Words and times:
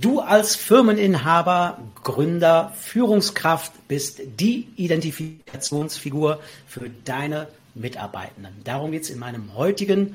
Du 0.00 0.20
als 0.20 0.54
Firmeninhaber, 0.54 1.78
Gründer, 2.04 2.72
Führungskraft 2.78 3.72
bist 3.88 4.20
die 4.38 4.68
Identifikationsfigur 4.76 6.38
für 6.68 6.88
deine 7.04 7.48
Mitarbeitenden. 7.74 8.54
Darum 8.62 8.92
geht 8.92 9.02
es 9.02 9.10
in 9.10 9.18
meinem 9.18 9.56
heutigen 9.56 10.14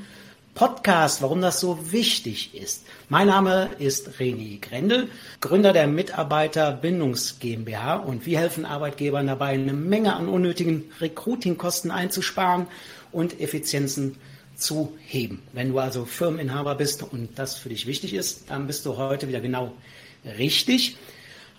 Podcast, 0.55 1.21
warum 1.21 1.41
das 1.41 1.59
so 1.59 1.91
wichtig 1.91 2.55
ist. 2.55 2.85
Mein 3.09 3.27
Name 3.27 3.71
ist 3.77 4.07
René 4.21 4.61
Grendel, 4.61 5.09
Gründer 5.41 5.73
der 5.73 5.87
Mitarbeiterbindungs 5.87 7.39
GmbH 7.39 7.95
und 7.95 8.25
wir 8.25 8.39
helfen 8.39 8.63
Arbeitgebern 8.63 9.27
dabei, 9.27 9.49
eine 9.49 9.73
Menge 9.73 10.15
an 10.15 10.29
unnötigen 10.29 10.85
Recruitingkosten 11.01 11.91
einzusparen 11.91 12.67
und 13.11 13.41
Effizienzen 13.41 14.13
zu 14.13 14.32
heben. 15.05 15.41
Wenn 15.51 15.71
du 15.71 15.79
also 15.79 16.05
Firmeninhaber 16.05 16.75
bist 16.75 17.03
und 17.03 17.37
das 17.37 17.55
für 17.55 17.69
dich 17.69 17.85
wichtig 17.85 18.13
ist, 18.13 18.49
dann 18.49 18.67
bist 18.67 18.85
du 18.85 18.97
heute 18.97 19.27
wieder 19.27 19.41
genau 19.41 19.73
richtig. 20.37 20.97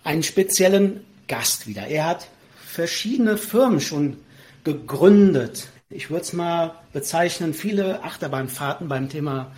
Einen 0.05 0.23
speziellen 0.23 1.05
Gast 1.29 1.67
wieder. 1.67 1.87
Er 1.87 2.07
hat 2.07 2.29
verschiedene 2.67 3.37
Firmen 3.37 3.81
schon 3.81 4.17
gegründet. 4.65 5.69
Ich 5.91 6.11
würde 6.11 6.23
es 6.23 6.33
mal 6.33 6.75
bezeichnen, 6.93 7.55
viele 7.55 8.03
Achterbahnfahrten 8.03 8.89
beim 8.89 9.09
Thema 9.09 9.53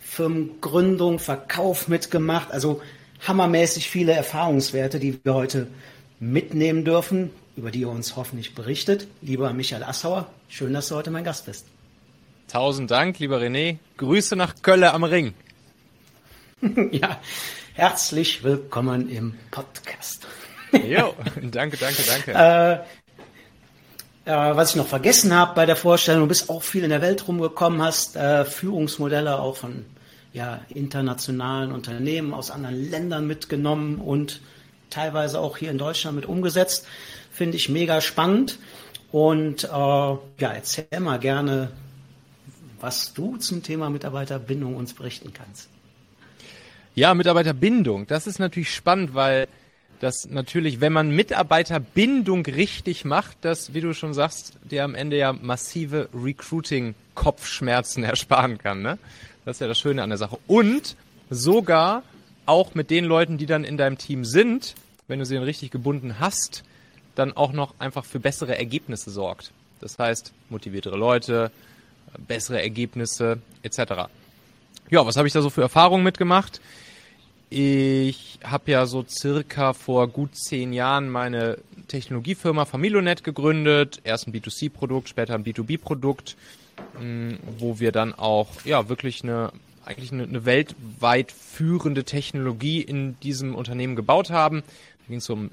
Firmengründung, 0.00 1.18
Verkauf 1.18 1.88
mitgemacht. 1.88 2.50
Also 2.52 2.80
hammermäßig 3.26 3.90
viele 3.90 4.12
Erfahrungswerte, 4.12 4.98
die 4.98 5.18
wir 5.24 5.34
heute 5.34 5.66
mitnehmen 6.20 6.84
dürfen, 6.84 7.30
über 7.56 7.70
die 7.70 7.82
er 7.82 7.90
uns 7.90 8.16
hoffentlich 8.16 8.54
berichtet. 8.54 9.08
Lieber 9.20 9.52
Michael 9.52 9.82
Assauer, 9.82 10.28
schön, 10.48 10.72
dass 10.72 10.88
du 10.88 10.94
heute 10.94 11.10
mein 11.10 11.24
Gast 11.24 11.46
bist. 11.46 11.66
Tausend 12.48 12.90
Dank, 12.90 13.18
lieber 13.18 13.38
René. 13.40 13.78
Grüße 13.96 14.36
nach 14.36 14.54
Kölle 14.62 14.92
am 14.92 15.04
Ring. 15.04 15.34
ja, 16.92 17.18
herzlich 17.74 18.44
willkommen 18.44 19.08
im 19.08 19.34
Podcast. 19.50 20.26
jo, 20.72 21.14
danke, 21.42 21.76
danke, 21.76 22.02
danke. 22.06 22.84
Äh, 24.26 24.30
äh, 24.30 24.56
was 24.56 24.70
ich 24.70 24.76
noch 24.76 24.86
vergessen 24.86 25.34
habe 25.34 25.54
bei 25.54 25.66
der 25.66 25.76
Vorstellung, 25.76 26.22
du 26.22 26.28
bist 26.28 26.48
auch 26.48 26.62
viel 26.62 26.84
in 26.84 26.90
der 26.90 27.02
Welt 27.02 27.26
rumgekommen, 27.28 27.82
hast 27.82 28.16
äh, 28.16 28.44
Führungsmodelle 28.44 29.38
auch 29.38 29.56
von 29.56 29.84
ja, 30.32 30.60
internationalen 30.68 31.72
Unternehmen 31.72 32.34
aus 32.34 32.50
anderen 32.50 32.90
Ländern 32.90 33.26
mitgenommen 33.26 34.00
und 34.00 34.40
teilweise 34.90 35.40
auch 35.40 35.56
hier 35.56 35.70
in 35.70 35.78
Deutschland 35.78 36.16
mit 36.16 36.26
umgesetzt. 36.26 36.86
Finde 37.30 37.56
ich 37.56 37.68
mega 37.68 38.00
spannend. 38.00 38.58
Und 39.12 39.64
äh, 39.64 39.68
ja, 39.68 40.18
erzähl 40.40 41.00
mal 41.00 41.18
gerne, 41.18 41.70
was 42.84 43.14
du 43.14 43.38
zum 43.38 43.62
Thema 43.62 43.88
Mitarbeiterbindung 43.88 44.76
uns 44.76 44.92
berichten 44.92 45.32
kannst. 45.32 45.70
Ja, 46.94 47.14
Mitarbeiterbindung, 47.14 48.06
das 48.06 48.26
ist 48.26 48.38
natürlich 48.38 48.74
spannend, 48.74 49.14
weil 49.14 49.48
das 50.00 50.28
natürlich, 50.28 50.82
wenn 50.82 50.92
man 50.92 51.08
Mitarbeiterbindung 51.08 52.44
richtig 52.44 53.06
macht, 53.06 53.38
das, 53.40 53.72
wie 53.72 53.80
du 53.80 53.94
schon 53.94 54.12
sagst, 54.12 54.58
dir 54.70 54.84
am 54.84 54.94
Ende 54.94 55.16
ja 55.16 55.32
massive 55.32 56.10
Recruiting-Kopfschmerzen 56.12 58.04
ersparen 58.04 58.58
kann. 58.58 58.82
Ne? 58.82 58.98
Das 59.46 59.56
ist 59.56 59.60
ja 59.60 59.66
das 59.66 59.78
Schöne 59.78 60.02
an 60.02 60.10
der 60.10 60.18
Sache. 60.18 60.38
Und 60.46 60.94
sogar 61.30 62.02
auch 62.44 62.74
mit 62.74 62.90
den 62.90 63.06
Leuten, 63.06 63.38
die 63.38 63.46
dann 63.46 63.64
in 63.64 63.78
deinem 63.78 63.96
Team 63.96 64.26
sind, 64.26 64.74
wenn 65.08 65.20
du 65.20 65.24
sie 65.24 65.36
dann 65.36 65.44
richtig 65.44 65.70
gebunden 65.70 66.20
hast, 66.20 66.64
dann 67.14 67.34
auch 67.34 67.52
noch 67.52 67.72
einfach 67.78 68.04
für 68.04 68.20
bessere 68.20 68.58
Ergebnisse 68.58 69.10
sorgt. 69.10 69.52
Das 69.80 69.98
heißt, 69.98 70.34
motiviertere 70.50 70.98
Leute, 70.98 71.50
bessere 72.18 72.62
Ergebnisse 72.62 73.38
etc. 73.62 74.08
Ja, 74.90 75.06
was 75.06 75.16
habe 75.16 75.26
ich 75.26 75.34
da 75.34 75.42
so 75.42 75.50
für 75.50 75.62
Erfahrungen 75.62 76.04
mitgemacht? 76.04 76.60
Ich 77.50 78.38
habe 78.42 78.72
ja 78.72 78.86
so 78.86 79.04
circa 79.08 79.74
vor 79.74 80.08
gut 80.08 80.34
zehn 80.36 80.72
Jahren 80.72 81.08
meine 81.08 81.58
Technologiefirma 81.88 82.64
Familonet 82.64 83.22
gegründet. 83.22 84.00
Erst 84.04 84.26
ein 84.26 84.32
B2C-Produkt, 84.32 85.08
später 85.08 85.34
ein 85.34 85.44
B2B-Produkt, 85.44 86.36
mm, 87.00 87.34
wo 87.58 87.78
wir 87.78 87.92
dann 87.92 88.12
auch 88.12 88.48
ja 88.64 88.88
wirklich 88.88 89.22
eine 89.22 89.52
eigentlich 89.84 90.12
eine, 90.12 90.24
eine 90.24 90.44
weltweit 90.44 91.30
führende 91.30 92.04
Technologie 92.04 92.80
in 92.80 93.18
diesem 93.20 93.54
Unternehmen 93.54 93.96
gebaut 93.96 94.30
haben. 94.30 94.62
Da 94.62 95.08
ging 95.08 95.18
es 95.18 95.28
um 95.30 95.50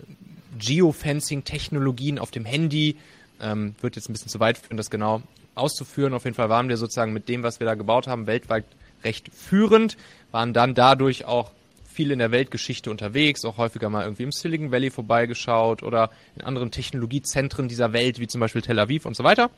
Geofencing-Technologien 0.58 2.20
auf 2.20 2.32
dem 2.32 2.46
Handy. 2.46 2.98
Ähm, 3.42 3.76
wird 3.82 3.96
jetzt 3.96 4.10
ein 4.10 4.14
bisschen 4.14 4.30
zu 4.30 4.40
weit 4.40 4.58
führen, 4.58 4.78
das 4.78 4.90
genau 4.90 5.22
auszuführen. 5.56 6.14
Auf 6.14 6.26
jeden 6.26 6.36
Fall 6.36 6.50
waren 6.50 6.70
wir 6.70 6.78
sozusagen 6.78 7.14
mit 7.14 7.30
dem, 7.30 7.44
was 7.44 7.60
wir 7.60 7.68
da 7.68 7.76
gebaut 7.76 8.08
haben, 8.08 8.28
weltweit 8.28 8.66
recht 9.04 9.30
führend, 9.34 9.98
waren 10.32 10.54
dann 10.54 10.76
dadurch 10.76 11.26
auch 11.26 11.52
viel 11.92 12.12
in 12.12 12.20
der 12.20 12.32
Weltgeschichte 12.32 12.90
unterwegs, 12.90 13.44
auch 13.44 13.58
häufiger 13.58 13.90
mal 13.90 14.04
irgendwie 14.04 14.24
im 14.24 14.32
Silicon 14.32 14.72
Valley 14.72 14.90
vorbeigeschaut 14.90 15.84
oder 15.84 16.10
in 16.36 16.42
anderen 16.42 16.72
Technologiezentren 16.72 17.68
dieser 17.68 17.94
Welt, 17.94 18.20
wie 18.20 18.28
zum 18.28 18.40
Beispiel 18.40 18.62
Tel 18.62 18.80
Aviv 18.80 19.06
und 19.06 19.16
so 19.16 19.24
weiter. 19.24 19.50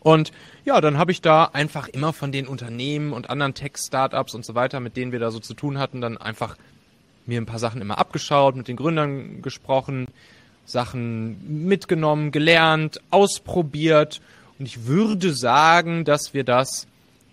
Und 0.00 0.30
ja, 0.64 0.80
dann 0.80 0.96
habe 0.96 1.10
ich 1.10 1.20
da 1.20 1.44
einfach 1.44 1.88
immer 1.88 2.12
von 2.12 2.30
den 2.30 2.46
Unternehmen 2.46 3.12
und 3.12 3.30
anderen 3.30 3.54
Tech-Startups 3.54 4.34
und 4.34 4.44
so 4.44 4.54
weiter, 4.54 4.78
mit 4.78 4.96
denen 4.96 5.10
wir 5.10 5.18
da 5.18 5.32
so 5.32 5.40
zu 5.40 5.54
tun 5.54 5.78
hatten, 5.78 6.00
dann 6.00 6.16
einfach 6.16 6.56
mir 7.26 7.40
ein 7.40 7.46
paar 7.46 7.58
Sachen 7.58 7.82
immer 7.82 7.98
abgeschaut, 7.98 8.54
mit 8.54 8.68
den 8.68 8.76
Gründern 8.76 9.42
gesprochen, 9.42 10.06
Sachen 10.64 11.66
mitgenommen, 11.66 12.30
gelernt, 12.30 13.00
ausprobiert 13.10 14.20
und 14.58 14.66
ich 14.66 14.86
würde 14.86 15.34
sagen, 15.34 16.04
dass 16.04 16.34
wir 16.34 16.44
das 16.44 16.86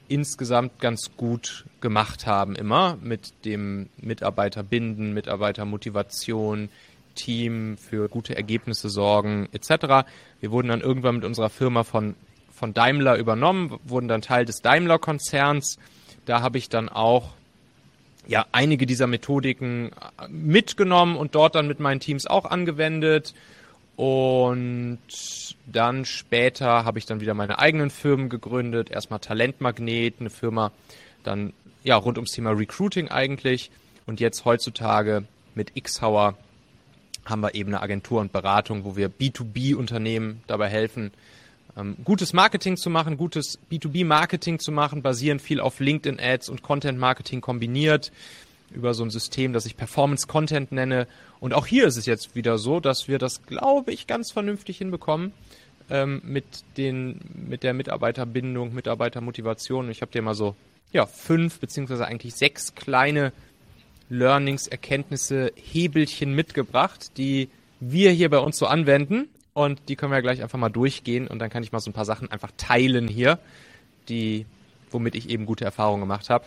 insgesamt 0.07 0.79
ganz 0.79 1.11
gut 1.17 1.65
gemacht 1.81 2.27
haben 2.27 2.55
immer 2.55 2.97
mit 3.01 3.33
dem 3.45 3.89
Mitarbeiterbinden, 3.97 5.13
Mitarbeitermotivation, 5.13 6.69
Team 7.15 7.77
für 7.77 8.09
gute 8.09 8.35
Ergebnisse 8.35 8.89
sorgen 8.89 9.47
etc. 9.53 10.05
Wir 10.39 10.51
wurden 10.51 10.67
dann 10.67 10.81
irgendwann 10.81 11.15
mit 11.15 11.25
unserer 11.25 11.49
Firma 11.49 11.83
von, 11.83 12.15
von 12.53 12.73
Daimler 12.73 13.17
übernommen, 13.17 13.79
wurden 13.85 14.07
dann 14.07 14.21
Teil 14.21 14.45
des 14.45 14.61
Daimler-Konzerns. 14.61 15.77
Da 16.25 16.41
habe 16.41 16.57
ich 16.57 16.69
dann 16.69 16.89
auch 16.89 17.33
ja, 18.27 18.45
einige 18.51 18.85
dieser 18.85 19.07
Methodiken 19.07 19.91
mitgenommen 20.29 21.15
und 21.15 21.35
dort 21.35 21.55
dann 21.55 21.67
mit 21.67 21.79
meinen 21.79 21.99
Teams 21.99 22.27
auch 22.27 22.45
angewendet 22.45 23.33
und 23.95 24.99
dann 25.65 26.05
später 26.05 26.83
habe 26.83 26.99
ich 26.99 27.05
dann 27.05 27.21
wieder 27.21 27.33
meine 27.33 27.59
eigenen 27.59 27.89
Firmen 27.89 28.29
gegründet. 28.29 28.91
Erstmal 28.91 29.19
Talentmagnet, 29.19 30.15
eine 30.19 30.29
Firma, 30.29 30.71
dann 31.23 31.53
ja 31.83 31.95
rund 31.95 32.17
ums 32.17 32.31
Thema 32.31 32.51
Recruiting 32.51 33.09
eigentlich. 33.09 33.71
Und 34.05 34.19
jetzt 34.19 34.45
heutzutage 34.45 35.23
mit 35.55 35.71
Xhauer 35.81 36.37
haben 37.25 37.41
wir 37.41 37.55
eben 37.55 37.69
eine 37.69 37.81
Agentur 37.81 38.21
und 38.21 38.31
Beratung, 38.31 38.83
wo 38.83 38.95
wir 38.95 39.09
B2B-Unternehmen 39.09 40.43
dabei 40.45 40.69
helfen, 40.69 41.11
ähm, 41.77 41.97
gutes 42.03 42.33
Marketing 42.33 42.77
zu 42.77 42.89
machen, 42.89 43.17
gutes 43.17 43.59
B2B-Marketing 43.71 44.59
zu 44.59 44.71
machen, 44.71 45.01
basierend 45.01 45.41
viel 45.41 45.59
auf 45.59 45.79
LinkedIn-Ads 45.79 46.49
und 46.49 46.61
Content-Marketing 46.61 47.41
kombiniert 47.41 48.11
über 48.75 48.93
so 48.93 49.03
ein 49.03 49.09
System, 49.09 49.53
das 49.53 49.65
ich 49.65 49.77
Performance 49.77 50.27
Content 50.27 50.71
nenne. 50.71 51.07
Und 51.39 51.53
auch 51.53 51.65
hier 51.65 51.87
ist 51.87 51.97
es 51.97 52.05
jetzt 52.05 52.35
wieder 52.35 52.57
so, 52.57 52.79
dass 52.79 53.07
wir 53.07 53.17
das, 53.17 53.43
glaube 53.43 53.91
ich, 53.91 54.07
ganz 54.07 54.31
vernünftig 54.31 54.77
hinbekommen 54.77 55.31
ähm, 55.89 56.21
mit 56.23 56.45
den 56.77 57.19
mit 57.33 57.63
der 57.63 57.73
Mitarbeiterbindung, 57.73 58.73
Mitarbeitermotivation. 58.73 59.89
Ich 59.89 60.01
habe 60.01 60.11
dir 60.11 60.21
mal 60.21 60.35
so 60.35 60.55
ja 60.91 61.05
fünf 61.05 61.59
beziehungsweise 61.59 62.05
eigentlich 62.05 62.35
sechs 62.35 62.75
kleine 62.75 63.31
Learnings, 64.09 64.67
Erkenntnisse, 64.67 65.51
Hebelchen 65.55 66.33
mitgebracht, 66.33 67.17
die 67.17 67.49
wir 67.79 68.11
hier 68.11 68.29
bei 68.29 68.39
uns 68.39 68.57
so 68.57 68.67
anwenden. 68.67 69.29
Und 69.53 69.87
die 69.87 69.95
können 69.95 70.11
wir 70.11 70.21
gleich 70.21 70.43
einfach 70.43 70.59
mal 70.59 70.69
durchgehen 70.69 71.27
und 71.27 71.39
dann 71.39 71.49
kann 71.49 71.63
ich 71.63 71.71
mal 71.71 71.79
so 71.79 71.89
ein 71.89 71.93
paar 71.93 72.03
Sachen 72.03 72.29
einfach 72.29 72.51
teilen 72.57 73.07
hier, 73.07 73.39
die, 74.09 74.45
womit 74.91 75.15
ich 75.15 75.29
eben 75.29 75.45
gute 75.45 75.63
Erfahrungen 75.63 76.01
gemacht 76.01 76.29
habe. 76.29 76.45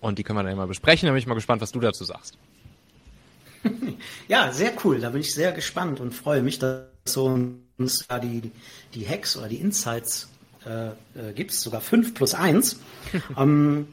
Und 0.00 0.18
die 0.18 0.22
können 0.22 0.38
wir 0.38 0.42
dann 0.44 0.56
mal 0.56 0.66
besprechen. 0.66 1.06
Da 1.06 1.12
bin 1.12 1.18
ich 1.18 1.26
mal 1.26 1.34
gespannt, 1.34 1.62
was 1.62 1.72
du 1.72 1.80
dazu 1.80 2.04
sagst. 2.04 2.36
Ja, 4.28 4.52
sehr 4.52 4.72
cool. 4.84 5.00
Da 5.00 5.10
bin 5.10 5.20
ich 5.20 5.34
sehr 5.34 5.52
gespannt 5.52 6.00
und 6.00 6.12
freue 6.12 6.42
mich, 6.42 6.58
dass 6.58 6.84
du 7.12 7.58
uns 7.78 8.06
da 8.06 8.18
die, 8.18 8.50
die 8.94 9.08
Hacks 9.08 9.36
oder 9.36 9.48
die 9.48 9.56
Insights 9.56 10.28
äh, 10.64 10.88
äh, 10.88 11.32
gibst, 11.34 11.60
sogar 11.60 11.80
5 11.80 12.14
plus 12.14 12.34
1. 12.34 12.80
ähm, 13.38 13.88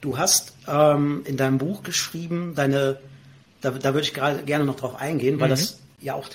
du 0.00 0.18
hast 0.18 0.54
ähm, 0.66 1.22
in 1.24 1.36
deinem 1.36 1.58
Buch 1.58 1.82
geschrieben, 1.82 2.54
deine, 2.54 2.98
da, 3.60 3.70
da 3.70 3.94
würde 3.94 4.06
ich 4.06 4.14
gerade 4.14 4.42
gerne 4.42 4.64
noch 4.64 4.76
drauf 4.76 4.96
eingehen, 4.96 5.40
weil 5.40 5.48
mhm. 5.48 5.52
das 5.52 5.80
ja 6.00 6.14
auch 6.14 6.28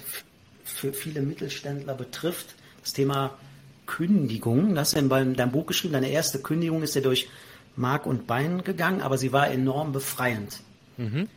für 0.64 0.94
viele 0.94 1.22
Mittelständler 1.22 1.96
betrifft, 1.96 2.56
das 2.82 2.94
Thema 2.94 3.38
Kündigung. 3.86 4.76
Du 4.76 4.80
hast 4.80 4.94
ja 4.94 5.00
in 5.00 5.34
deinem 5.36 5.52
Buch 5.52 5.66
geschrieben, 5.66 5.94
deine 5.94 6.10
erste 6.10 6.40
Kündigung 6.40 6.84
ist 6.84 6.96
ja 6.96 7.02
durch 7.02 7.28
Mark 7.80 8.06
und 8.06 8.28
Bein 8.28 8.64
gegangen, 8.64 9.02
aber 9.02 9.18
sie 9.18 9.32
war 9.32 9.50
enorm 9.50 9.92
befreiend. 9.92 10.60
Mhm. 10.98 11.30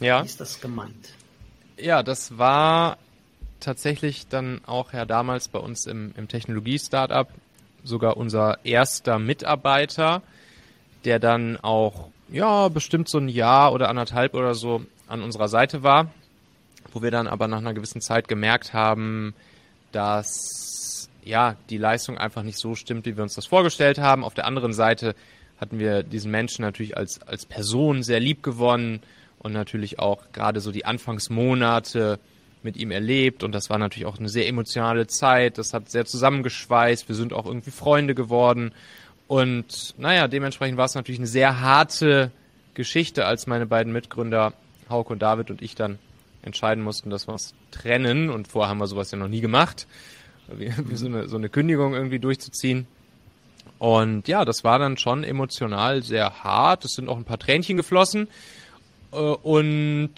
Ja. 0.00 0.22
Wie 0.22 0.26
ist 0.26 0.40
das 0.40 0.60
gemeint? 0.60 1.14
Ja, 1.76 2.02
das 2.02 2.38
war 2.38 2.96
tatsächlich 3.60 4.26
dann 4.28 4.62
auch 4.66 4.92
ja 4.92 5.04
damals 5.04 5.48
bei 5.48 5.58
uns 5.58 5.86
im, 5.86 6.14
im 6.16 6.28
Technologie-Startup 6.28 7.28
sogar 7.84 8.16
unser 8.16 8.64
erster 8.64 9.18
Mitarbeiter, 9.18 10.22
der 11.04 11.18
dann 11.18 11.58
auch 11.58 12.08
ja, 12.30 12.68
bestimmt 12.68 13.08
so 13.08 13.18
ein 13.18 13.28
Jahr 13.28 13.72
oder 13.72 13.88
anderthalb 13.88 14.34
oder 14.34 14.54
so 14.54 14.82
an 15.08 15.22
unserer 15.22 15.48
Seite 15.48 15.82
war, 15.82 16.10
wo 16.92 17.02
wir 17.02 17.10
dann 17.10 17.26
aber 17.26 17.48
nach 17.48 17.58
einer 17.58 17.74
gewissen 17.74 18.00
Zeit 18.00 18.28
gemerkt 18.28 18.72
haben, 18.72 19.34
dass 19.92 20.79
ja, 21.24 21.56
die 21.68 21.78
Leistung 21.78 22.18
einfach 22.18 22.42
nicht 22.42 22.58
so 22.58 22.74
stimmt, 22.74 23.06
wie 23.06 23.16
wir 23.16 23.22
uns 23.22 23.34
das 23.34 23.46
vorgestellt 23.46 23.98
haben. 23.98 24.24
Auf 24.24 24.34
der 24.34 24.46
anderen 24.46 24.72
Seite 24.72 25.14
hatten 25.60 25.78
wir 25.78 26.02
diesen 26.02 26.30
Menschen 26.30 26.62
natürlich 26.62 26.96
als, 26.96 27.22
als 27.22 27.46
Person 27.46 28.02
sehr 28.02 28.20
lieb 28.20 28.42
gewonnen 28.42 29.00
und 29.38 29.52
natürlich 29.52 29.98
auch 29.98 30.32
gerade 30.32 30.60
so 30.60 30.72
die 30.72 30.84
Anfangsmonate 30.84 32.18
mit 32.62 32.76
ihm 32.76 32.90
erlebt 32.90 33.42
und 33.42 33.52
das 33.52 33.70
war 33.70 33.78
natürlich 33.78 34.06
auch 34.06 34.18
eine 34.18 34.28
sehr 34.28 34.46
emotionale 34.46 35.06
Zeit. 35.06 35.56
Das 35.58 35.72
hat 35.72 35.90
sehr 35.90 36.04
zusammengeschweißt. 36.04 37.08
Wir 37.08 37.16
sind 37.16 37.32
auch 37.32 37.46
irgendwie 37.46 37.70
Freunde 37.70 38.14
geworden 38.14 38.72
und 39.28 39.94
naja, 39.98 40.28
dementsprechend 40.28 40.76
war 40.76 40.86
es 40.86 40.94
natürlich 40.94 41.20
eine 41.20 41.26
sehr 41.26 41.60
harte 41.60 42.30
Geschichte, 42.74 43.26
als 43.26 43.46
meine 43.46 43.66
beiden 43.66 43.92
Mitgründer 43.92 44.52
Hauke 44.88 45.12
und 45.12 45.22
David 45.22 45.50
und 45.50 45.62
ich 45.62 45.74
dann 45.74 45.98
entscheiden 46.42 46.82
mussten, 46.82 47.10
dass 47.10 47.28
wir 47.28 47.32
uns 47.32 47.54
trennen 47.70 48.30
und 48.30 48.48
vorher 48.48 48.70
haben 48.70 48.78
wir 48.78 48.86
sowas 48.86 49.10
ja 49.10 49.18
noch 49.18 49.28
nie 49.28 49.40
gemacht, 49.40 49.86
wie, 50.58 50.96
so, 50.96 51.06
eine, 51.06 51.28
so 51.28 51.36
eine 51.36 51.48
Kündigung 51.48 51.94
irgendwie 51.94 52.18
durchzuziehen. 52.18 52.86
Und 53.78 54.28
ja, 54.28 54.44
das 54.44 54.62
war 54.62 54.78
dann 54.78 54.98
schon 54.98 55.24
emotional 55.24 56.02
sehr 56.02 56.44
hart. 56.44 56.84
Es 56.84 56.92
sind 56.92 57.08
auch 57.08 57.16
ein 57.16 57.24
paar 57.24 57.38
Tränchen 57.38 57.76
geflossen. 57.76 58.28
Äh, 59.12 59.16
und 59.16 60.12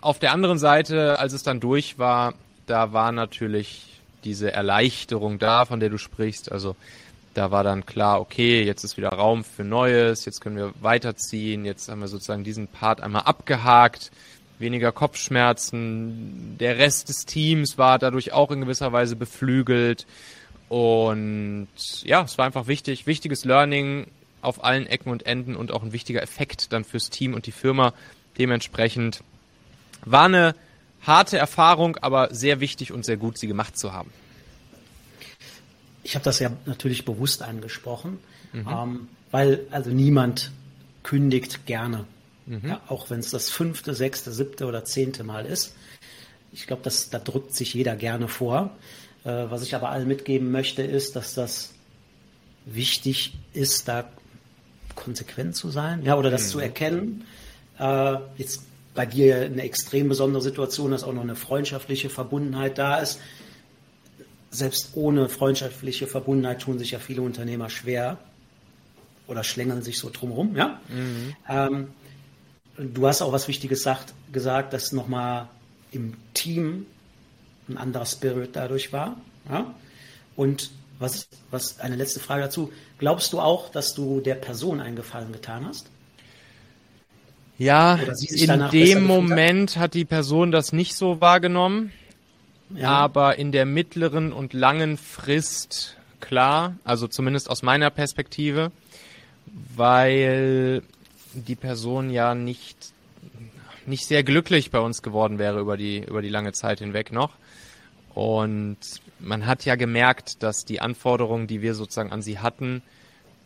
auf 0.00 0.18
der 0.18 0.32
anderen 0.32 0.58
Seite, 0.58 1.18
als 1.18 1.32
es 1.32 1.42
dann 1.42 1.60
durch 1.60 1.98
war, 1.98 2.34
da 2.66 2.92
war 2.92 3.12
natürlich 3.12 4.00
diese 4.24 4.52
Erleichterung 4.52 5.38
da, 5.38 5.64
von 5.64 5.80
der 5.80 5.88
du 5.88 5.98
sprichst. 5.98 6.50
Also 6.50 6.76
da 7.34 7.50
war 7.50 7.62
dann 7.62 7.86
klar, 7.86 8.20
okay, 8.20 8.62
jetzt 8.64 8.82
ist 8.82 8.96
wieder 8.96 9.10
Raum 9.10 9.44
für 9.44 9.62
Neues, 9.62 10.24
jetzt 10.24 10.40
können 10.40 10.56
wir 10.56 10.72
weiterziehen, 10.80 11.64
jetzt 11.64 11.88
haben 11.88 12.00
wir 12.00 12.08
sozusagen 12.08 12.44
diesen 12.44 12.66
Part 12.66 13.02
einmal 13.02 13.22
abgehakt, 13.22 14.10
weniger 14.58 14.92
Kopfschmerzen, 14.92 16.56
der 16.58 16.78
Rest 16.78 17.08
des 17.08 17.26
Teams 17.26 17.78
war 17.78 17.98
dadurch 17.98 18.32
auch 18.32 18.50
in 18.50 18.60
gewisser 18.62 18.92
Weise 18.92 19.16
beflügelt 19.16 20.06
und 20.68 21.68
ja, 22.02 22.22
es 22.22 22.38
war 22.38 22.46
einfach 22.46 22.66
wichtig, 22.66 23.06
wichtiges 23.06 23.44
Learning 23.44 24.06
auf 24.40 24.64
allen 24.64 24.86
Ecken 24.86 25.10
und 25.10 25.26
Enden 25.26 25.56
und 25.56 25.72
auch 25.72 25.82
ein 25.82 25.92
wichtiger 25.92 26.22
Effekt 26.22 26.72
dann 26.72 26.84
fürs 26.84 27.10
Team 27.10 27.34
und 27.34 27.46
die 27.46 27.52
Firma, 27.52 27.92
Dementsprechend 28.38 29.22
war 30.04 30.24
eine 30.24 30.54
harte 31.02 31.38
Erfahrung, 31.38 31.96
aber 31.96 32.34
sehr 32.34 32.60
wichtig 32.60 32.92
und 32.92 33.04
sehr 33.04 33.16
gut, 33.16 33.38
sie 33.38 33.46
gemacht 33.46 33.78
zu 33.78 33.92
haben. 33.92 34.12
Ich 36.02 36.14
habe 36.14 36.24
das 36.24 36.38
ja 36.38 36.50
natürlich 36.66 37.04
bewusst 37.04 37.42
angesprochen, 37.42 38.18
mhm. 38.52 38.68
ähm, 38.68 39.08
weil 39.30 39.66
also 39.70 39.90
niemand 39.90 40.52
kündigt 41.02 41.66
gerne, 41.66 42.04
mhm. 42.46 42.68
ja, 42.68 42.80
auch 42.88 43.10
wenn 43.10 43.20
es 43.20 43.30
das 43.30 43.50
fünfte, 43.50 43.94
sechste, 43.94 44.32
siebte 44.32 44.66
oder 44.66 44.84
zehnte 44.84 45.24
Mal 45.24 45.46
ist. 45.46 45.74
Ich 46.52 46.66
glaube, 46.66 46.82
da 47.10 47.18
drückt 47.18 47.54
sich 47.54 47.74
jeder 47.74 47.96
gerne 47.96 48.28
vor. 48.28 48.70
Äh, 49.24 49.28
was 49.50 49.62
ich 49.62 49.74
aber 49.74 49.90
allen 49.90 50.08
mitgeben 50.08 50.50
möchte, 50.50 50.82
ist, 50.82 51.16
dass 51.16 51.34
das 51.34 51.74
wichtig 52.64 53.36
ist, 53.52 53.88
da 53.88 54.08
konsequent 54.94 55.54
zu 55.54 55.70
sein, 55.70 56.02
ja, 56.02 56.16
oder 56.16 56.30
das 56.30 56.46
mhm. 56.46 56.50
zu 56.50 56.58
erkennen 56.60 57.24
äh, 57.78 58.16
jetzt 58.36 58.62
bei 58.94 59.06
dir 59.06 59.42
eine 59.42 59.62
extrem 59.62 60.08
besondere 60.08 60.42
Situation, 60.42 60.90
dass 60.90 61.04
auch 61.04 61.12
noch 61.12 61.22
eine 61.22 61.36
freundschaftliche 61.36 62.08
Verbundenheit 62.08 62.78
da 62.78 62.98
ist. 62.98 63.20
Selbst 64.50 64.92
ohne 64.94 65.28
freundschaftliche 65.28 66.06
Verbundenheit 66.06 66.62
tun 66.62 66.78
sich 66.78 66.92
ja 66.92 66.98
viele 66.98 67.22
Unternehmer 67.22 67.68
schwer 67.68 68.18
oder 69.26 69.44
schlängeln 69.44 69.82
sich 69.82 69.98
so 69.98 70.08
drumherum. 70.10 70.56
Ja? 70.56 70.80
Mhm. 70.88 71.36
Ähm, 71.48 71.88
du 72.78 73.06
hast 73.06 73.22
auch 73.22 73.32
was 73.32 73.48
Wichtiges 73.48 73.82
sagt, 73.82 74.14
gesagt, 74.32 74.72
dass 74.72 74.92
nochmal 74.92 75.48
im 75.92 76.14
Team 76.34 76.86
ein 77.68 77.76
anderer 77.76 78.06
Spirit 78.06 78.50
dadurch 78.54 78.92
war. 78.92 79.16
Ja? 79.48 79.74
Und 80.36 80.70
was, 80.98 81.28
was 81.50 81.80
eine 81.80 81.96
letzte 81.96 82.20
Frage 82.20 82.42
dazu. 82.42 82.72
Glaubst 82.98 83.32
du 83.32 83.40
auch, 83.40 83.70
dass 83.70 83.94
du 83.94 84.20
der 84.20 84.34
Person 84.34 84.80
einen 84.80 84.96
Gefallen 84.96 85.32
getan 85.32 85.66
hast? 85.66 85.90
Ja, 87.58 87.98
in 88.28 88.70
dem 88.70 89.04
Moment 89.04 89.76
hat 89.76 89.94
die 89.94 90.04
Person 90.04 90.52
das 90.52 90.72
nicht 90.74 90.94
so 90.94 91.22
wahrgenommen, 91.22 91.90
ja. 92.74 92.90
aber 92.90 93.38
in 93.38 93.50
der 93.50 93.64
mittleren 93.64 94.32
und 94.32 94.52
langen 94.52 94.98
Frist 94.98 95.96
klar, 96.20 96.76
also 96.84 97.08
zumindest 97.08 97.48
aus 97.48 97.62
meiner 97.62 97.88
Perspektive, 97.88 98.72
weil 99.74 100.82
die 101.36 101.56
Person 101.56 102.10
ja 102.10 102.34
nicht 102.34 102.92
nicht 103.86 104.06
sehr 104.06 104.24
glücklich 104.24 104.70
bei 104.70 104.80
uns 104.80 105.02
geworden 105.02 105.38
wäre 105.38 105.60
über 105.60 105.76
die 105.76 105.98
über 105.98 106.22
die 106.22 106.28
lange 106.28 106.52
Zeit 106.52 106.80
hinweg 106.80 107.12
noch. 107.12 107.32
Und 108.14 108.78
man 109.20 109.46
hat 109.46 109.64
ja 109.64 109.76
gemerkt, 109.76 110.42
dass 110.42 110.64
die 110.64 110.80
Anforderungen, 110.80 111.46
die 111.46 111.60
wir 111.60 111.74
sozusagen 111.74 112.12
an 112.12 112.22
sie 112.22 112.38
hatten, 112.38 112.82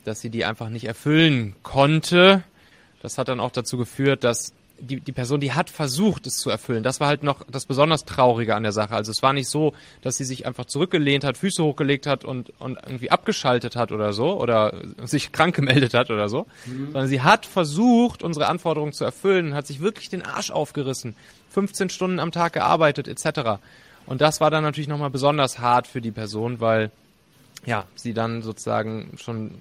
dass 0.05 0.21
sie 0.21 0.31
die 0.31 0.45
einfach 0.45 0.69
nicht 0.69 0.85
erfüllen 0.85 1.57
konnte 1.63 2.45
das 3.01 3.17
hat 3.17 3.29
dann 3.29 3.41
auch 3.41 3.51
dazu 3.51 3.77
geführt, 3.79 4.25
dass 4.25 4.53
die, 4.81 5.01
die 5.01 5.13
Person, 5.13 5.41
die 5.41 5.53
hat 5.53 5.71
versucht, 5.71 6.27
es 6.27 6.39
zu 6.39 6.51
erfüllen. 6.51 6.83
Das 6.83 7.01
war 7.01 7.09
halt 7.09 7.23
noch 7.23 7.45
das 7.51 7.67
besonders 7.67 8.05
Traurige 8.05 8.55
an 8.55 8.63
der 8.63 8.73
Sache. 8.73 8.95
Also 8.95 9.11
es 9.13 9.23
war 9.23 9.33
nicht 9.33 9.49
so, 9.49 9.75
dass 10.03 10.17
sie 10.17 10.25
sich 10.25 10.47
einfach 10.47 10.65
zurückgelehnt 10.65 11.25
hat, 11.25 11.37
Füße 11.37 11.63
hochgelegt 11.63 12.07
hat 12.07 12.25
und, 12.25 12.53
und 12.59 12.79
irgendwie 12.85 13.11
abgeschaltet 13.11 13.77
hat 13.77 13.93
oder 13.93 14.13
so 14.13 14.41
oder 14.41 14.75
sich 15.05 15.33
krank 15.33 15.55
gemeldet 15.55 15.95
hat 15.95 16.11
oder 16.11 16.29
so, 16.29 16.47
mhm. 16.67 16.87
sondern 16.87 17.09
sie 17.09 17.23
hat 17.23 17.47
versucht, 17.47 18.23
unsere 18.23 18.47
Anforderungen 18.49 18.93
zu 18.93 19.05
erfüllen, 19.05 19.55
hat 19.55 19.67
sich 19.67 19.81
wirklich 19.81 20.09
den 20.09 20.23
Arsch 20.23 20.51
aufgerissen, 20.51 21.15
15 21.51 21.91
Stunden 21.91 22.19
am 22.19 22.33
Tag 22.33 22.55
gearbeitet 22.55 23.09
etc. 23.09 23.61
Und 24.07 24.21
das 24.21 24.41
war 24.41 24.51
dann 24.51 24.65
natürlich 24.65 24.89
nochmal 24.89 25.11
besonders 25.11 25.59
hart 25.59 25.87
für 25.87 26.01
die 26.01 26.13
Person, 26.13 26.61
weil 26.61 26.91
ja, 27.67 27.85
sie 27.95 28.15
dann 28.15 28.43
sozusagen 28.43 29.13
schon 29.17 29.61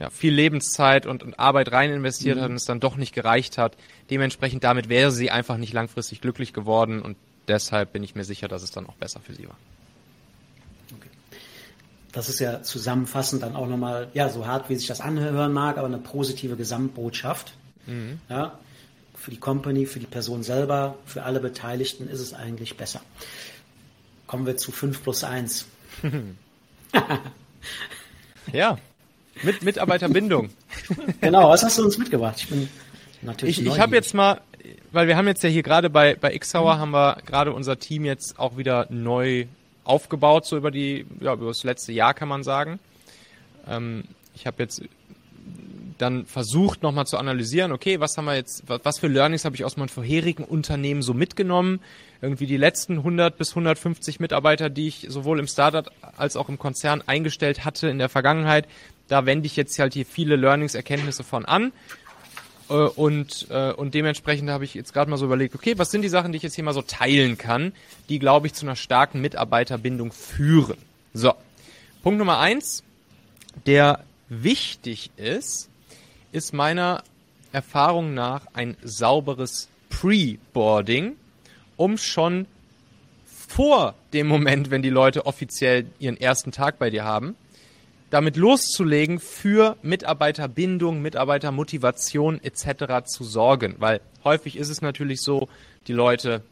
ja, 0.00 0.10
viel 0.10 0.32
Lebenszeit 0.32 1.06
und, 1.06 1.22
und 1.22 1.38
Arbeit 1.38 1.72
rein 1.72 1.90
investiert 1.90 2.36
mhm. 2.36 2.42
hat 2.42 2.50
und 2.50 2.56
es 2.56 2.64
dann 2.64 2.80
doch 2.80 2.96
nicht 2.96 3.14
gereicht 3.14 3.58
hat. 3.58 3.76
Dementsprechend 4.10 4.64
damit 4.64 4.88
wäre 4.88 5.10
sie 5.10 5.30
einfach 5.30 5.56
nicht 5.56 5.72
langfristig 5.72 6.20
glücklich 6.20 6.52
geworden 6.52 7.02
und 7.02 7.16
deshalb 7.48 7.92
bin 7.92 8.02
ich 8.02 8.14
mir 8.14 8.24
sicher, 8.24 8.48
dass 8.48 8.62
es 8.62 8.70
dann 8.70 8.86
auch 8.86 8.94
besser 8.94 9.20
für 9.20 9.34
sie 9.34 9.48
war. 9.48 9.56
Okay. 10.96 11.08
Das 12.12 12.28
ist 12.28 12.38
ja 12.38 12.62
zusammenfassend 12.62 13.42
dann 13.42 13.56
auch 13.56 13.66
nochmal, 13.66 14.08
ja, 14.14 14.28
so 14.28 14.46
hart 14.46 14.68
wie 14.68 14.76
sich 14.76 14.86
das 14.86 15.00
anhören 15.00 15.52
mag, 15.52 15.78
aber 15.78 15.86
eine 15.86 15.98
positive 15.98 16.56
Gesamtbotschaft. 16.56 17.54
Mhm. 17.86 18.20
Ja, 18.28 18.58
für 19.16 19.32
die 19.32 19.38
Company, 19.38 19.86
für 19.86 19.98
die 19.98 20.06
Person 20.06 20.44
selber, 20.44 20.96
für 21.04 21.24
alle 21.24 21.40
Beteiligten 21.40 22.08
ist 22.08 22.20
es 22.20 22.34
eigentlich 22.34 22.76
besser. 22.76 23.00
Kommen 24.28 24.46
wir 24.46 24.56
zu 24.56 24.70
5 24.70 25.02
plus 25.02 25.24
1. 25.24 25.66
ja. 28.52 28.78
Mit 29.42 29.62
Mitarbeiterbindung. 29.62 30.50
genau, 31.20 31.50
was 31.50 31.62
hast 31.62 31.78
du 31.78 31.84
uns 31.84 31.98
mitgebracht? 31.98 32.36
Ich 32.38 32.48
bin 32.48 32.68
natürlich. 33.22 33.60
Ich, 33.60 33.66
ich 33.66 33.78
habe 33.80 33.94
jetzt 33.94 34.14
mal, 34.14 34.40
weil 34.92 35.06
wir 35.06 35.16
haben 35.16 35.26
jetzt 35.26 35.42
ja 35.42 35.48
hier 35.48 35.62
gerade 35.62 35.90
bei, 35.90 36.14
bei 36.14 36.36
Xauer 36.38 36.76
mhm. 36.76 36.80
haben 36.80 36.90
wir 36.90 37.18
gerade 37.24 37.52
unser 37.52 37.78
Team 37.78 38.04
jetzt 38.04 38.38
auch 38.38 38.56
wieder 38.56 38.86
neu 38.90 39.46
aufgebaut, 39.84 40.46
so 40.46 40.56
über 40.56 40.70
die, 40.70 41.06
ja, 41.20 41.32
über 41.32 41.46
das 41.46 41.64
letzte 41.64 41.92
Jahr 41.92 42.14
kann 42.14 42.28
man 42.28 42.42
sagen. 42.42 42.78
Ähm, 43.66 44.04
ich 44.34 44.46
habe 44.46 44.62
jetzt 44.62 44.82
dann 45.98 46.26
versucht 46.26 46.82
nochmal 46.82 47.06
zu 47.06 47.18
analysieren, 47.18 47.72
okay, 47.72 48.00
was 48.00 48.16
haben 48.16 48.26
wir 48.26 48.36
jetzt, 48.36 48.62
was 48.66 48.98
für 48.98 49.08
Learnings 49.08 49.44
habe 49.44 49.56
ich 49.56 49.64
aus 49.64 49.76
meinem 49.76 49.88
vorherigen 49.88 50.44
Unternehmen 50.44 51.02
so 51.02 51.12
mitgenommen? 51.12 51.80
Irgendwie 52.22 52.46
die 52.46 52.56
letzten 52.56 52.98
100 52.98 53.36
bis 53.36 53.50
150 53.50 54.20
Mitarbeiter, 54.20 54.70
die 54.70 54.88
ich 54.88 55.06
sowohl 55.08 55.38
im 55.38 55.46
Startup 55.46 55.90
als 56.16 56.36
auch 56.36 56.48
im 56.48 56.58
Konzern 56.58 57.02
eingestellt 57.06 57.64
hatte 57.64 57.88
in 57.88 57.98
der 57.98 58.08
Vergangenheit, 58.08 58.66
da 59.08 59.26
wende 59.26 59.46
ich 59.46 59.56
jetzt 59.56 59.78
halt 59.78 59.94
hier 59.94 60.06
viele 60.06 60.36
Learnings, 60.36 60.74
Erkenntnisse 60.74 61.24
von 61.24 61.44
an. 61.44 61.72
Äh, 62.68 62.74
und, 62.74 63.46
äh, 63.50 63.72
und 63.72 63.94
dementsprechend 63.94 64.50
habe 64.50 64.64
ich 64.64 64.74
jetzt 64.74 64.92
gerade 64.92 65.10
mal 65.10 65.16
so 65.16 65.26
überlegt, 65.26 65.54
okay, 65.54 65.74
was 65.76 65.90
sind 65.90 66.02
die 66.02 66.08
Sachen, 66.08 66.32
die 66.32 66.36
ich 66.36 66.42
jetzt 66.42 66.54
hier 66.54 66.64
mal 66.64 66.74
so 66.74 66.82
teilen 66.82 67.38
kann, 67.38 67.72
die, 68.08 68.18
glaube 68.18 68.46
ich, 68.46 68.54
zu 68.54 68.66
einer 68.66 68.76
starken 68.76 69.20
Mitarbeiterbindung 69.20 70.12
führen. 70.12 70.78
So, 71.14 71.32
Punkt 72.02 72.18
Nummer 72.18 72.38
eins, 72.38 72.84
der 73.66 74.04
wichtig 74.28 75.10
ist, 75.16 75.68
ist 76.32 76.52
meiner 76.52 77.02
Erfahrung 77.52 78.14
nach 78.14 78.46
ein 78.52 78.76
sauberes 78.82 79.68
Pre-Boarding, 79.88 81.16
um 81.76 81.96
schon 81.96 82.46
vor 83.24 83.94
dem 84.12 84.26
Moment, 84.26 84.70
wenn 84.70 84.82
die 84.82 84.90
Leute 84.90 85.24
offiziell 85.24 85.86
ihren 85.98 86.18
ersten 86.18 86.52
Tag 86.52 86.78
bei 86.78 86.90
dir 86.90 87.04
haben, 87.04 87.34
damit 88.10 88.36
loszulegen, 88.36 89.20
für 89.20 89.76
Mitarbeiterbindung, 89.82 91.02
Mitarbeitermotivation 91.02 92.40
etc. 92.42 93.06
zu 93.06 93.24
sorgen. 93.24 93.76
Weil 93.78 94.00
häufig 94.24 94.56
ist 94.56 94.68
es 94.68 94.80
natürlich 94.80 95.20
so, 95.20 95.48
die 95.86 95.92
Leute 95.92 96.42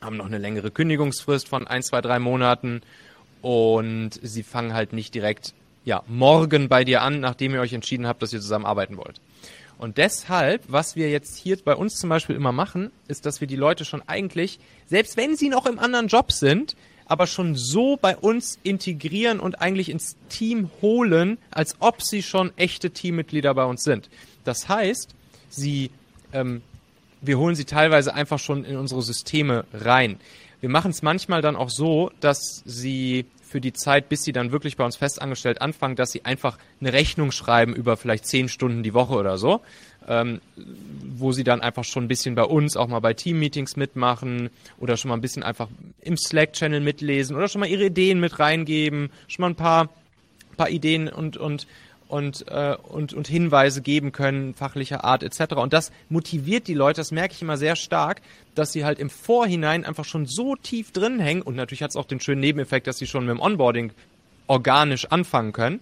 haben 0.00 0.16
noch 0.16 0.26
eine 0.26 0.38
längere 0.38 0.70
Kündigungsfrist 0.70 1.48
von 1.48 1.66
ein, 1.66 1.82
zwei, 1.82 2.00
drei 2.00 2.18
Monaten 2.18 2.82
und 3.42 4.12
sie 4.22 4.42
fangen 4.42 4.74
halt 4.74 4.92
nicht 4.92 5.14
direkt 5.14 5.54
ja, 5.84 6.02
morgen 6.06 6.68
bei 6.68 6.84
dir 6.84 7.02
an, 7.02 7.20
nachdem 7.20 7.54
ihr 7.54 7.60
euch 7.60 7.72
entschieden 7.72 8.06
habt, 8.06 8.22
dass 8.22 8.32
ihr 8.32 8.40
zusammen 8.40 8.64
arbeiten 8.64 8.96
wollt. 8.96 9.20
Und 9.76 9.98
deshalb, 9.98 10.62
was 10.68 10.96
wir 10.96 11.10
jetzt 11.10 11.36
hier 11.36 11.58
bei 11.62 11.74
uns 11.74 11.96
zum 11.96 12.08
Beispiel 12.08 12.36
immer 12.36 12.52
machen, 12.52 12.90
ist, 13.08 13.26
dass 13.26 13.40
wir 13.40 13.48
die 13.48 13.56
Leute 13.56 13.84
schon 13.84 14.02
eigentlich, 14.06 14.60
selbst 14.86 15.16
wenn 15.16 15.36
sie 15.36 15.48
noch 15.48 15.66
im 15.66 15.78
anderen 15.78 16.06
Job 16.08 16.32
sind, 16.32 16.76
aber 17.06 17.26
schon 17.26 17.54
so 17.54 17.96
bei 17.96 18.16
uns 18.16 18.58
integrieren 18.62 19.40
und 19.40 19.60
eigentlich 19.60 19.90
ins 19.90 20.16
Team 20.28 20.70
holen, 20.80 21.38
als 21.50 21.76
ob 21.80 22.02
sie 22.02 22.22
schon 22.22 22.52
echte 22.56 22.90
Teammitglieder 22.90 23.54
bei 23.54 23.64
uns 23.64 23.82
sind. 23.82 24.08
Das 24.44 24.68
heißt, 24.68 25.14
sie, 25.48 25.90
ähm, 26.32 26.62
wir 27.20 27.38
holen 27.38 27.54
sie 27.54 27.64
teilweise 27.64 28.14
einfach 28.14 28.38
schon 28.38 28.64
in 28.64 28.76
unsere 28.76 29.02
Systeme 29.02 29.64
rein. 29.72 30.18
Wir 30.60 30.70
machen 30.70 30.90
es 30.90 31.02
manchmal 31.02 31.42
dann 31.42 31.56
auch 31.56 31.70
so, 31.70 32.10
dass 32.20 32.62
sie 32.64 33.26
für 33.54 33.60
die 33.60 33.72
Zeit, 33.72 34.08
bis 34.08 34.24
sie 34.24 34.32
dann 34.32 34.50
wirklich 34.50 34.76
bei 34.76 34.84
uns 34.84 34.96
festangestellt 34.96 35.62
anfangen, 35.62 35.94
dass 35.94 36.10
sie 36.10 36.24
einfach 36.24 36.58
eine 36.80 36.92
Rechnung 36.92 37.30
schreiben 37.30 37.72
über 37.72 37.96
vielleicht 37.96 38.26
zehn 38.26 38.48
Stunden 38.48 38.82
die 38.82 38.94
Woche 38.94 39.14
oder 39.14 39.38
so 39.38 39.60
ähm, 40.08 40.40
wo 41.16 41.32
sie 41.32 41.44
dann 41.44 41.60
einfach 41.60 41.84
schon 41.84 42.04
ein 42.04 42.08
bisschen 42.08 42.34
bei 42.34 42.44
uns 42.44 42.76
auch 42.76 42.88
mal 42.88 43.00
bei 43.00 43.14
Team-Meetings 43.14 43.76
mitmachen 43.76 44.50
oder 44.78 44.96
schon 44.96 45.10
mal 45.10 45.14
ein 45.14 45.20
bisschen 45.20 45.42
einfach 45.42 45.68
im 46.00 46.16
Slack-Channel 46.16 46.80
mitlesen 46.80 47.36
oder 47.36 47.48
schon 47.48 47.60
mal 47.60 47.68
ihre 47.68 47.86
Ideen 47.86 48.20
mit 48.20 48.38
reingeben, 48.38 49.10
schon 49.28 49.42
mal 49.42 49.50
ein 49.50 49.54
paar, 49.54 49.88
paar 50.56 50.70
Ideen 50.70 51.08
und, 51.08 51.36
und, 51.36 51.66
und, 52.08 52.46
äh, 52.48 52.76
und, 52.82 53.12
und 53.12 53.26
Hinweise 53.26 53.82
geben 53.82 54.12
können, 54.12 54.54
fachlicher 54.54 55.04
Art 55.04 55.22
etc. 55.22 55.54
Und 55.54 55.72
das 55.72 55.92
motiviert 56.08 56.68
die 56.68 56.74
Leute, 56.74 57.00
das 57.00 57.10
merke 57.10 57.34
ich 57.34 57.42
immer 57.42 57.56
sehr 57.56 57.76
stark, 57.76 58.20
dass 58.54 58.72
sie 58.72 58.84
halt 58.84 58.98
im 58.98 59.10
Vorhinein 59.10 59.84
einfach 59.84 60.04
schon 60.04 60.26
so 60.26 60.56
tief 60.56 60.92
drin 60.92 61.18
hängen 61.18 61.42
und 61.42 61.56
natürlich 61.56 61.82
hat 61.82 61.90
es 61.90 61.96
auch 61.96 62.06
den 62.06 62.20
schönen 62.20 62.40
Nebeneffekt, 62.40 62.86
dass 62.86 62.98
sie 62.98 63.06
schon 63.06 63.26
mit 63.26 63.34
dem 63.34 63.40
Onboarding 63.40 63.92
organisch 64.46 65.06
anfangen 65.06 65.52
können 65.52 65.80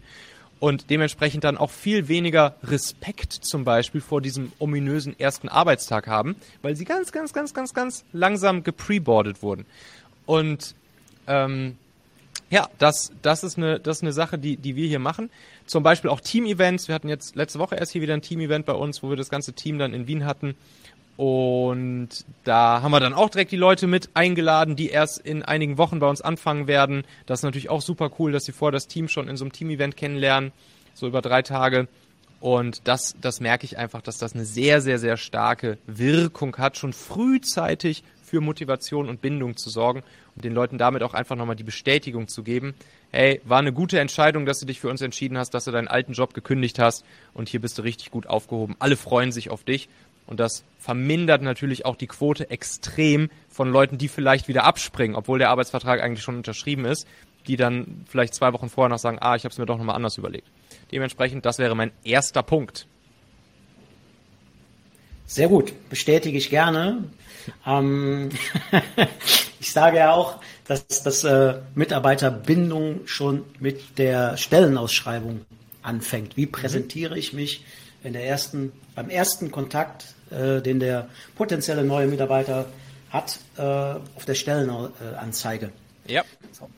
und 0.63 0.91
dementsprechend 0.91 1.43
dann 1.43 1.59
auch 1.59 1.71
viel 1.71 2.07
weniger 2.07 2.55
Respekt 2.63 3.33
zum 3.33 3.65
Beispiel 3.65 4.01
vor 4.01 4.21
diesem 4.21 4.53
ominösen 4.61 5.19
ersten 5.19 5.49
Arbeitstag 5.49 6.07
haben, 6.07 6.37
weil 6.63 6.77
sie 6.77 6.85
ganz, 6.85 7.11
ganz, 7.11 7.33
ganz, 7.33 7.53
ganz, 7.53 7.75
ganz 7.75 8.05
langsam 8.13 8.63
gepreboardet 8.63 9.43
wurden. 9.43 9.67
Und 10.25 10.77
ähm, 11.27 11.77
ja, 12.53 12.69
das, 12.77 13.13
das, 13.23 13.45
ist 13.45 13.57
eine, 13.57 13.81
das 13.81 13.97
ist 13.97 14.03
eine 14.03 14.13
Sache, 14.13 14.39
die, 14.39 14.59
die 14.59 14.77
wir 14.77 14.87
hier 14.87 14.99
machen. 14.99 15.31
Zum 15.65 15.83
Beispiel 15.83 16.11
auch 16.11 16.21
Team-Events. 16.21 16.87
Wir 16.87 16.95
hatten 16.95 17.09
jetzt 17.09 17.35
letzte 17.35 17.59
Woche 17.59 17.77
erst 17.77 17.93
hier 17.93 18.03
wieder 18.03 18.13
ein 18.13 18.21
Team-Event 18.21 18.67
bei 18.67 18.75
uns, 18.75 19.03
wo 19.03 19.09
wir 19.09 19.17
das 19.17 19.31
ganze 19.31 19.55
Team 19.55 19.79
dann 19.79 19.95
in 19.95 20.07
Wien 20.07 20.27
hatten. 20.27 20.55
Und 21.17 22.11
da 22.45 22.83
haben 22.83 22.91
wir 22.91 23.01
dann 23.01 23.15
auch 23.15 23.31
direkt 23.31 23.53
die 23.53 23.57
Leute 23.57 23.87
mit 23.87 24.11
eingeladen, 24.13 24.77
die 24.77 24.91
erst 24.91 25.19
in 25.21 25.43
einigen 25.43 25.79
Wochen 25.79 25.99
bei 25.99 26.07
uns 26.07 26.21
anfangen 26.21 26.67
werden. 26.67 27.05
Das 27.25 27.41
ist 27.41 27.45
natürlich 27.45 27.71
auch 27.71 27.81
super 27.81 28.11
cool, 28.19 28.33
dass 28.33 28.45
sie 28.45 28.53
vor 28.53 28.71
das 28.71 28.87
Team 28.87 29.09
schon 29.09 29.29
in 29.29 29.39
so 29.39 29.45
einem 29.47 29.53
Team-Event 29.53 29.97
kennenlernen, 29.97 30.53
so 30.93 31.07
über 31.07 31.23
drei 31.23 31.41
Tage. 31.41 31.89
Und 32.39 32.87
das, 32.87 33.17
das 33.19 33.41
merke 33.41 33.65
ich 33.65 33.79
einfach, 33.79 34.03
dass 34.03 34.19
das 34.19 34.35
eine 34.35 34.45
sehr, 34.45 34.83
sehr, 34.83 34.99
sehr 34.99 35.17
starke 35.17 35.79
Wirkung 35.87 36.55
hat, 36.59 36.77
schon 36.77 36.93
frühzeitig 36.93 38.05
für 38.33 38.41
Motivation 38.41 39.11
und 39.11 39.21
Bindung 39.21 39.59
zu 39.59 39.69
sorgen 39.69 40.03
und 40.35 40.43
den 40.43 40.55
Leuten 40.55 40.79
damit 40.79 41.03
auch 41.03 41.13
einfach 41.13 41.37
nochmal 41.37 41.55
die 41.55 41.65
Bestätigung 41.65 42.29
zu 42.29 42.43
geben, 42.43 42.73
hey, 43.11 43.43
war 43.45 43.59
eine 43.59 43.75
gute 43.75 44.01
Entscheidung, 44.01 44.47
dass 44.47 44.59
du 44.59 44.65
dich 44.65 44.81
für 44.81 44.89
uns 44.89 45.03
entschieden 45.03 45.37
hast, 45.37 45.51
dass 45.51 45.67
du 45.67 45.71
deinen 45.71 45.87
alten 45.87 46.15
Job 46.15 46.33
gekündigt 46.33 46.79
hast 46.79 47.05
und 47.35 47.51
hier 47.51 47.61
bist 47.61 47.77
du 47.77 47.83
richtig 47.83 48.11
gut 48.11 48.27
aufgehoben. 48.27 48.75
Alle 48.79 48.97
freuen 48.97 49.33
sich 49.33 49.51
auf 49.51 49.65
dich 49.65 49.91
und 50.27 50.41
das 50.41 50.65
vermindert 50.79 51.43
natürlich 51.43 51.85
auch 51.85 51.95
die 51.95 52.07
Quote 52.07 52.49
extrem 52.49 53.29
von 53.51 53.71
Leuten, 53.71 53.99
die 53.99 54.09
vielleicht 54.09 54.49
wieder 54.49 54.65
abspringen, 54.65 55.15
obwohl 55.15 55.39
der 55.39 55.51
Arbeitsvertrag 55.51 56.01
eigentlich 56.01 56.25
schon 56.25 56.37
unterschrieben 56.37 56.87
ist, 56.87 57.07
die 57.47 57.57
dann 57.57 58.07
vielleicht 58.09 58.33
zwei 58.33 58.55
Wochen 58.55 58.71
vorher 58.71 58.89
noch 58.89 58.99
sagen, 58.99 59.19
ah, 59.21 59.37
ich 59.37 59.45
habe 59.45 59.53
es 59.53 59.59
mir 59.59 59.67
doch 59.67 59.77
nochmal 59.77 59.97
anders 59.97 60.17
überlegt. 60.17 60.49
Dementsprechend, 60.91 61.45
das 61.45 61.59
wäre 61.59 61.77
mein 61.77 61.93
erster 62.03 62.43
Punkt. 62.43 62.87
Sehr 65.27 65.49
gut, 65.49 65.73
bestätige 65.89 66.37
ich 66.37 66.51
gerne. 66.51 67.05
Ähm, 67.67 68.31
ich 69.61 69.73
sage 69.73 69.99
ja 69.99 70.13
auch, 70.13 70.41
dass, 70.67 70.87
dass 71.03 71.25
äh, 71.25 71.55
Mitarbeiterbindung 71.75 73.07
schon 73.07 73.45
mit 73.59 73.99
der 73.99 74.37
Stellenausschreibung 74.37 75.45
anfängt. 75.83 76.37
Wie 76.37 76.47
präsentiere 76.47 77.19
ich 77.19 77.33
mich 77.33 77.65
in 78.05 78.13
der 78.13 78.27
ersten, 78.27 78.73
beim 78.95 79.11
ersten 79.11 79.51
Kontakt, 79.51 80.15
äh, 80.31 80.61
den 80.61 80.81
der 80.81 81.09
potenzielle 81.37 81.85
neue 81.85 82.07
Mitarbeiter 82.07 82.67
hat, 83.11 83.39
äh, 83.57 83.63
auf 83.63 84.25
der 84.27 84.35
Stellenanzeige. 84.35 85.71
Ja. 86.07 86.25
So. 86.53 86.69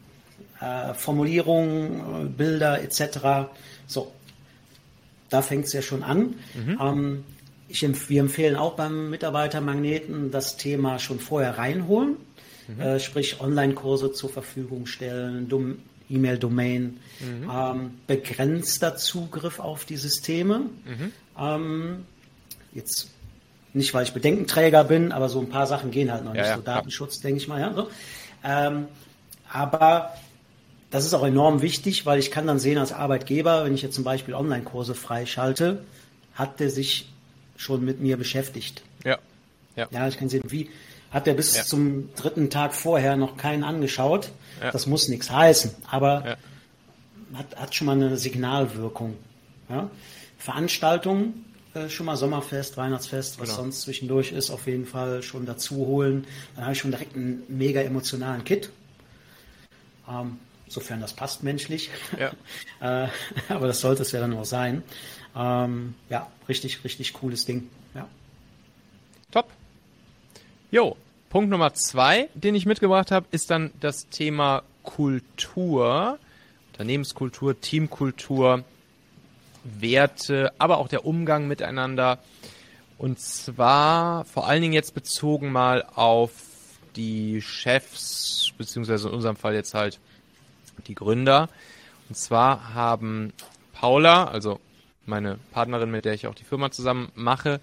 Äh, 0.61 0.95
Formulierungen, 0.95 2.35
Bilder 2.37 2.83
etc. 2.83 3.49
So, 3.87 4.13
da 5.31 5.43
fängt 5.43 5.67
es 5.67 5.73
ja 5.73 5.83
schon 5.83 6.03
an. 6.03 6.35
Mhm. 6.55 6.79
Ähm, 6.81 7.25
ich, 7.75 8.09
wir 8.09 8.21
empfehlen 8.21 8.57
auch 8.57 8.75
beim 8.75 9.11
Mitarbeitermagneten 9.11 10.31
das 10.31 10.57
Thema 10.57 10.99
schon 10.99 11.19
vorher 11.19 11.59
reinholen, 11.59 12.17
mhm. 12.69 12.81
äh, 12.81 13.01
sprich 13.01 13.41
Online-Kurse 13.41 14.13
zur 14.13 14.31
Verfügung 14.31 14.87
stellen, 14.87 15.49
E-Mail-Domain, 16.09 17.01
mhm. 17.21 17.51
ähm, 17.51 17.91
begrenzter 18.07 18.97
Zugriff 18.97 19.59
auf 19.59 19.85
die 19.85 19.97
Systeme. 19.97 20.61
Mhm. 20.85 21.13
Ähm, 21.39 22.05
jetzt 22.73 23.11
nicht, 23.73 23.93
weil 23.93 24.05
ich 24.05 24.13
Bedenkenträger 24.13 24.85
bin, 24.85 25.11
aber 25.11 25.29
so 25.29 25.41
ein 25.41 25.49
paar 25.49 25.67
Sachen 25.67 25.91
gehen 25.91 26.13
halt 26.13 26.25
noch 26.25 26.35
ja, 26.35 26.43
nicht. 26.43 26.51
Ja, 26.51 26.57
so 26.57 26.63
Datenschutz, 26.63 27.21
denke 27.21 27.39
ich 27.39 27.49
mal. 27.49 27.61
Ja, 27.61 27.75
so. 27.75 27.89
ähm, 28.45 28.87
aber 29.51 30.13
das 30.91 31.05
ist 31.05 31.15
auch 31.15 31.27
enorm 31.27 31.61
wichtig, 31.61 32.07
weil 32.07 32.21
ich 32.21 32.31
kann 32.31 32.47
dann 32.47 32.61
sehen 32.61 32.79
als 32.79 32.93
Arbeitgeber, 32.93 33.65
wenn 33.65 33.75
ich 33.75 33.83
jetzt 33.83 33.97
zum 33.97 34.05
Beispiel 34.05 34.35
Online-Kurse 34.35 34.95
freischalte, 34.95 35.83
hat 36.35 36.61
der 36.61 36.71
sich 36.71 37.14
schon 37.57 37.85
mit 37.85 38.01
mir 38.01 38.17
beschäftigt. 38.17 38.83
Ja. 39.05 39.19
Ja, 39.77 39.89
ja 39.91 40.09
ich 40.09 40.19
kann 40.19 40.29
sehen, 40.29 40.43
wie 40.49 40.71
hat 41.11 41.29
er 41.29 41.35
bis 41.35 41.57
ja. 41.57 41.65
zum 41.65 42.13
dritten 42.15 42.51
Tag 42.51 42.75
vorher 42.75 43.17
noch 43.17 43.37
keinen 43.37 43.63
angeschaut. 43.63 44.31
Ja. 44.61 44.73
Das 44.73 44.87
muss 44.87 45.09
nichts 45.09 45.31
heißen, 45.31 45.71
aber 45.89 46.25
ja. 47.33 47.39
hat, 47.39 47.57
hat 47.57 47.75
schon 47.75 47.87
mal 47.87 47.93
eine 47.93 48.17
Signalwirkung. 48.17 49.17
Ja? 49.69 49.91
Veranstaltungen, 50.39 51.45
äh, 51.75 51.89
schon 51.89 52.07
mal 52.07 52.17
Sommerfest, 52.17 52.77
Weihnachtsfest, 52.77 53.39
was 53.39 53.51
genau. 53.51 53.63
sonst 53.63 53.83
zwischendurch 53.83 54.33
ist, 54.33 54.51
auf 54.51 54.67
jeden 54.67 54.87
Fall 54.87 55.23
schon 55.23 55.47
dazu 55.47 55.77
holen. 55.87 56.27
Dann 56.57 56.65
habe 56.65 56.75
ich 56.75 56.81
schon 56.81 56.91
direkt 56.91 57.15
einen 57.15 57.45
mega 57.49 57.81
emotionalen 57.81 58.45
Kit. 58.45 58.71
Ähm, 60.09 60.39
sofern 60.69 61.01
das 61.01 61.15
passt 61.15 61.43
menschlich. 61.43 61.91
Ja. 62.19 62.33
äh, 63.05 63.09
aber 63.49 63.67
das 63.67 63.81
sollte 63.81 64.03
es 64.03 64.13
ja 64.13 64.21
dann 64.21 64.35
auch 64.35 64.45
sein. 64.45 64.83
Ähm, 65.37 65.95
ja, 66.09 66.31
richtig, 66.49 66.85
richtig 66.85 67.13
cooles 67.13 67.45
Ding. 67.45 67.69
Ja. 67.95 68.09
Top. 69.31 69.49
Jo, 70.71 70.97
Punkt 71.31 71.51
Nummer 71.51 71.75
zwei, 71.75 72.29
den 72.35 72.55
ich 72.55 72.67
mitgebracht 72.67 73.11
habe, 73.11 73.27
ist 73.31 73.51
dann 73.51 73.73
das 73.81 74.09
Thema 74.09 74.63
Kultur, 74.85 76.19
Unternehmenskultur, 76.73 77.61
Teamkultur, 77.61 78.65
Werte, 79.65 80.53
aber 80.59 80.79
auch 80.79 80.89
der 80.89 81.05
Umgang 81.05 81.49
miteinander. 81.49 82.19
Und 82.99 83.19
zwar 83.19 84.25
vor 84.27 84.47
allen 84.47 84.63
Dingen 84.63 84.75
jetzt 84.75 84.95
bezogen 84.95 85.51
mal 85.51 85.85
auf 85.95 86.33
die 86.95 87.43
Chefs, 87.43 88.53
beziehungsweise 88.57 89.09
in 89.09 89.15
unserem 89.15 89.37
Fall 89.37 89.55
jetzt 89.55 89.75
halt 89.75 89.99
die 90.85 90.95
Gründer. 90.95 91.49
Und 92.09 92.17
zwar 92.17 92.75
haben 92.75 93.33
Paula, 93.73 94.25
also 94.25 94.61
meine 95.07 95.39
Partnerin, 95.53 95.91
mit 95.91 96.05
der 96.05 96.15
ich 96.15 96.27
auch 96.27 96.35
die 96.35 96.45
Firma 96.45 96.71
zusammen 96.71 97.11
mache, 97.15 97.61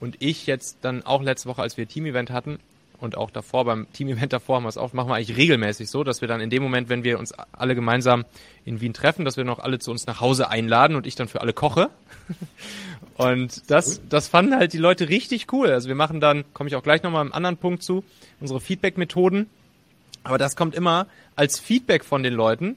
und 0.00 0.16
ich 0.20 0.46
jetzt 0.46 0.78
dann 0.82 1.04
auch 1.04 1.22
letzte 1.22 1.48
Woche, 1.48 1.62
als 1.62 1.76
wir 1.76 1.88
Team-Event 1.88 2.30
hatten, 2.30 2.60
und 3.00 3.16
auch 3.16 3.30
davor 3.30 3.64
beim 3.64 3.86
Team-Event 3.92 4.32
davor 4.32 4.56
haben 4.56 4.64
wir 4.64 4.68
es 4.68 4.76
auch, 4.76 4.92
machen 4.92 5.08
wir 5.08 5.14
eigentlich 5.14 5.36
regelmäßig 5.36 5.88
so, 5.88 6.02
dass 6.02 6.20
wir 6.20 6.26
dann 6.28 6.40
in 6.40 6.50
dem 6.50 6.62
Moment, 6.62 6.88
wenn 6.88 7.04
wir 7.04 7.18
uns 7.18 7.32
alle 7.52 7.74
gemeinsam 7.74 8.24
in 8.64 8.80
Wien 8.80 8.92
treffen, 8.92 9.24
dass 9.24 9.36
wir 9.36 9.44
noch 9.44 9.60
alle 9.60 9.78
zu 9.78 9.92
uns 9.92 10.06
nach 10.06 10.20
Hause 10.20 10.50
einladen 10.50 10.96
und 10.96 11.06
ich 11.06 11.14
dann 11.14 11.28
für 11.28 11.40
alle 11.40 11.52
koche. 11.52 11.90
Und 13.16 13.68
das, 13.68 14.00
das 14.08 14.28
fanden 14.28 14.54
halt 14.54 14.72
die 14.72 14.78
Leute 14.78 15.08
richtig 15.08 15.52
cool. 15.52 15.70
Also 15.70 15.88
wir 15.88 15.96
machen 15.96 16.20
dann, 16.20 16.44
komme 16.54 16.68
ich 16.68 16.76
auch 16.76 16.84
gleich 16.84 17.02
nochmal 17.02 17.26
im 17.26 17.32
anderen 17.32 17.56
Punkt 17.56 17.82
zu, 17.82 18.04
unsere 18.38 18.60
Feedback-Methoden. 18.60 19.50
Aber 20.24 20.38
das 20.38 20.56
kommt 20.56 20.74
immer 20.74 21.06
als 21.36 21.58
Feedback 21.58 22.04
von 22.04 22.22
den 22.22 22.34
Leuten. 22.34 22.76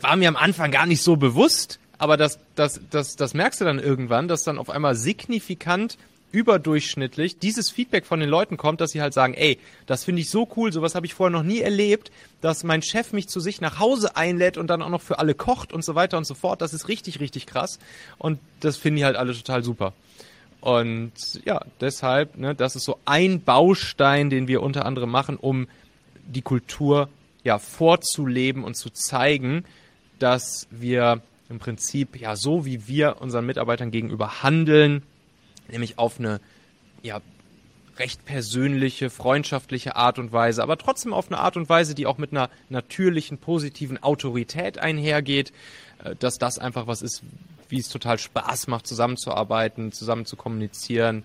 War 0.00 0.16
mir 0.16 0.28
am 0.28 0.36
Anfang 0.36 0.70
gar 0.70 0.86
nicht 0.86 1.02
so 1.02 1.16
bewusst, 1.16 1.78
aber 1.98 2.16
das, 2.16 2.38
das, 2.54 2.80
das, 2.90 3.16
das 3.16 3.34
merkst 3.34 3.60
du 3.60 3.64
dann 3.64 3.78
irgendwann, 3.78 4.28
dass 4.28 4.44
dann 4.44 4.58
auf 4.58 4.70
einmal 4.70 4.94
signifikant 4.94 5.98
überdurchschnittlich 6.32 7.38
dieses 7.38 7.70
Feedback 7.70 8.06
von 8.06 8.18
den 8.18 8.28
Leuten 8.28 8.56
kommt, 8.56 8.80
dass 8.80 8.90
sie 8.90 9.02
halt 9.02 9.12
sagen, 9.12 9.34
ey, 9.34 9.58
das 9.86 10.04
finde 10.04 10.22
ich 10.22 10.30
so 10.30 10.48
cool, 10.56 10.72
sowas 10.72 10.94
habe 10.94 11.06
ich 11.06 11.14
vorher 11.14 11.30
noch 11.30 11.44
nie 11.44 11.60
erlebt, 11.60 12.10
dass 12.40 12.64
mein 12.64 12.82
Chef 12.82 13.12
mich 13.12 13.28
zu 13.28 13.38
sich 13.38 13.60
nach 13.60 13.78
Hause 13.78 14.16
einlädt 14.16 14.56
und 14.56 14.68
dann 14.68 14.82
auch 14.82 14.88
noch 14.88 15.02
für 15.02 15.18
alle 15.18 15.34
kocht 15.34 15.72
und 15.72 15.84
so 15.84 15.94
weiter 15.94 16.16
und 16.16 16.24
so 16.24 16.34
fort. 16.34 16.62
Das 16.62 16.72
ist 16.72 16.88
richtig, 16.88 17.20
richtig 17.20 17.46
krass. 17.46 17.78
Und 18.18 18.40
das 18.60 18.78
finden 18.78 18.96
die 18.96 19.04
halt 19.04 19.16
alle 19.16 19.34
total 19.34 19.62
super. 19.62 19.92
Und 20.60 21.12
ja, 21.44 21.64
deshalb, 21.80 22.36
ne, 22.36 22.54
das 22.54 22.76
ist 22.76 22.84
so 22.84 22.98
ein 23.04 23.42
Baustein, 23.42 24.30
den 24.30 24.48
wir 24.48 24.62
unter 24.62 24.86
anderem 24.86 25.10
machen, 25.10 25.36
um 25.36 25.68
die 26.26 26.42
Kultur 26.42 27.08
ja 27.44 27.58
vorzuleben 27.58 28.64
und 28.64 28.74
zu 28.74 28.90
zeigen, 28.90 29.64
dass 30.18 30.66
wir 30.70 31.22
im 31.48 31.58
Prinzip 31.58 32.18
ja 32.18 32.36
so, 32.36 32.64
wie 32.64 32.86
wir 32.88 33.20
unseren 33.20 33.46
Mitarbeitern 33.46 33.90
gegenüber 33.90 34.42
handeln, 34.42 35.02
nämlich 35.68 35.98
auf 35.98 36.18
eine 36.18 36.40
ja 37.02 37.20
recht 37.98 38.24
persönliche, 38.24 39.10
freundschaftliche 39.10 39.96
Art 39.96 40.18
und 40.18 40.32
Weise, 40.32 40.62
aber 40.62 40.78
trotzdem 40.78 41.12
auf 41.12 41.28
eine 41.28 41.38
Art 41.38 41.56
und 41.56 41.68
Weise, 41.68 41.94
die 41.94 42.06
auch 42.06 42.18
mit 42.18 42.32
einer 42.32 42.48
natürlichen, 42.70 43.38
positiven 43.38 44.02
Autorität 44.02 44.78
einhergeht, 44.78 45.52
äh, 46.02 46.14
dass 46.16 46.38
das 46.38 46.58
einfach 46.58 46.86
was 46.86 47.02
ist, 47.02 47.22
wie 47.68 47.78
es 47.78 47.88
total 47.88 48.18
Spaß 48.18 48.66
macht, 48.68 48.86
zusammenzuarbeiten, 48.86 49.92
zusammen 49.92 50.26
zu 50.26 50.36
kommunizieren. 50.36 51.22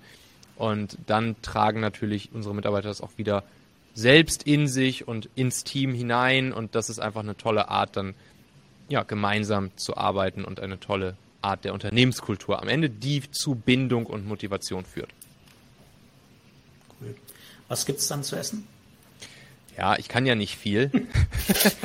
Und 0.56 0.98
dann 1.06 1.36
tragen 1.42 1.80
natürlich 1.80 2.32
unsere 2.34 2.56
Mitarbeiter 2.56 2.88
das 2.88 3.02
auch 3.02 3.12
wieder 3.18 3.44
selbst 3.98 4.44
in 4.44 4.68
sich 4.68 5.08
und 5.08 5.28
ins 5.34 5.64
Team 5.64 5.92
hinein. 5.92 6.54
Und 6.54 6.76
das 6.76 6.88
ist 6.90 7.00
einfach 7.00 7.22
eine 7.22 7.36
tolle 7.36 7.70
Art, 7.70 7.98
dann 7.98 8.14
ja, 8.90 9.02
gemeinsam 9.02 9.76
zu 9.76 9.98
arbeiten 9.98 10.46
und 10.46 10.60
eine 10.60 10.80
tolle 10.80 11.18
Art 11.42 11.66
der 11.66 11.74
Unternehmenskultur 11.74 12.62
am 12.62 12.68
Ende, 12.68 12.92
die 12.92 13.30
zu 13.32 13.56
Bindung 13.56 14.06
und 14.06 14.28
Motivation 14.28 14.86
führt. 14.86 15.10
Cool. 17.02 17.16
Was 17.70 17.88
gibt 17.88 18.00
es 18.00 18.08
dann 18.08 18.24
zu 18.24 18.36
essen? 18.36 18.68
Ja, 19.76 19.98
ich 19.98 20.08
kann 20.08 20.28
ja 20.28 20.36
nicht 20.36 20.56
viel. 20.56 20.92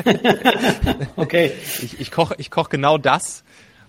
okay. 1.16 1.52
Ich, 1.80 1.98
ich 1.98 2.10
koche 2.10 2.34
ich 2.36 2.50
koch 2.50 2.68
genau 2.68 2.98
das, 2.98 3.42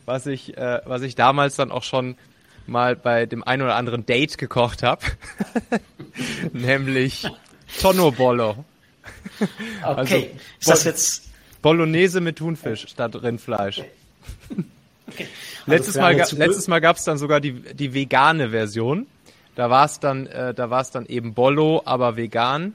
was 0.05 0.27
ich, 0.27 0.57
äh, 0.57 0.79
was 0.85 1.01
ich 1.01 1.15
damals 1.15 1.57
dann 1.57 1.71
auch 1.71 1.83
schon 1.83 2.15
mal 2.67 2.95
bei 2.95 3.25
dem 3.25 3.43
einen 3.43 3.63
oder 3.63 3.75
anderen 3.75 4.05
Date 4.05 4.37
gekocht 4.37 4.81
habe. 4.81 5.05
Nämlich 6.53 7.27
Tonno 7.81 8.11
Bollo. 8.11 8.65
Okay. 9.83 9.83
Also, 9.83 10.15
ist 10.15 10.69
das 10.69 10.83
jetzt 10.85 11.29
Bolognese 11.61 12.21
mit 12.21 12.37
Thunfisch 12.37 12.87
statt 12.87 13.21
Rindfleisch. 13.21 13.79
Okay. 13.79 14.63
Okay. 15.07 15.27
Also 15.65 15.71
letztes, 15.71 15.95
Mal, 15.95 16.15
letztes 16.15 16.67
Mal 16.67 16.81
gab 16.81 16.97
es 16.97 17.05
dann 17.05 17.17
sogar 17.17 17.39
die, 17.39 17.53
die 17.53 17.93
vegane 17.93 18.49
Version. 18.49 19.07
Da 19.55 19.69
war 19.69 19.85
es 19.85 19.99
dann, 19.99 20.27
äh, 20.27 20.53
da 20.53 20.69
war 20.69 20.81
es 20.81 20.91
dann 20.91 21.05
eben 21.05 21.33
Bollo, 21.33 21.81
aber 21.85 22.17
vegan 22.17 22.73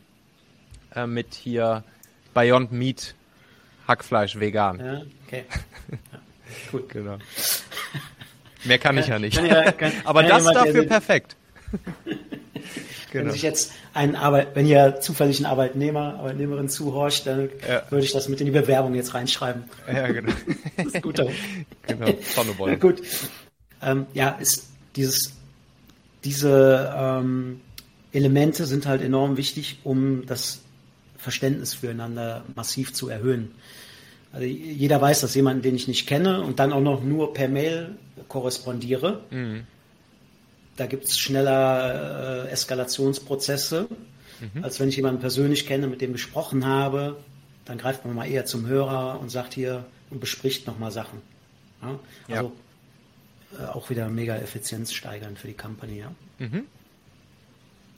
äh, 0.95 1.07
mit 1.07 1.35
hier 1.35 1.85
Beyond 2.33 2.73
Meat 2.73 3.15
Hackfleisch 3.87 4.39
vegan. 4.39 4.79
Ja, 4.79 5.03
okay. 5.27 5.45
Ja, 6.11 6.19
cool. 6.73 6.85
genau. 6.89 7.19
Mehr 8.65 8.79
kann, 8.79 8.97
ich 8.97 9.07
ja 9.07 9.19
nicht. 9.19 9.37
Ja, 9.37 9.71
kann, 9.73 9.93
aber 10.05 10.23
das 10.23 10.45
dafür 10.45 10.85
perfekt. 10.87 11.37
Genau. 13.11 13.25
Wenn 13.25 13.33
sich 13.33 13.43
jetzt 13.43 13.73
ein 13.95 14.17
Arbeit, 14.17 14.49
wenn 14.55 14.67
ihr 14.67 15.01
zufällig 15.01 15.39
einen 15.39 15.47
Arbeitnehmer, 15.47 16.17
Arbeitnehmerin 16.19 16.69
zuhorcht, 16.69 17.27
dann 17.27 17.49
ja. 17.67 17.83
würde 17.91 18.05
ich 18.05 18.13
das 18.13 18.29
mit 18.29 18.41
in 18.41 18.47
die 18.47 18.53
Bewerbung 18.53 18.95
jetzt 18.95 19.15
reinschreiben. 19.15 19.65
Ja, 19.87 20.09
genau. 20.09 20.33
das 20.77 20.87
ist 20.95 21.03
gut. 21.03 21.21
genau, 21.87 22.15
Sonneborn. 22.35 22.79
Gut. 22.81 23.03
Ähm, 23.81 24.07
ja, 24.13 24.31
ist 24.31 24.69
dieses, 24.97 25.33
diese 26.25 26.93
ähm, 26.97 27.61
Elemente 28.13 28.67
sind 28.67 28.87
halt 28.87 29.03
enorm 29.03 29.37
wichtig, 29.37 29.79
um 29.85 30.27
das 30.27 30.61
Verständnis 31.17 31.75
füreinander 31.75 32.45
massiv 32.55 32.93
zu 32.93 33.09
erhöhen. 33.09 33.53
Also 34.33 34.47
jeder 34.47 35.01
weiß, 35.01 35.21
dass 35.21 35.35
jemanden, 35.35 35.63
den 35.63 35.75
ich 35.75 35.89
nicht 35.89 36.07
kenne 36.07 36.43
und 36.43 36.59
dann 36.59 36.73
auch 36.73 36.81
noch 36.81 37.03
nur 37.03 37.33
per 37.33 37.49
Mail 37.49 37.97
korrespondiere, 38.29 39.23
mhm 39.31 39.67
da 40.79 40.87
gibt 40.87 41.05
es 41.05 41.19
schneller 41.19 42.47
äh, 42.47 42.51
Eskalationsprozesse, 42.51 43.89
mhm. 44.41 44.65
als 44.65 44.79
wenn 44.79 44.89
ich 44.89 44.97
jemanden 44.97 45.21
persönlich 45.21 45.67
kenne, 45.67 45.89
mit 45.89 46.01
dem 46.01 46.13
gesprochen 46.13 46.65
habe. 46.65 47.17
Dann 47.65 47.79
greift 47.79 48.05
man 48.07 48.15
mal 48.15 48.27
eher 48.27 48.47
zum 48.47 48.67
Hörer 48.67 49.21
und 49.21 49.29
sagt 49.29 49.55
hier 49.55 49.85
und 50.11 50.21
bespricht 50.21 50.67
nochmal 50.67 50.93
Sachen. 50.93 51.21
Ja? 51.83 51.99
Also 52.29 52.53
ja. 53.59 53.65
Äh, 53.65 53.69
auch 53.71 53.91
wieder 53.91 54.09
mega 54.09 54.37
Effizienz 54.37 54.93
steigern 54.93 55.37
für 55.37 55.49
die 55.49 55.55
Company. 55.55 55.99
Ja? 55.99 56.13
Mhm. 56.39 56.65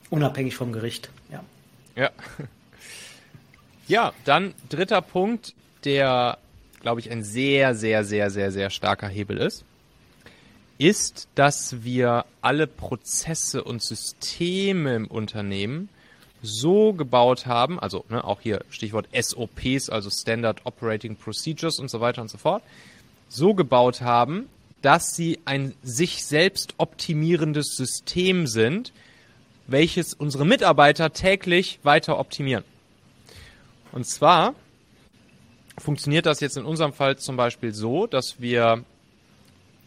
Unabhängig 0.09 0.55
vom 0.55 0.73
Gericht. 0.73 1.09
Ja. 1.31 1.43
Ja. 1.95 2.09
Ja, 3.87 4.13
dann 4.23 4.53
dritter 4.69 5.01
Punkt, 5.01 5.53
der, 5.83 6.37
glaube 6.79 7.01
ich, 7.01 7.11
ein 7.11 7.23
sehr, 7.23 7.75
sehr, 7.75 8.05
sehr, 8.05 8.29
sehr, 8.29 8.51
sehr 8.53 8.69
starker 8.69 9.09
Hebel 9.09 9.37
ist 9.37 9.65
ist, 10.81 11.27
dass 11.35 11.83
wir 11.83 12.25
alle 12.41 12.65
Prozesse 12.65 13.63
und 13.63 13.83
Systeme 13.83 14.95
im 14.95 15.05
Unternehmen 15.07 15.89
so 16.41 16.93
gebaut 16.93 17.45
haben, 17.45 17.79
also 17.79 18.03
ne, 18.09 18.23
auch 18.23 18.41
hier 18.41 18.65
Stichwort 18.71 19.07
SOPs, 19.13 19.91
also 19.91 20.09
Standard 20.09 20.65
Operating 20.65 21.15
Procedures 21.15 21.77
und 21.77 21.91
so 21.91 22.01
weiter 22.01 22.23
und 22.23 22.31
so 22.31 22.39
fort, 22.39 22.63
so 23.29 23.53
gebaut 23.53 24.01
haben, 24.01 24.49
dass 24.81 25.15
sie 25.15 25.39
ein 25.45 25.75
sich 25.83 26.25
selbst 26.25 26.73
optimierendes 26.77 27.75
System 27.75 28.47
sind, 28.47 28.91
welches 29.67 30.15
unsere 30.15 30.47
Mitarbeiter 30.47 31.13
täglich 31.13 31.77
weiter 31.83 32.17
optimieren. 32.17 32.63
Und 33.91 34.07
zwar 34.07 34.55
funktioniert 35.77 36.25
das 36.25 36.39
jetzt 36.39 36.57
in 36.57 36.65
unserem 36.65 36.93
Fall 36.93 37.19
zum 37.19 37.37
Beispiel 37.37 37.71
so, 37.71 38.07
dass 38.07 38.41
wir 38.41 38.83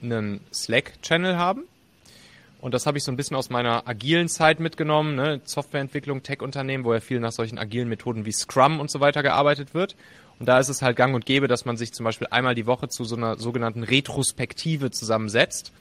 einen 0.04 0.40
Slack-Channel 0.52 1.36
haben. 1.36 1.64
Und 2.60 2.72
das 2.72 2.86
habe 2.86 2.96
ich 2.96 3.04
so 3.04 3.12
ein 3.12 3.16
bisschen 3.16 3.36
aus 3.36 3.50
meiner 3.50 3.86
agilen 3.86 4.28
Zeit 4.28 4.58
mitgenommen, 4.58 5.16
ne? 5.16 5.40
Softwareentwicklung, 5.44 6.22
Tech-Unternehmen, 6.22 6.84
wo 6.84 6.94
ja 6.94 7.00
viel 7.00 7.20
nach 7.20 7.32
solchen 7.32 7.58
agilen 7.58 7.88
Methoden 7.88 8.24
wie 8.24 8.32
Scrum 8.32 8.80
und 8.80 8.90
so 8.90 9.00
weiter 9.00 9.22
gearbeitet 9.22 9.74
wird. 9.74 9.96
Und 10.38 10.46
da 10.46 10.58
ist 10.58 10.68
es 10.68 10.82
halt 10.82 10.96
gang 10.96 11.14
und 11.14 11.26
gäbe, 11.26 11.46
dass 11.46 11.64
man 11.64 11.76
sich 11.76 11.92
zum 11.92 12.04
Beispiel 12.04 12.26
einmal 12.30 12.54
die 12.54 12.66
Woche 12.66 12.88
zu 12.88 13.04
so 13.04 13.16
einer 13.16 13.38
sogenannten 13.38 13.82
Retrospektive 13.82 14.90
zusammensetzt 14.90 15.72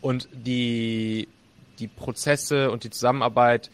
und 0.00 0.28
die, 0.32 1.28
die 1.78 1.88
Prozesse 1.88 2.70
und 2.70 2.84
die 2.84 2.90
Zusammenarbeit 2.90 3.70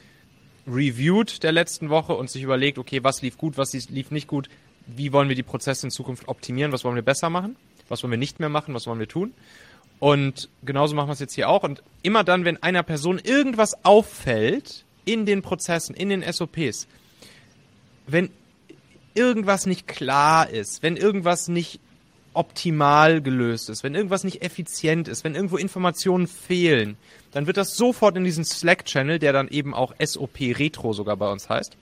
reviewt 0.66 1.42
der 1.42 1.52
letzten 1.52 1.90
Woche 1.90 2.14
und 2.14 2.30
sich 2.30 2.42
überlegt, 2.42 2.78
okay, 2.78 3.02
was 3.02 3.22
lief 3.22 3.36
gut, 3.36 3.58
was 3.58 3.72
lief 3.72 4.10
nicht 4.10 4.28
gut, 4.28 4.48
wie 4.86 5.12
wollen 5.12 5.28
wir 5.28 5.36
die 5.36 5.42
Prozesse 5.42 5.86
in 5.86 5.90
Zukunft 5.90 6.28
optimieren, 6.28 6.72
was 6.72 6.84
wollen 6.84 6.94
wir 6.94 7.02
besser 7.02 7.30
machen, 7.30 7.56
was 7.88 8.02
wollen 8.02 8.12
wir 8.12 8.18
nicht 8.18 8.40
mehr 8.40 8.48
machen, 8.48 8.74
was 8.74 8.86
wollen 8.86 9.00
wir 9.00 9.08
tun. 9.08 9.34
Und 10.02 10.48
genauso 10.64 10.96
machen 10.96 11.10
wir 11.10 11.12
es 11.12 11.20
jetzt 11.20 11.34
hier 11.34 11.48
auch. 11.48 11.62
Und 11.62 11.80
immer 12.02 12.24
dann, 12.24 12.44
wenn 12.44 12.60
einer 12.60 12.82
Person 12.82 13.20
irgendwas 13.22 13.84
auffällt 13.84 14.84
in 15.04 15.26
den 15.26 15.42
Prozessen, 15.42 15.94
in 15.94 16.08
den 16.08 16.24
SOPs, 16.24 16.88
wenn 18.08 18.30
irgendwas 19.14 19.64
nicht 19.64 19.86
klar 19.86 20.50
ist, 20.50 20.82
wenn 20.82 20.96
irgendwas 20.96 21.46
nicht 21.46 21.78
optimal 22.34 23.22
gelöst 23.22 23.70
ist, 23.70 23.84
wenn 23.84 23.94
irgendwas 23.94 24.24
nicht 24.24 24.42
effizient 24.42 25.06
ist, 25.06 25.22
wenn 25.22 25.36
irgendwo 25.36 25.56
Informationen 25.56 26.26
fehlen, 26.26 26.96
dann 27.30 27.46
wird 27.46 27.56
das 27.56 27.76
sofort 27.76 28.16
in 28.16 28.24
diesen 28.24 28.44
Slack-Channel, 28.44 29.20
der 29.20 29.32
dann 29.32 29.46
eben 29.46 29.72
auch 29.72 29.94
SOP 30.04 30.40
Retro 30.40 30.94
sogar 30.94 31.16
bei 31.16 31.30
uns 31.30 31.48
heißt, 31.48 31.76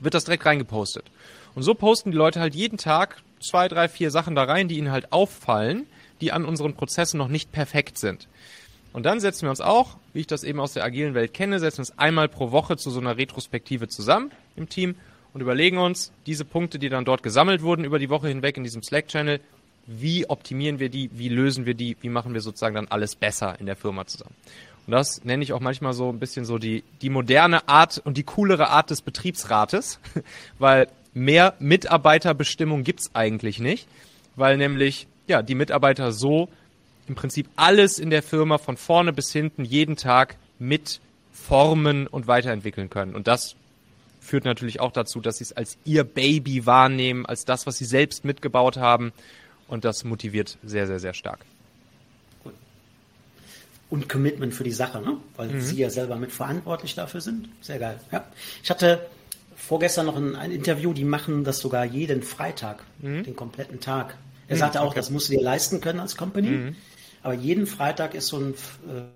wird 0.00 0.14
das 0.14 0.24
direkt 0.24 0.46
reingepostet. 0.46 1.04
Und 1.54 1.64
so 1.64 1.74
posten 1.74 2.12
die 2.12 2.16
Leute 2.16 2.40
halt 2.40 2.54
jeden 2.54 2.78
Tag 2.78 3.20
zwei, 3.40 3.68
drei, 3.68 3.88
vier 3.88 4.10
Sachen 4.10 4.34
da 4.34 4.44
rein, 4.44 4.68
die 4.68 4.78
ihnen 4.78 4.90
halt 4.90 5.12
auffallen, 5.12 5.86
die 6.20 6.32
an 6.32 6.44
unseren 6.44 6.74
Prozessen 6.74 7.18
noch 7.18 7.28
nicht 7.28 7.52
perfekt 7.52 7.98
sind. 7.98 8.28
Und 8.92 9.04
dann 9.04 9.20
setzen 9.20 9.42
wir 9.42 9.50
uns 9.50 9.60
auch, 9.60 9.96
wie 10.14 10.20
ich 10.20 10.26
das 10.26 10.42
eben 10.42 10.58
aus 10.58 10.72
der 10.72 10.84
agilen 10.84 11.14
Welt 11.14 11.34
kenne, 11.34 11.60
setzen 11.60 11.82
uns 11.82 11.98
einmal 11.98 12.28
pro 12.28 12.50
Woche 12.50 12.76
zu 12.78 12.90
so 12.90 12.98
einer 12.98 13.18
Retrospektive 13.18 13.88
zusammen 13.88 14.30
im 14.56 14.68
Team 14.68 14.94
und 15.34 15.42
überlegen 15.42 15.76
uns 15.76 16.12
diese 16.24 16.46
Punkte, 16.46 16.78
die 16.78 16.88
dann 16.88 17.04
dort 17.04 17.22
gesammelt 17.22 17.60
wurden 17.60 17.84
über 17.84 17.98
die 17.98 18.08
Woche 18.08 18.28
hinweg 18.28 18.56
in 18.56 18.64
diesem 18.64 18.82
Slack-Channel, 18.82 19.40
wie 19.86 20.28
optimieren 20.30 20.78
wir 20.78 20.88
die, 20.88 21.10
wie 21.12 21.28
lösen 21.28 21.66
wir 21.66 21.74
die, 21.74 21.96
wie 22.00 22.08
machen 22.08 22.32
wir 22.32 22.40
sozusagen 22.40 22.74
dann 22.74 22.88
alles 22.88 23.16
besser 23.16 23.60
in 23.60 23.66
der 23.66 23.76
Firma 23.76 24.06
zusammen. 24.06 24.34
Und 24.86 24.92
das 24.92 25.24
nenne 25.24 25.42
ich 25.42 25.52
auch 25.52 25.60
manchmal 25.60 25.92
so 25.92 26.08
ein 26.08 26.18
bisschen 26.18 26.44
so 26.44 26.58
die, 26.58 26.84
die 27.02 27.10
moderne 27.10 27.68
Art 27.68 28.00
und 28.04 28.16
die 28.16 28.22
coolere 28.22 28.70
Art 28.70 28.88
des 28.90 29.02
Betriebsrates, 29.02 30.00
weil 30.58 30.88
mehr 31.12 31.54
Mitarbeiterbestimmung 31.58 32.82
gibt's 32.82 33.10
eigentlich 33.14 33.58
nicht, 33.58 33.88
weil 34.36 34.56
nämlich 34.56 35.06
ja, 35.28 35.42
die 35.42 35.54
Mitarbeiter 35.54 36.12
so 36.12 36.48
im 37.08 37.14
Prinzip 37.14 37.48
alles 37.56 37.98
in 37.98 38.10
der 38.10 38.22
Firma 38.22 38.58
von 38.58 38.76
vorne 38.76 39.12
bis 39.12 39.32
hinten 39.32 39.64
jeden 39.64 39.96
Tag 39.96 40.36
mit 40.58 41.00
formen 41.32 42.06
und 42.06 42.26
weiterentwickeln 42.26 42.90
können. 42.90 43.14
Und 43.14 43.28
das 43.28 43.54
führt 44.20 44.44
natürlich 44.44 44.80
auch 44.80 44.92
dazu, 44.92 45.20
dass 45.20 45.38
sie 45.38 45.44
es 45.44 45.52
als 45.52 45.78
ihr 45.84 46.04
Baby 46.04 46.66
wahrnehmen, 46.66 47.26
als 47.26 47.44
das, 47.44 47.66
was 47.66 47.78
sie 47.78 47.84
selbst 47.84 48.24
mitgebaut 48.24 48.76
haben. 48.76 49.12
Und 49.68 49.84
das 49.84 50.04
motiviert 50.04 50.58
sehr, 50.64 50.86
sehr, 50.86 50.98
sehr 50.98 51.14
stark. 51.14 51.40
Und 53.88 54.08
Commitment 54.08 54.52
für 54.52 54.64
die 54.64 54.72
Sache, 54.72 55.00
ne? 55.00 55.16
weil 55.36 55.48
mhm. 55.48 55.60
sie 55.60 55.76
ja 55.76 55.90
selber 55.90 56.16
mitverantwortlich 56.16 56.96
dafür 56.96 57.20
sind. 57.20 57.48
Sehr 57.60 57.78
geil. 57.78 58.00
Ja. 58.10 58.24
Ich 58.62 58.70
hatte 58.70 59.06
vorgestern 59.54 60.06
noch 60.06 60.16
ein, 60.16 60.34
ein 60.34 60.50
Interview, 60.50 60.92
die 60.92 61.04
machen 61.04 61.44
das 61.44 61.58
sogar 61.58 61.84
jeden 61.84 62.22
Freitag, 62.22 62.82
mhm. 62.98 63.22
den 63.22 63.36
kompletten 63.36 63.78
Tag. 63.78 64.16
Er 64.48 64.56
sagte 64.56 64.80
auch, 64.80 64.86
okay. 64.88 64.96
das 64.96 65.10
musst 65.10 65.28
du 65.28 65.32
dir 65.32 65.42
leisten 65.42 65.80
können 65.80 66.00
als 66.00 66.16
Company. 66.16 66.48
Mhm. 66.48 66.76
Aber 67.22 67.34
jeden 67.34 67.66
Freitag 67.66 68.14
ist 68.14 68.28
so 68.28 68.38
ein, 68.38 68.54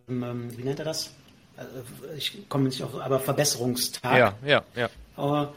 ähm, 0.09 0.57
wie 0.57 0.65
nennt 0.65 0.79
er 0.81 0.85
das? 0.85 1.13
Äh, 1.57 2.17
ich 2.17 2.49
komme 2.49 2.65
nicht 2.65 2.83
auf, 2.83 2.95
aber 3.01 3.21
Verbesserungstag. 3.21 4.19
Ja, 4.19 4.35
ja, 4.77 4.89
ja. 5.17 5.53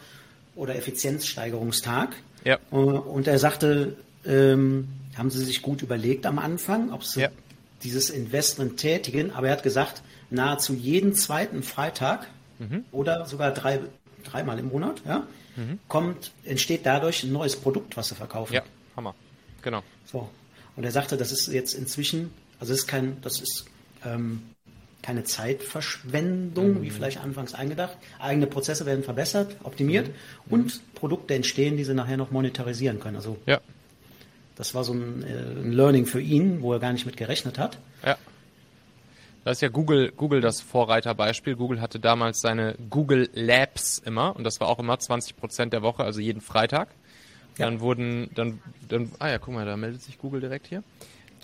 Oder 0.56 0.76
Effizienzsteigerungstag. 0.76 2.16
Ja. 2.44 2.58
Und 2.70 3.28
er 3.28 3.40
sagte, 3.40 3.96
ähm, 4.26 4.88
haben 5.18 5.30
sie 5.32 5.44
sich 5.44 5.62
gut 5.62 5.82
überlegt 5.82 6.26
am 6.26 6.38
Anfang, 6.40 6.92
ob 6.92 7.04
sie 7.04 7.22
Ja. 7.22 7.30
dieses 7.84 8.10
Investment 8.10 8.78
tätigen. 8.78 9.32
Aber 9.32 9.48
er 9.48 9.54
hat 9.54 9.64
gesagt, 9.64 10.04
nahezu 10.30 10.74
jeden 10.74 11.16
zweiten 11.16 11.64
Freitag 11.64 12.28
Mhm. 12.60 12.86
oder 12.92 13.26
sogar 13.26 13.52
drei, 13.52 13.80
dreimal 14.24 14.60
im 14.60 14.70
Monat, 14.70 15.02
ja, 15.08 15.24
kommt, 15.88 16.32
entsteht 16.46 16.86
dadurch 16.86 17.24
ein 17.24 17.32
neues 17.32 17.56
Produkt, 17.56 17.96
was 17.98 18.10
sie 18.10 18.16
verkaufen. 18.16 18.54
Ja, 18.54 18.62
Hammer. 18.96 19.16
Genau. 19.64 19.82
So. 20.06 20.30
Und 20.76 20.84
er 20.84 20.92
sagte, 20.92 21.18
das 21.18 21.32
ist 21.32 21.48
jetzt 21.48 21.74
inzwischen, 21.74 22.32
also 22.60 22.74
es 22.74 22.80
ist 22.82 22.88
kein, 22.88 23.22
das 23.22 23.40
ist 23.42 23.66
ähm, 24.06 24.42
keine 25.02 25.24
Zeitverschwendung, 25.24 26.82
wie 26.82 26.90
vielleicht 26.90 27.20
anfangs 27.20 27.54
eingedacht. 27.54 27.98
Eigene 28.20 28.48
Prozesse 28.48 28.86
werden 28.86 29.04
verbessert, 29.04 29.56
optimiert 29.64 30.10
und 30.50 30.82
Produkte 30.96 31.36
entstehen, 31.36 31.78
die 31.78 31.84
sie 31.84 31.94
nachher 31.94 32.18
noch 32.18 32.32
monetarisieren 32.32 33.00
können. 33.00 33.18
Also 33.18 33.38
Ja. 33.46 33.60
das 34.56 34.74
war 34.74 34.84
so 34.84 34.94
ein, 34.94 35.24
äh, 35.24 35.60
ein 35.60 35.72
Learning 35.74 36.06
für 36.06 36.22
ihn, 36.22 36.62
wo 36.62 36.74
er 36.74 36.80
gar 36.80 36.94
nicht 36.94 37.06
mit 37.06 37.18
gerechnet 37.18 37.60
hat. 37.60 37.78
Ja. 38.06 38.18
Da 39.44 39.52
ist 39.52 39.62
ja 39.62 39.68
Google, 39.68 40.12
Google 40.16 40.40
das 40.40 40.62
Vorreiterbeispiel. 40.62 41.58
Google 41.58 41.82
hatte 41.82 42.00
damals 42.00 42.40
seine 42.40 42.76
Google 42.90 43.30
Labs 43.34 44.00
immer 44.00 44.36
und 44.38 44.46
das 44.46 44.62
war 44.62 44.70
auch 44.70 44.80
immer 44.80 44.98
20 44.98 45.36
Prozent 45.36 45.74
der 45.74 45.82
Woche, 45.82 46.04
also 46.06 46.22
jeden 46.22 46.40
Freitag. 46.42 46.88
Ja. 47.58 47.66
Dann 47.66 47.80
wurden, 47.82 48.30
dann, 48.34 48.60
dann, 48.88 49.12
ah 49.20 49.30
ja, 49.30 49.38
guck 49.38 49.54
mal, 49.54 49.66
da 49.66 49.78
meldet 49.78 50.02
sich 50.02 50.18
Google 50.18 50.42
direkt 50.42 50.68
hier. 50.68 50.84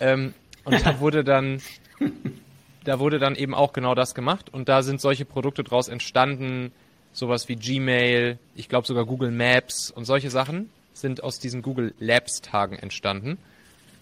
Ähm, 0.00 0.34
und 0.64 0.84
da 0.84 1.00
wurde 1.00 1.24
dann, 1.24 1.62
da 2.84 2.98
wurde 2.98 3.18
dann 3.18 3.36
eben 3.36 3.54
auch 3.54 3.72
genau 3.72 3.94
das 3.94 4.14
gemacht 4.14 4.52
und 4.52 4.68
da 4.68 4.82
sind 4.82 5.00
solche 5.00 5.24
Produkte 5.24 5.62
draus 5.62 5.88
entstanden, 5.88 6.72
sowas 7.12 7.48
wie 7.48 7.56
Gmail, 7.56 8.38
ich 8.56 8.68
glaube 8.68 8.86
sogar 8.86 9.04
Google 9.04 9.30
Maps 9.30 9.90
und 9.90 10.04
solche 10.04 10.30
Sachen 10.30 10.70
sind 10.92 11.22
aus 11.22 11.38
diesen 11.38 11.62
Google 11.62 11.94
Labs 11.98 12.40
Tagen 12.40 12.76
entstanden. 12.76 13.38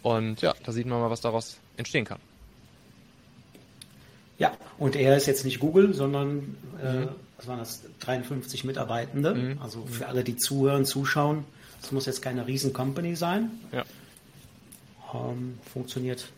Und 0.02 0.40
ja, 0.42 0.54
da 0.64 0.72
sieht 0.72 0.86
man 0.86 1.00
mal, 1.00 1.10
was 1.10 1.20
daraus 1.20 1.58
entstehen 1.76 2.04
kann. 2.04 2.18
Ja, 4.38 4.52
und 4.78 4.94
er 4.94 5.16
ist 5.16 5.26
jetzt 5.26 5.44
nicht 5.44 5.58
Google, 5.58 5.94
sondern 5.94 6.56
äh, 6.80 7.06
was 7.36 7.46
waren 7.48 7.58
das, 7.58 7.82
53 8.00 8.64
Mitarbeitende. 8.64 9.56
Also 9.60 9.84
für 9.86 10.06
alle, 10.06 10.22
die 10.22 10.36
zuhören, 10.36 10.84
zuschauen, 10.84 11.44
es 11.82 11.92
muss 11.92 12.06
jetzt 12.06 12.22
keine 12.22 12.46
riesen 12.46 12.72
Company 12.72 13.16
sein. 13.16 13.50
Ja. 13.72 13.84
Ähm, 15.14 15.58
funktioniert 15.72 16.30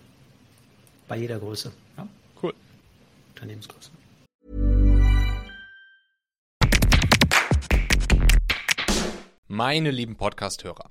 bei 1.09 1.17
jeder 1.17 1.39
Größe, 1.39 1.73
ja? 1.97 2.07
Cool. 2.41 2.55
Unternehmensgröße. 3.35 3.91
Meine 9.49 9.91
lieben 9.91 10.15
Podcast-Hörer, 10.17 10.91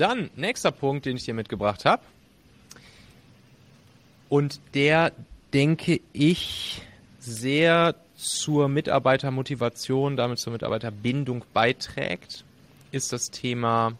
dann 0.00 0.30
nächster 0.36 0.70
Punkt, 0.70 1.06
den 1.06 1.16
ich 1.16 1.24
dir 1.24 1.34
mitgebracht 1.34 1.84
habe. 1.84 2.02
Und 4.28 4.60
der, 4.74 5.12
denke 5.52 6.00
ich, 6.12 6.82
sehr 7.18 7.94
zur 8.16 8.68
Mitarbeitermotivation, 8.68 10.16
damit 10.16 10.38
zur 10.38 10.52
Mitarbeiterbindung 10.52 11.44
beiträgt, 11.52 12.44
ist 12.92 13.12
das 13.12 13.30
Thema 13.30 13.92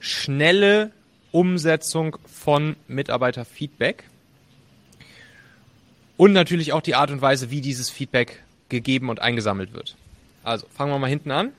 schnelle 0.00 0.92
Umsetzung 1.32 2.16
von 2.26 2.76
Mitarbeiterfeedback 2.86 4.04
und 6.16 6.32
natürlich 6.32 6.72
auch 6.72 6.82
die 6.82 6.94
Art 6.94 7.10
und 7.10 7.22
Weise, 7.22 7.50
wie 7.50 7.60
dieses 7.60 7.90
Feedback 7.90 8.42
gegeben 8.68 9.08
und 9.08 9.20
eingesammelt 9.20 9.72
wird. 9.72 9.96
Also 10.42 10.66
fangen 10.68 10.92
wir 10.92 10.98
mal 10.98 11.08
hinten 11.08 11.30
an. 11.30 11.52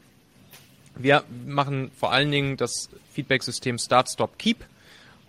Wir 1.01 1.23
machen 1.45 1.91
vor 1.97 2.11
allen 2.11 2.29
Dingen 2.29 2.57
das 2.57 2.89
Feedback-System 3.13 3.77
Start, 3.77 4.09
Stop, 4.09 4.37
Keep, 4.37 4.65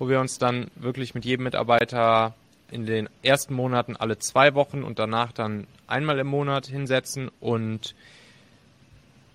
wo 0.00 0.09
wir 0.09 0.18
uns 0.18 0.37
dann 0.37 0.68
wirklich 0.74 1.14
mit 1.14 1.24
jedem 1.24 1.44
Mitarbeiter 1.44 2.35
in 2.72 2.87
den 2.87 3.09
ersten 3.22 3.54
Monaten 3.54 3.94
alle 3.94 4.18
zwei 4.18 4.54
Wochen 4.54 4.83
und 4.83 4.98
danach 4.98 5.30
dann 5.30 5.68
einmal 5.87 6.18
im 6.18 6.26
Monat 6.26 6.66
hinsetzen 6.66 7.30
und 7.38 7.94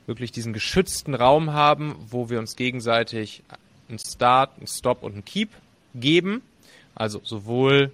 wirklich 0.07 0.33
diesen 0.33 0.51
geschützten 0.51 1.15
Raum 1.15 1.53
haben, 1.53 1.95
wo 2.09 2.29
wir 2.29 2.39
uns 2.39 2.57
gegenseitig 2.57 3.41
einen 3.87 3.99
Start, 3.99 4.57
einen 4.57 4.67
Stop 4.67 5.03
und 5.03 5.13
einen 5.13 5.23
Keep 5.25 5.51
geben. 5.93 6.41
Also 6.95 7.21
sowohl 7.23 7.93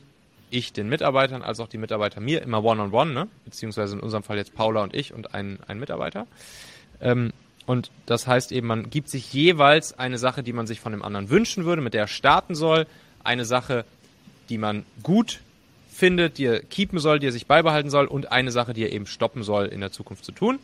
ich 0.49 0.73
den 0.73 0.89
Mitarbeitern 0.89 1.43
als 1.43 1.59
auch 1.59 1.67
die 1.67 1.77
Mitarbeiter 1.77 2.19
mir, 2.21 2.41
immer 2.41 2.63
one-on-one, 2.63 3.13
ne? 3.13 3.27
beziehungsweise 3.45 3.95
in 3.95 4.01
unserem 4.01 4.23
Fall 4.23 4.37
jetzt 4.37 4.55
Paula 4.55 4.81
und 4.81 4.95
ich 4.95 5.13
und 5.13 5.35
ein, 5.35 5.59
ein 5.67 5.79
Mitarbeiter. 5.79 6.25
Ähm, 7.01 7.33
und 7.71 7.89
das 8.05 8.27
heißt 8.27 8.51
eben, 8.51 8.67
man 8.67 8.89
gibt 8.89 9.07
sich 9.07 9.31
jeweils 9.31 9.97
eine 9.97 10.17
Sache, 10.17 10.43
die 10.43 10.51
man 10.51 10.67
sich 10.67 10.81
von 10.81 10.91
dem 10.91 11.03
anderen 11.03 11.29
wünschen 11.29 11.63
würde, 11.63 11.81
mit 11.81 11.93
der 11.93 12.01
er 12.01 12.07
starten 12.07 12.53
soll, 12.53 12.85
eine 13.23 13.45
Sache, 13.45 13.85
die 14.49 14.57
man 14.57 14.85
gut 15.03 15.39
findet, 15.89 16.37
die 16.37 16.47
er 16.47 16.59
keepen 16.59 16.99
soll, 16.99 17.19
die 17.19 17.27
er 17.27 17.31
sich 17.31 17.47
beibehalten 17.47 17.89
soll 17.89 18.07
und 18.07 18.29
eine 18.29 18.51
Sache, 18.51 18.73
die 18.73 18.83
er 18.83 18.91
eben 18.91 19.05
stoppen 19.05 19.41
soll, 19.41 19.67
in 19.67 19.79
der 19.79 19.93
Zukunft 19.93 20.25
zu 20.25 20.33
tun. 20.33 20.59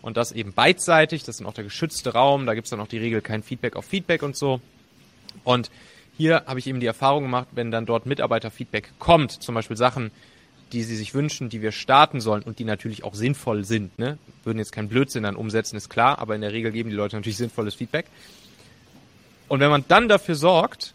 Und 0.00 0.16
das 0.16 0.32
eben 0.32 0.54
beidseitig, 0.54 1.24
das 1.24 1.34
ist 1.34 1.40
dann 1.40 1.46
auch 1.46 1.52
der 1.52 1.64
geschützte 1.64 2.14
Raum, 2.14 2.46
da 2.46 2.54
gibt 2.54 2.64
es 2.64 2.70
dann 2.70 2.80
auch 2.80 2.88
die 2.88 2.96
Regel 2.96 3.20
kein 3.20 3.42
Feedback 3.42 3.76
auf 3.76 3.84
Feedback 3.84 4.22
und 4.22 4.34
so. 4.34 4.62
Und 5.44 5.70
hier 6.16 6.44
habe 6.46 6.58
ich 6.58 6.66
eben 6.66 6.80
die 6.80 6.86
Erfahrung 6.86 7.24
gemacht, 7.24 7.48
wenn 7.52 7.70
dann 7.70 7.84
dort 7.84 8.06
Mitarbeiterfeedback 8.06 8.92
kommt, 8.98 9.42
zum 9.42 9.54
Beispiel 9.54 9.76
Sachen, 9.76 10.10
die 10.72 10.82
sie 10.82 10.96
sich 10.96 11.14
wünschen, 11.14 11.48
die 11.48 11.62
wir 11.62 11.72
starten 11.72 12.20
sollen 12.20 12.42
und 12.42 12.58
die 12.58 12.64
natürlich 12.64 13.04
auch 13.04 13.14
sinnvoll 13.14 13.64
sind. 13.64 13.98
Ne? 13.98 14.18
Würden 14.44 14.58
jetzt 14.58 14.72
keinen 14.72 14.88
Blödsinn 14.88 15.22
dann 15.22 15.36
umsetzen, 15.36 15.76
ist 15.76 15.88
klar, 15.88 16.18
aber 16.18 16.34
in 16.34 16.40
der 16.40 16.52
Regel 16.52 16.72
geben 16.72 16.90
die 16.90 16.96
Leute 16.96 17.16
natürlich 17.16 17.36
sinnvolles 17.36 17.74
Feedback. 17.74 18.06
Und 19.48 19.60
wenn 19.60 19.70
man 19.70 19.84
dann 19.86 20.08
dafür 20.08 20.34
sorgt, 20.34 20.94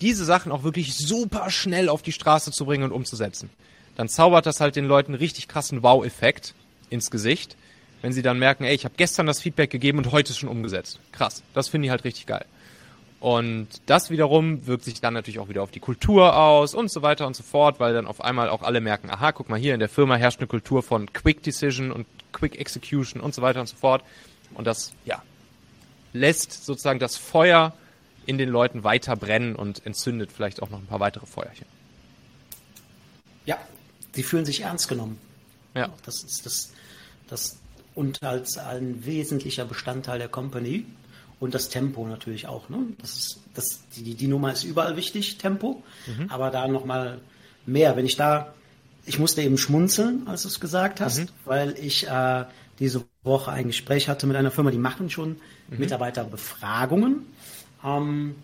diese 0.00 0.24
Sachen 0.24 0.52
auch 0.52 0.62
wirklich 0.62 0.94
super 0.96 1.50
schnell 1.50 1.88
auf 1.88 2.02
die 2.02 2.12
Straße 2.12 2.52
zu 2.52 2.64
bringen 2.66 2.84
und 2.84 2.92
umzusetzen, 2.92 3.50
dann 3.96 4.08
zaubert 4.08 4.46
das 4.46 4.60
halt 4.60 4.76
den 4.76 4.84
Leuten 4.84 5.14
richtig 5.14 5.48
krassen 5.48 5.82
Wow-Effekt 5.82 6.54
ins 6.88 7.10
Gesicht, 7.10 7.56
wenn 8.00 8.12
sie 8.12 8.22
dann 8.22 8.38
merken, 8.38 8.62
ey, 8.62 8.74
ich 8.74 8.84
habe 8.84 8.94
gestern 8.96 9.26
das 9.26 9.40
Feedback 9.40 9.70
gegeben 9.70 9.98
und 9.98 10.12
heute 10.12 10.30
ist 10.30 10.38
schon 10.38 10.48
umgesetzt. 10.48 11.00
Krass, 11.10 11.42
das 11.52 11.68
finde 11.68 11.86
ich 11.86 11.90
halt 11.90 12.04
richtig 12.04 12.26
geil. 12.26 12.44
Und 13.20 13.68
das 13.86 14.10
wiederum 14.10 14.66
wirkt 14.66 14.84
sich 14.84 15.00
dann 15.00 15.14
natürlich 15.14 15.40
auch 15.40 15.48
wieder 15.48 15.62
auf 15.62 15.72
die 15.72 15.80
Kultur 15.80 16.36
aus 16.36 16.74
und 16.74 16.90
so 16.90 17.02
weiter 17.02 17.26
und 17.26 17.34
so 17.34 17.42
fort, 17.42 17.80
weil 17.80 17.92
dann 17.92 18.06
auf 18.06 18.20
einmal 18.20 18.48
auch 18.48 18.62
alle 18.62 18.80
merken, 18.80 19.10
aha, 19.10 19.32
guck 19.32 19.48
mal 19.48 19.58
hier, 19.58 19.74
in 19.74 19.80
der 19.80 19.88
Firma 19.88 20.14
herrscht 20.14 20.38
eine 20.38 20.46
Kultur 20.46 20.84
von 20.84 21.12
Quick 21.12 21.42
Decision 21.42 21.90
und 21.90 22.06
Quick 22.32 22.60
Execution 22.60 23.20
und 23.20 23.34
so 23.34 23.42
weiter 23.42 23.60
und 23.60 23.66
so 23.66 23.76
fort. 23.76 24.04
Und 24.54 24.66
das, 24.66 24.92
ja, 25.04 25.22
lässt 26.12 26.64
sozusagen 26.64 27.00
das 27.00 27.16
Feuer 27.16 27.74
in 28.24 28.38
den 28.38 28.48
Leuten 28.48 28.84
weiter 28.84 29.16
brennen 29.16 29.56
und 29.56 29.84
entzündet 29.84 30.30
vielleicht 30.30 30.62
auch 30.62 30.70
noch 30.70 30.78
ein 30.78 30.86
paar 30.86 31.00
weitere 31.00 31.26
Feuerchen. 31.26 31.66
Ja, 33.46 33.58
sie 34.12 34.22
fühlen 34.22 34.44
sich 34.44 34.60
ernst 34.60 34.88
genommen. 34.88 35.18
Ja. 35.74 35.88
Das 36.04 36.22
ist 36.22 36.46
das, 36.46 36.72
das 37.28 37.58
und 37.94 38.22
als 38.22 38.58
ein 38.58 39.04
wesentlicher 39.04 39.64
Bestandteil 39.64 40.18
der 40.18 40.28
Company. 40.28 40.84
Und 41.40 41.54
das 41.54 41.68
Tempo 41.68 42.06
natürlich 42.06 42.48
auch. 42.48 42.68
Ne? 42.68 42.78
Das 43.00 43.14
ist, 43.14 43.40
das, 43.54 43.80
die, 43.96 44.14
die 44.14 44.26
Nummer 44.26 44.52
ist 44.52 44.64
überall 44.64 44.96
wichtig, 44.96 45.38
Tempo. 45.38 45.82
Aber 46.28 46.50
da 46.50 46.66
nochmal 46.66 47.20
mehr. 47.64 47.96
Wenn 47.96 48.06
ich 48.06 48.16
da, 48.16 48.52
ich 49.06 49.18
musste 49.18 49.42
eben 49.42 49.56
schmunzeln, 49.56 50.26
als 50.26 50.42
du 50.42 50.48
es 50.48 50.58
gesagt 50.58 51.00
hast, 51.00 51.32
weil 51.44 51.76
ich 51.78 52.08
äh, 52.08 52.44
diese 52.80 53.04
Woche 53.22 53.52
ein 53.52 53.68
Gespräch 53.68 54.08
hatte 54.08 54.26
mit 54.26 54.36
einer 54.36 54.50
Firma, 54.50 54.70
die 54.70 54.78
machen 54.78 55.10
schon 55.10 55.36
Mitarbeiterbefragungen. 55.68 57.26
Ähm, 57.84 58.34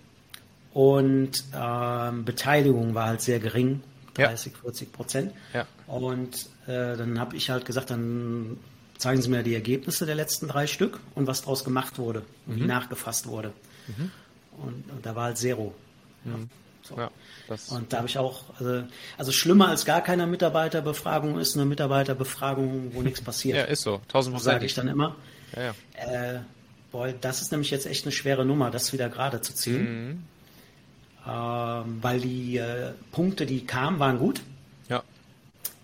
und 0.72 1.44
ähm, 1.54 2.24
Beteiligung 2.24 2.94
war 2.94 3.06
halt 3.06 3.20
sehr 3.20 3.38
gering. 3.38 3.80
30, 4.14 4.52
ja. 4.52 4.58
40 4.60 4.92
Prozent. 4.92 5.32
Ja. 5.52 5.66
Und 5.86 6.46
äh, 6.66 6.96
dann 6.96 7.18
habe 7.18 7.36
ich 7.36 7.50
halt 7.50 7.64
gesagt, 7.64 7.90
dann 7.90 8.58
zeigen 9.04 9.20
Sie 9.20 9.28
mir 9.28 9.42
die 9.42 9.54
Ergebnisse 9.54 10.06
der 10.06 10.14
letzten 10.14 10.48
drei 10.48 10.66
Stück 10.66 10.98
und 11.14 11.26
was 11.26 11.42
daraus 11.42 11.62
gemacht 11.62 11.98
wurde 11.98 12.22
und 12.46 12.56
mhm. 12.56 12.62
wie 12.62 12.66
nachgefasst 12.66 13.26
wurde. 13.26 13.52
Mhm. 13.86 14.10
Und, 14.56 14.90
und, 14.90 15.04
da 15.04 15.14
war 15.14 15.24
halt 15.24 15.36
Zero. 15.36 15.74
Mhm. 16.24 16.48
So. 16.82 16.96
Ja, 16.96 17.10
und 17.68 17.92
da 17.92 17.98
habe 17.98 18.08
ich 18.08 18.16
auch, 18.16 18.44
also, 18.58 18.84
also, 19.18 19.32
schlimmer 19.32 19.68
als 19.68 19.84
gar 19.84 20.00
keine 20.02 20.26
Mitarbeiterbefragung 20.26 21.38
ist 21.38 21.54
eine 21.54 21.66
Mitarbeiterbefragung, 21.66 22.94
wo 22.94 23.02
nichts 23.02 23.20
passiert. 23.30 23.56
Ja, 23.56 23.64
ist 23.64 23.82
so. 23.82 24.00
Tausend 24.08 24.34
Prozent. 24.34 24.54
Sage 24.54 24.66
ich 24.66 24.74
dann 24.74 24.88
immer. 24.88 25.16
Ja, 25.54 25.62
ja. 25.62 26.34
Äh, 26.34 26.40
boah, 26.90 27.08
das 27.12 27.42
ist 27.42 27.52
nämlich 27.52 27.70
jetzt 27.70 27.86
echt 27.86 28.04
eine 28.04 28.12
schwere 28.12 28.46
Nummer, 28.46 28.70
das 28.70 28.92
wieder 28.94 29.10
gerade 29.10 29.42
zu 29.42 29.54
ziehen. 29.54 30.08
Mhm. 30.08 30.22
Ähm, 31.26 31.98
weil 32.00 32.20
die 32.20 32.56
äh, 32.56 32.92
Punkte, 33.12 33.44
die 33.44 33.66
kamen, 33.66 33.98
waren 33.98 34.18
gut. 34.18 34.40
Ja. 34.88 35.02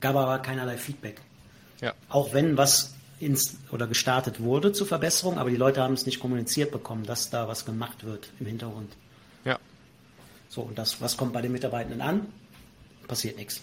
Gab 0.00 0.16
aber 0.16 0.38
keinerlei 0.38 0.78
Feedback. 0.78 1.20
Ja. 1.80 1.94
Auch 2.08 2.34
wenn 2.34 2.56
was 2.58 2.94
ins 3.20 3.58
oder 3.70 3.86
gestartet 3.86 4.40
wurde 4.40 4.72
zur 4.72 4.86
Verbesserung, 4.86 5.38
aber 5.38 5.50
die 5.50 5.56
Leute 5.56 5.82
haben 5.82 5.94
es 5.94 6.06
nicht 6.06 6.20
kommuniziert 6.20 6.72
bekommen, 6.72 7.04
dass 7.04 7.30
da 7.30 7.46
was 7.46 7.64
gemacht 7.64 8.04
wird 8.04 8.30
im 8.40 8.46
Hintergrund. 8.46 8.92
Ja. 9.44 9.58
So, 10.48 10.62
und 10.62 10.78
das, 10.78 11.00
was 11.00 11.16
kommt 11.16 11.32
bei 11.32 11.42
den 11.42 11.52
Mitarbeitenden 11.52 12.00
an? 12.00 12.26
Passiert 13.06 13.36
nichts. 13.36 13.60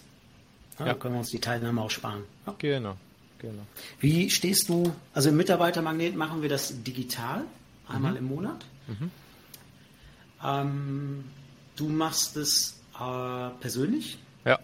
Ja, 0.78 0.86
ja. 0.86 0.92
Da 0.92 0.98
können 0.98 1.14
wir 1.14 1.18
uns 1.18 1.30
die 1.30 1.40
Teilnahme 1.40 1.82
auch 1.82 1.90
sparen. 1.90 2.22
Ja. 2.46 2.54
Genau. 2.58 2.96
Genau. 3.40 3.62
Wie 4.00 4.30
stehst 4.30 4.68
du, 4.68 4.92
also 5.12 5.28
im 5.28 5.36
Mitarbeitermagnet 5.36 6.16
machen 6.16 6.42
wir 6.42 6.48
das 6.48 6.82
digital, 6.82 7.44
einmal 7.86 8.12
mhm. 8.12 8.18
im 8.18 8.24
Monat. 8.24 8.64
Mhm. 8.86 9.10
Ähm, 10.44 11.24
du 11.76 11.88
machst 11.88 12.36
es 12.36 12.80
äh, 12.98 13.50
persönlich. 13.60 14.18
Ja. 14.44 14.58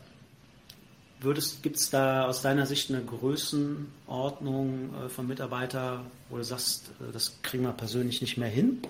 Gibt 1.62 1.76
es 1.76 1.90
da 1.90 2.26
aus 2.26 2.42
deiner 2.42 2.66
Sicht 2.66 2.90
eine 2.90 3.02
Größenordnung 3.02 4.90
äh, 4.94 5.08
von 5.08 5.26
Mitarbeitern, 5.26 6.00
wo 6.28 6.36
du 6.36 6.44
sagst, 6.44 6.90
äh, 7.00 7.12
das 7.12 7.40
kriegen 7.42 7.64
wir 7.64 7.72
persönlich 7.72 8.20
nicht 8.20 8.36
mehr 8.36 8.48
hin? 8.48 8.82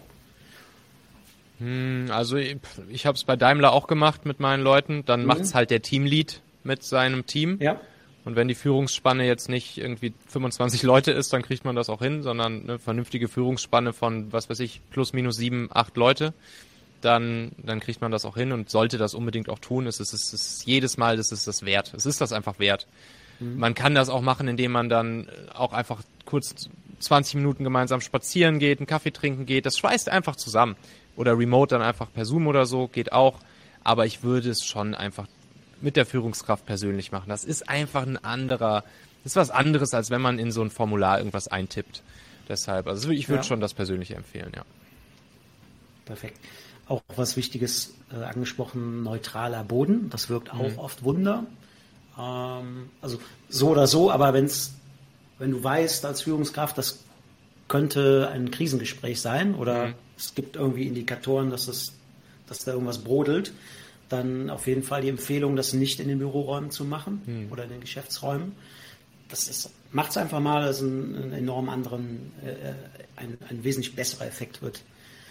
Hm, 1.58 2.06
also 2.10 2.36
ich, 2.36 2.56
ich 2.88 3.06
habe 3.06 3.16
es 3.16 3.24
bei 3.24 3.36
Daimler 3.36 3.72
auch 3.72 3.86
gemacht 3.86 4.26
mit 4.26 4.40
meinen 4.40 4.62
Leuten. 4.62 5.04
Dann 5.04 5.20
mhm. 5.20 5.26
macht 5.26 5.40
es 5.40 5.54
halt 5.54 5.70
der 5.70 5.82
Teamlead 5.82 6.40
mit 6.64 6.82
seinem 6.82 7.26
Team. 7.26 7.58
Ja. 7.60 7.80
Und 8.24 8.36
wenn 8.36 8.48
die 8.48 8.54
Führungsspanne 8.54 9.26
jetzt 9.26 9.48
nicht 9.48 9.76
irgendwie 9.76 10.14
25 10.28 10.82
Leute 10.82 11.12
ist, 11.12 11.32
dann 11.32 11.42
kriegt 11.42 11.64
man 11.64 11.76
das 11.76 11.90
auch 11.90 12.00
hin, 12.00 12.22
sondern 12.22 12.62
eine 12.62 12.78
vernünftige 12.78 13.28
Führungsspanne 13.28 13.92
von, 13.92 14.32
was 14.32 14.48
weiß 14.48 14.60
ich, 14.60 14.80
plus 14.90 15.12
minus 15.12 15.36
sieben, 15.36 15.68
acht 15.70 15.96
Leute, 15.96 16.32
dann, 17.04 17.52
dann 17.58 17.80
kriegt 17.80 18.00
man 18.00 18.10
das 18.10 18.24
auch 18.24 18.36
hin 18.36 18.52
und 18.52 18.70
sollte 18.70 18.98
das 18.98 19.14
unbedingt 19.14 19.48
auch 19.48 19.58
tun. 19.58 19.86
Es 19.86 20.00
ist, 20.00 20.12
es 20.12 20.32
ist 20.32 20.66
jedes 20.66 20.96
Mal, 20.96 21.16
das 21.16 21.32
ist 21.32 21.46
das 21.46 21.64
wert. 21.64 21.92
Es 21.94 22.06
ist 22.06 22.20
das 22.20 22.32
einfach 22.32 22.58
wert. 22.58 22.86
Mhm. 23.40 23.58
Man 23.58 23.74
kann 23.74 23.94
das 23.94 24.08
auch 24.08 24.22
machen, 24.22 24.48
indem 24.48 24.72
man 24.72 24.88
dann 24.88 25.28
auch 25.52 25.72
einfach 25.72 26.02
kurz 26.24 26.68
20 27.00 27.36
Minuten 27.36 27.64
gemeinsam 27.64 28.00
spazieren 28.00 28.58
geht, 28.58 28.78
einen 28.78 28.86
Kaffee 28.86 29.10
trinken 29.10 29.46
geht. 29.46 29.66
Das 29.66 29.76
schweißt 29.76 30.08
einfach 30.08 30.36
zusammen. 30.36 30.76
Oder 31.16 31.38
remote 31.38 31.74
dann 31.74 31.82
einfach 31.82 32.12
per 32.12 32.24
Zoom 32.24 32.46
oder 32.46 32.66
so, 32.66 32.88
geht 32.88 33.12
auch. 33.12 33.38
Aber 33.84 34.06
ich 34.06 34.22
würde 34.22 34.50
es 34.50 34.64
schon 34.64 34.94
einfach 34.94 35.26
mit 35.80 35.96
der 35.96 36.06
Führungskraft 36.06 36.64
persönlich 36.64 37.12
machen. 37.12 37.28
Das 37.28 37.44
ist 37.44 37.68
einfach 37.68 38.02
ein 38.02 38.16
anderer, 38.16 38.84
das 39.22 39.32
ist 39.32 39.36
was 39.36 39.50
anderes, 39.50 39.94
als 39.94 40.10
wenn 40.10 40.22
man 40.22 40.38
in 40.38 40.50
so 40.50 40.62
ein 40.62 40.70
Formular 40.70 41.18
irgendwas 41.18 41.48
eintippt. 41.48 42.02
Deshalb, 42.48 42.86
also 42.86 43.10
ich 43.10 43.28
würde 43.28 43.42
ja. 43.42 43.44
schon 43.44 43.60
das 43.60 43.74
persönliche 43.74 44.14
empfehlen, 44.14 44.52
ja. 44.54 44.64
Perfekt. 46.04 46.38
Auch 46.86 47.02
was 47.16 47.36
Wichtiges 47.36 47.94
äh, 48.12 48.22
angesprochen, 48.22 49.02
neutraler 49.02 49.64
Boden. 49.64 50.10
Das 50.10 50.28
wirkt 50.28 50.52
auch 50.52 50.70
mhm. 50.70 50.78
oft 50.78 51.02
Wunder. 51.04 51.46
Ähm, 52.18 52.90
also 53.00 53.18
so 53.48 53.70
oder 53.70 53.86
so, 53.86 54.10
aber 54.10 54.34
wenn's, 54.34 54.74
wenn 55.38 55.50
du 55.50 55.64
weißt 55.64 56.04
als 56.04 56.22
Führungskraft, 56.22 56.76
das 56.78 57.00
könnte 57.68 58.28
ein 58.32 58.50
Krisengespräch 58.50 59.20
sein 59.20 59.54
oder 59.54 59.88
mhm. 59.88 59.94
es 60.18 60.34
gibt 60.34 60.56
irgendwie 60.56 60.86
Indikatoren, 60.86 61.50
dass, 61.50 61.68
es, 61.68 61.94
dass 62.46 62.64
da 62.64 62.72
irgendwas 62.72 62.98
brodelt, 62.98 63.52
dann 64.08 64.50
auf 64.50 64.66
jeden 64.66 64.82
Fall 64.82 65.02
die 65.02 65.08
Empfehlung, 65.08 65.56
das 65.56 65.72
nicht 65.72 66.00
in 66.00 66.08
den 66.08 66.18
Büroräumen 66.18 66.70
zu 66.70 66.84
machen 66.84 67.22
hm. 67.24 67.52
oder 67.52 67.64
in 67.64 67.70
den 67.70 67.80
Geschäftsräumen. 67.80 68.52
Das 69.28 69.70
macht 69.90 70.10
es 70.10 70.16
einfach 70.18 70.40
mal, 70.40 70.66
dass 70.66 70.80
ein, 70.80 71.16
ein 71.16 71.32
enorm 71.32 71.68
anderen, 71.68 72.32
äh, 72.44 72.74
ein, 73.16 73.38
ein 73.48 73.64
wesentlich 73.64 73.96
besserer 73.96 74.26
Effekt 74.26 74.62
wird 74.62 74.82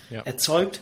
ja. 0.09 0.21
erzeugt. 0.21 0.81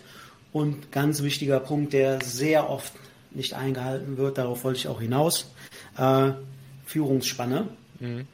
Und 0.53 0.91
ganz 0.91 1.23
wichtiger 1.23 1.59
Punkt, 1.59 1.93
der 1.93 2.21
sehr 2.21 2.69
oft 2.69 2.93
nicht 3.31 3.53
eingehalten 3.53 4.17
wird, 4.17 4.37
darauf 4.37 4.63
wollte 4.63 4.79
ich 4.79 4.87
auch 4.87 4.99
hinaus, 4.99 5.51
äh, 5.97 6.31
Führungsspanne. 6.85 7.69
Mhm. 7.99 8.27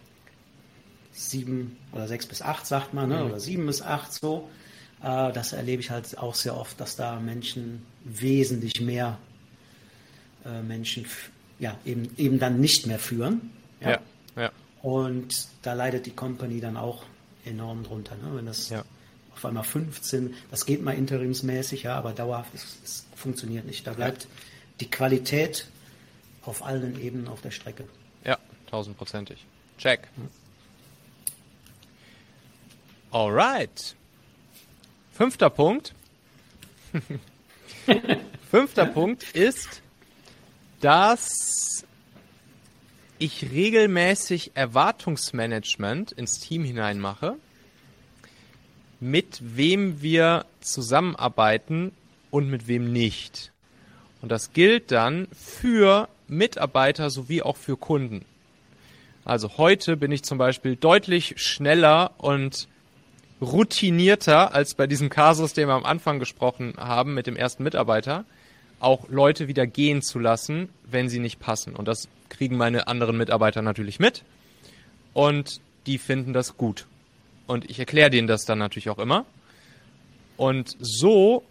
Sieben 1.12 1.77
oder 1.91 2.08
sechs 2.08 2.25
bis 2.25 2.41
acht, 2.41 2.65
sagt 2.65 2.93
man, 2.93 3.10
ne? 3.10 3.17
Mhm. 3.17 3.25
oder 3.30 3.39
sieben 3.39 3.65
bis 3.65 3.82
acht 3.82 4.13
so. 4.13 4.49
Äh, 5.03 5.32
das 5.32 5.53
erlebe 5.53 5.82
ich 5.82 5.91
halt 5.91 6.17
auch 6.17 6.36
sehr 6.36 6.58
oft, 6.58 6.80
dass 6.80 6.95
da 6.95 7.19
Menschen 7.19 7.86
wesentlich 8.03 8.82
mehr 8.82 9.17
äh, 10.45 10.62
Menschen 10.62 11.06
ja, 11.60 11.75
eben, 11.86 12.10
eben 12.17 12.39
dann 12.39 12.60
nicht 12.60 12.88
mehr 12.88 12.99
führen. 12.99 13.51
Ja? 13.80 13.89
ja? 13.89 13.99
Ja, 14.36 14.51
Und 14.82 15.47
da 15.63 15.73
leidet 15.73 16.06
die 16.06 16.12
Company 16.12 16.60
dann 16.62 16.77
auch 16.77 17.03
enorm 17.45 17.84
drunter. 17.84 18.15
Ne? 18.15 18.36
Wenn 18.36 18.45
das 18.45 18.69
ja. 18.69 18.84
Auf 19.38 19.45
einmal 19.45 19.63
15, 19.63 20.36
das 20.52 20.65
geht 20.65 20.84
mal 20.84 20.93
interimsmäßig, 20.93 21.84
ja, 21.84 21.95
aber 21.95 22.12
dauerhaft, 22.12 22.54
es, 22.54 22.78
es 22.84 23.06
funktioniert 23.15 23.65
nicht. 23.65 23.88
Da 23.88 23.93
bleibt 23.93 24.23
ja. 24.23 24.30
die 24.82 24.89
Qualität 24.89 25.67
auf 26.43 26.63
allen 26.63 27.00
Ebenen 27.02 27.28
auf 27.28 27.41
der 27.41 27.52
Strecke. 27.52 27.86
Ja, 28.23 28.38
tausendprozentig. 28.69 29.45
Check. 29.78 30.08
Hm. 30.15 30.30
Alright. 33.12 33.95
Fünfter 35.13 35.50
Punkt. 35.50 35.93
Fünfter 38.52 38.86
Punkt 38.86 39.23
ist 39.32 39.82
dass 40.80 41.86
ich 43.17 43.52
regelmäßig 43.52 44.52
Erwartungsmanagement 44.54 46.12
ins 46.12 46.39
Team 46.39 46.63
hineinmache, 46.63 47.38
mit 48.99 49.39
wem 49.41 50.01
wir 50.01 50.45
zusammenarbeiten 50.62 51.91
und 52.31 52.49
mit 52.49 52.67
wem 52.67 52.91
nicht. 52.91 53.51
Und 54.21 54.31
das 54.31 54.53
gilt 54.53 54.91
dann 54.91 55.27
für 55.31 56.10
Mitarbeiter 56.27 57.10
sowie 57.10 57.41
auch 57.41 57.57
für 57.57 57.77
Kunden. 57.77 58.25
Also 59.23 59.57
heute 59.57 59.97
bin 59.97 60.12
ich 60.12 60.23
zum 60.23 60.38
Beispiel 60.38 60.75
deutlich 60.75 61.36
schneller 61.38 62.12
und 62.17 62.67
routinierter 63.41 64.53
als 64.53 64.73
bei 64.73 64.88
diesem 64.88 65.10
Kasus, 65.10 65.53
den 65.53 65.67
wir 65.67 65.75
am 65.75 65.86
Anfang 65.86 66.19
gesprochen 66.19 66.73
haben 66.77 67.13
mit 67.13 67.27
dem 67.27 67.36
ersten 67.36 67.63
Mitarbeiter 67.63 68.25
auch 68.79 69.10
Leute 69.10 69.47
wieder 69.47 69.65
gehen 69.65 70.01
zu 70.01 70.19
lassen, 70.19 70.69
wenn 70.89 71.10
sie 71.10 71.19
nicht 71.19 71.39
passen. 71.39 71.75
Und 71.75 71.88
das 71.88 72.07
kriegen 72.29 72.57
meine 72.57 72.88
anderen 72.88 73.17
Mitarbeiter 73.17 73.62
natürlich 73.62 73.99
mit. 73.99 74.23
Und 75.13 75.62
die 75.88 75.97
finden 75.97 76.33
das 76.33 76.57
gut. 76.57 76.86
Und 77.47 77.69
ich 77.69 77.79
erkläre 77.79 78.10
denen 78.10 78.27
das 78.27 78.45
dann 78.45 78.60
natürlich 78.60 78.89
auch 78.89 78.99
immer. 78.99 79.25
Und 80.36 80.75
so 80.79 81.43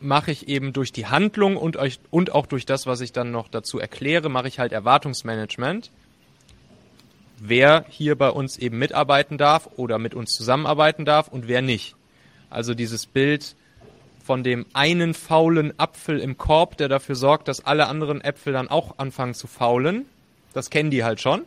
mache 0.00 0.32
ich 0.32 0.48
eben 0.48 0.72
durch 0.72 0.92
die 0.92 1.06
Handlung 1.06 1.56
und, 1.56 1.76
euch, 1.76 2.00
und 2.10 2.32
auch 2.32 2.46
durch 2.46 2.66
das, 2.66 2.86
was 2.86 3.00
ich 3.00 3.12
dann 3.12 3.30
noch 3.30 3.48
dazu 3.48 3.78
erkläre, 3.78 4.28
mache 4.28 4.48
ich 4.48 4.58
halt 4.58 4.72
Erwartungsmanagement. 4.72 5.90
Wer 7.38 7.84
hier 7.88 8.16
bei 8.16 8.30
uns 8.30 8.58
eben 8.58 8.78
mitarbeiten 8.78 9.38
darf 9.38 9.68
oder 9.76 9.98
mit 9.98 10.14
uns 10.14 10.32
zusammenarbeiten 10.32 11.04
darf 11.04 11.28
und 11.28 11.48
wer 11.48 11.62
nicht. 11.62 11.94
Also 12.50 12.74
dieses 12.74 13.06
Bild, 13.06 13.56
von 14.24 14.44
dem 14.44 14.66
einen 14.72 15.14
faulen 15.14 15.78
Apfel 15.78 16.20
im 16.20 16.38
Korb, 16.38 16.76
der 16.76 16.88
dafür 16.88 17.16
sorgt, 17.16 17.48
dass 17.48 17.64
alle 17.64 17.86
anderen 17.88 18.20
Äpfel 18.20 18.52
dann 18.52 18.68
auch 18.68 18.98
anfangen 18.98 19.34
zu 19.34 19.46
faulen. 19.46 20.06
Das 20.52 20.70
kennen 20.70 20.90
die 20.90 21.04
halt 21.04 21.20
schon. 21.20 21.42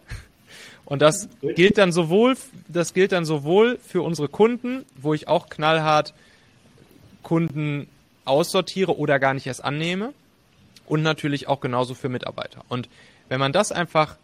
Und 0.86 1.02
das 1.02 1.30
gilt 1.42 1.78
dann 1.78 1.92
sowohl, 1.92 2.38
das 2.68 2.94
gilt 2.94 3.12
dann 3.12 3.26
sowohl 3.26 3.80
für 3.80 4.02
unsere 4.04 4.30
Kunden, 4.30 4.86
wo 4.96 5.14
ich 5.14 5.28
auch 5.28 5.50
knallhart 5.50 6.14
Kunden 7.24 7.88
aussortiere 8.24 8.98
oder 8.98 9.20
gar 9.20 9.34
nicht 9.34 9.48
erst 9.48 9.64
annehme. 9.64 10.14
Und 10.86 11.02
natürlich 11.02 11.48
auch 11.48 11.62
genauso 11.62 11.96
für 11.96 12.10
Mitarbeiter. 12.10 12.64
Und 12.70 12.90
wenn 13.28 13.40
man 13.40 13.52
das 13.52 13.72
einfach 13.72 14.18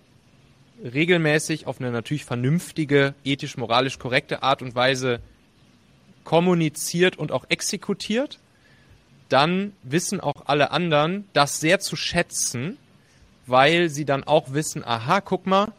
regelmäßig 0.83 1.65
auf 1.65 1.79
eine 1.79 1.91
natürlich 1.91 2.25
vernünftige, 2.25 3.15
ethisch, 3.23 3.57
moralisch 3.57 3.97
korrekte 3.97 4.43
Art 4.43 4.61
und 4.61 4.75
Weise 4.75 5.21
kommuniziert 6.23 7.17
und 7.17 7.31
auch 7.31 7.45
exekutiert, 7.49 8.39
dann 9.29 9.73
wissen 9.83 10.19
auch 10.19 10.43
alle 10.45 10.71
anderen 10.71 11.27
das 11.33 11.59
sehr 11.59 11.79
zu 11.79 11.95
schätzen, 11.95 12.77
weil 13.47 13.89
sie 13.89 14.05
dann 14.05 14.23
auch 14.23 14.53
wissen, 14.53 14.83
aha, 14.83 15.21
guck 15.21 15.47
mal, 15.47 15.71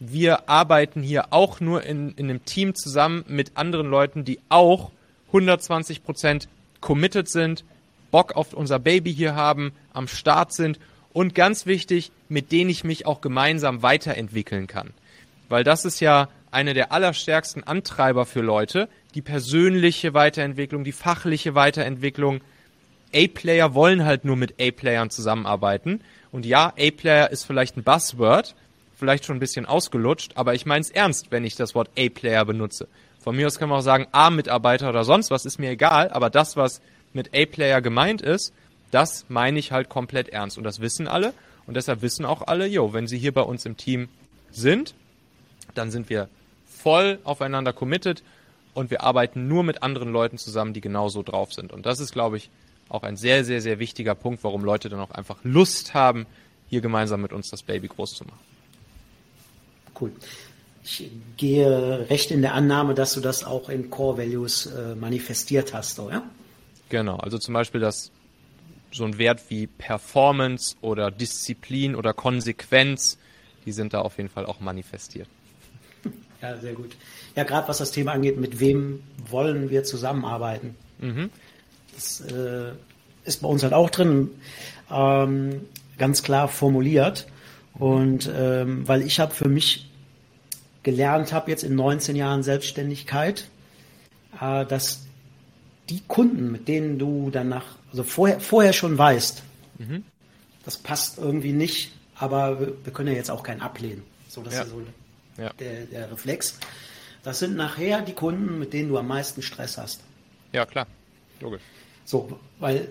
wir 0.00 0.48
arbeiten 0.48 1.02
hier 1.02 1.32
auch 1.32 1.60
nur 1.60 1.82
in, 1.84 2.12
in 2.12 2.28
einem 2.28 2.44
Team 2.44 2.74
zusammen 2.74 3.24
mit 3.28 3.56
anderen 3.56 3.88
Leuten, 3.88 4.24
die 4.24 4.40
auch 4.48 4.90
120 5.28 6.04
Prozent 6.04 6.48
committed 6.80 7.28
sind, 7.28 7.64
Bock 8.10 8.36
auf 8.36 8.52
unser 8.52 8.78
Baby 8.78 9.12
hier 9.12 9.34
haben, 9.34 9.72
am 9.92 10.06
Start 10.06 10.52
sind 10.52 10.78
und 11.12 11.34
ganz 11.34 11.66
wichtig, 11.66 12.12
mit 12.28 12.52
denen 12.52 12.70
ich 12.70 12.84
mich 12.84 13.06
auch 13.06 13.20
gemeinsam 13.20 13.82
weiterentwickeln 13.82 14.66
kann. 14.66 14.92
Weil 15.48 15.64
das 15.64 15.84
ist 15.84 16.00
ja 16.00 16.28
eine 16.50 16.74
der 16.74 16.92
allerstärksten 16.92 17.64
Antreiber 17.64 18.26
für 18.26 18.40
Leute, 18.40 18.88
die 19.14 19.22
persönliche 19.22 20.14
Weiterentwicklung, 20.14 20.84
die 20.84 20.92
fachliche 20.92 21.54
Weiterentwicklung. 21.54 22.40
A-Player 23.14 23.74
wollen 23.74 24.04
halt 24.04 24.24
nur 24.24 24.36
mit 24.36 24.60
A-Playern 24.60 25.10
zusammenarbeiten. 25.10 26.00
Und 26.30 26.46
ja, 26.46 26.72
A-Player 26.78 27.30
ist 27.30 27.44
vielleicht 27.44 27.76
ein 27.76 27.84
Buzzword, 27.84 28.54
vielleicht 28.96 29.24
schon 29.24 29.36
ein 29.36 29.40
bisschen 29.40 29.66
ausgelutscht, 29.66 30.32
aber 30.36 30.54
ich 30.54 30.66
meine 30.66 30.82
es 30.82 30.90
ernst, 30.90 31.30
wenn 31.30 31.44
ich 31.44 31.56
das 31.56 31.74
Wort 31.74 31.90
A-Player 31.98 32.44
benutze. 32.44 32.88
Von 33.20 33.36
mir 33.36 33.46
aus 33.46 33.58
kann 33.58 33.68
man 33.68 33.78
auch 33.78 33.82
sagen 33.82 34.06
A-Mitarbeiter 34.12 34.88
oder 34.88 35.04
sonst 35.04 35.30
was, 35.30 35.46
ist 35.46 35.58
mir 35.58 35.70
egal, 35.70 36.10
aber 36.10 36.30
das, 36.30 36.56
was 36.56 36.80
mit 37.12 37.34
A-Player 37.34 37.80
gemeint 37.80 38.20
ist, 38.20 38.52
das 38.90 39.26
meine 39.28 39.58
ich 39.58 39.72
halt 39.72 39.88
komplett 39.88 40.28
ernst. 40.28 40.58
Und 40.58 40.64
das 40.64 40.80
wissen 40.80 41.08
alle. 41.08 41.34
Und 41.66 41.74
deshalb 41.74 42.02
wissen 42.02 42.24
auch 42.24 42.42
alle, 42.42 42.66
jo, 42.66 42.92
wenn 42.92 43.06
sie 43.06 43.18
hier 43.18 43.32
bei 43.32 43.40
uns 43.40 43.64
im 43.64 43.76
Team 43.76 44.08
sind, 44.50 44.94
dann 45.74 45.90
sind 45.90 46.10
wir 46.10 46.28
voll 46.66 47.18
aufeinander 47.24 47.72
committed 47.72 48.22
und 48.74 48.90
wir 48.90 49.02
arbeiten 49.02 49.48
nur 49.48 49.64
mit 49.64 49.82
anderen 49.82 50.12
Leuten 50.12 50.36
zusammen, 50.36 50.74
die 50.74 50.80
genauso 50.80 51.22
drauf 51.22 51.52
sind. 51.52 51.72
Und 51.72 51.86
das 51.86 52.00
ist, 52.00 52.12
glaube 52.12 52.36
ich, 52.36 52.50
auch 52.88 53.02
ein 53.02 53.16
sehr, 53.16 53.44
sehr, 53.44 53.60
sehr 53.60 53.78
wichtiger 53.78 54.14
Punkt, 54.14 54.44
warum 54.44 54.62
Leute 54.62 54.88
dann 54.90 55.00
auch 55.00 55.10
einfach 55.10 55.38
Lust 55.42 55.94
haben, 55.94 56.26
hier 56.68 56.80
gemeinsam 56.80 57.22
mit 57.22 57.32
uns 57.32 57.50
das 57.50 57.62
Baby 57.62 57.88
groß 57.88 58.14
zu 58.14 58.24
machen. 58.24 58.53
Cool. 59.98 60.12
Ich 60.82 61.10
gehe 61.36 62.10
recht 62.10 62.30
in 62.30 62.42
der 62.42 62.54
Annahme, 62.54 62.94
dass 62.94 63.14
du 63.14 63.20
das 63.20 63.44
auch 63.44 63.68
in 63.68 63.88
Core 63.88 64.18
Values 64.18 64.66
äh, 64.66 64.94
manifestiert 64.94 65.72
hast, 65.72 65.98
oder? 65.98 66.22
Genau, 66.90 67.16
also 67.16 67.38
zum 67.38 67.54
Beispiel 67.54 67.80
das 67.80 68.10
so 68.92 69.04
ein 69.04 69.18
Wert 69.18 69.42
wie 69.48 69.66
Performance 69.66 70.76
oder 70.80 71.10
Disziplin 71.10 71.96
oder 71.96 72.12
Konsequenz, 72.12 73.18
die 73.66 73.72
sind 73.72 73.92
da 73.92 74.00
auf 74.00 74.18
jeden 74.18 74.28
Fall 74.28 74.46
auch 74.46 74.60
manifestiert. 74.60 75.28
Ja, 76.42 76.58
sehr 76.58 76.74
gut. 76.74 76.94
Ja, 77.36 77.44
gerade 77.44 77.66
was 77.68 77.78
das 77.78 77.90
Thema 77.90 78.12
angeht, 78.12 78.36
mit 78.36 78.60
wem 78.60 79.02
wollen 79.30 79.70
wir 79.70 79.82
zusammenarbeiten? 79.82 80.76
Mhm. 80.98 81.30
Das 81.94 82.20
äh, 82.20 82.72
ist 83.24 83.40
bei 83.40 83.48
uns 83.48 83.62
halt 83.62 83.72
auch 83.72 83.88
drin, 83.88 84.30
ähm, 84.90 85.62
ganz 85.96 86.22
klar 86.22 86.48
formuliert. 86.48 87.26
Und 87.78 88.30
ähm, 88.34 88.86
weil 88.86 89.02
ich 89.02 89.18
habe 89.20 89.34
für 89.34 89.48
mich 89.48 89.90
gelernt 90.82 91.32
habe, 91.32 91.50
jetzt 91.50 91.64
in 91.64 91.74
19 91.74 92.14
Jahren 92.14 92.42
Selbstständigkeit, 92.42 93.48
äh, 94.40 94.64
dass 94.64 95.06
die 95.88 96.00
Kunden, 96.06 96.52
mit 96.52 96.68
denen 96.68 96.98
du 96.98 97.30
danach, 97.30 97.64
also 97.90 98.04
vorher, 98.04 98.40
vorher 98.40 98.72
schon 98.72 98.96
weißt, 98.96 99.42
mhm. 99.78 100.04
das 100.64 100.78
passt 100.78 101.18
irgendwie 101.18 101.52
nicht, 101.52 101.92
aber 102.14 102.60
wir, 102.60 102.72
wir, 102.84 102.92
können 102.92 103.08
ja 103.08 103.14
jetzt 103.14 103.30
auch 103.30 103.42
keinen 103.42 103.60
ablehnen. 103.60 104.02
So, 104.28 104.42
das 104.42 104.54
ja. 104.54 104.62
ist 104.62 104.70
so 104.70 104.82
ja. 105.36 105.50
der, 105.54 105.86
der 105.86 106.10
Reflex. 106.10 106.58
Das 107.22 107.38
sind 107.38 107.56
nachher 107.56 108.02
die 108.02 108.12
Kunden, 108.12 108.58
mit 108.58 108.72
denen 108.72 108.88
du 108.88 108.98
am 108.98 109.08
meisten 109.08 109.42
Stress 109.42 109.78
hast. 109.78 110.02
Ja, 110.52 110.64
klar. 110.66 110.86
Logisch. 111.40 111.62
So, 112.04 112.38
weil 112.60 112.88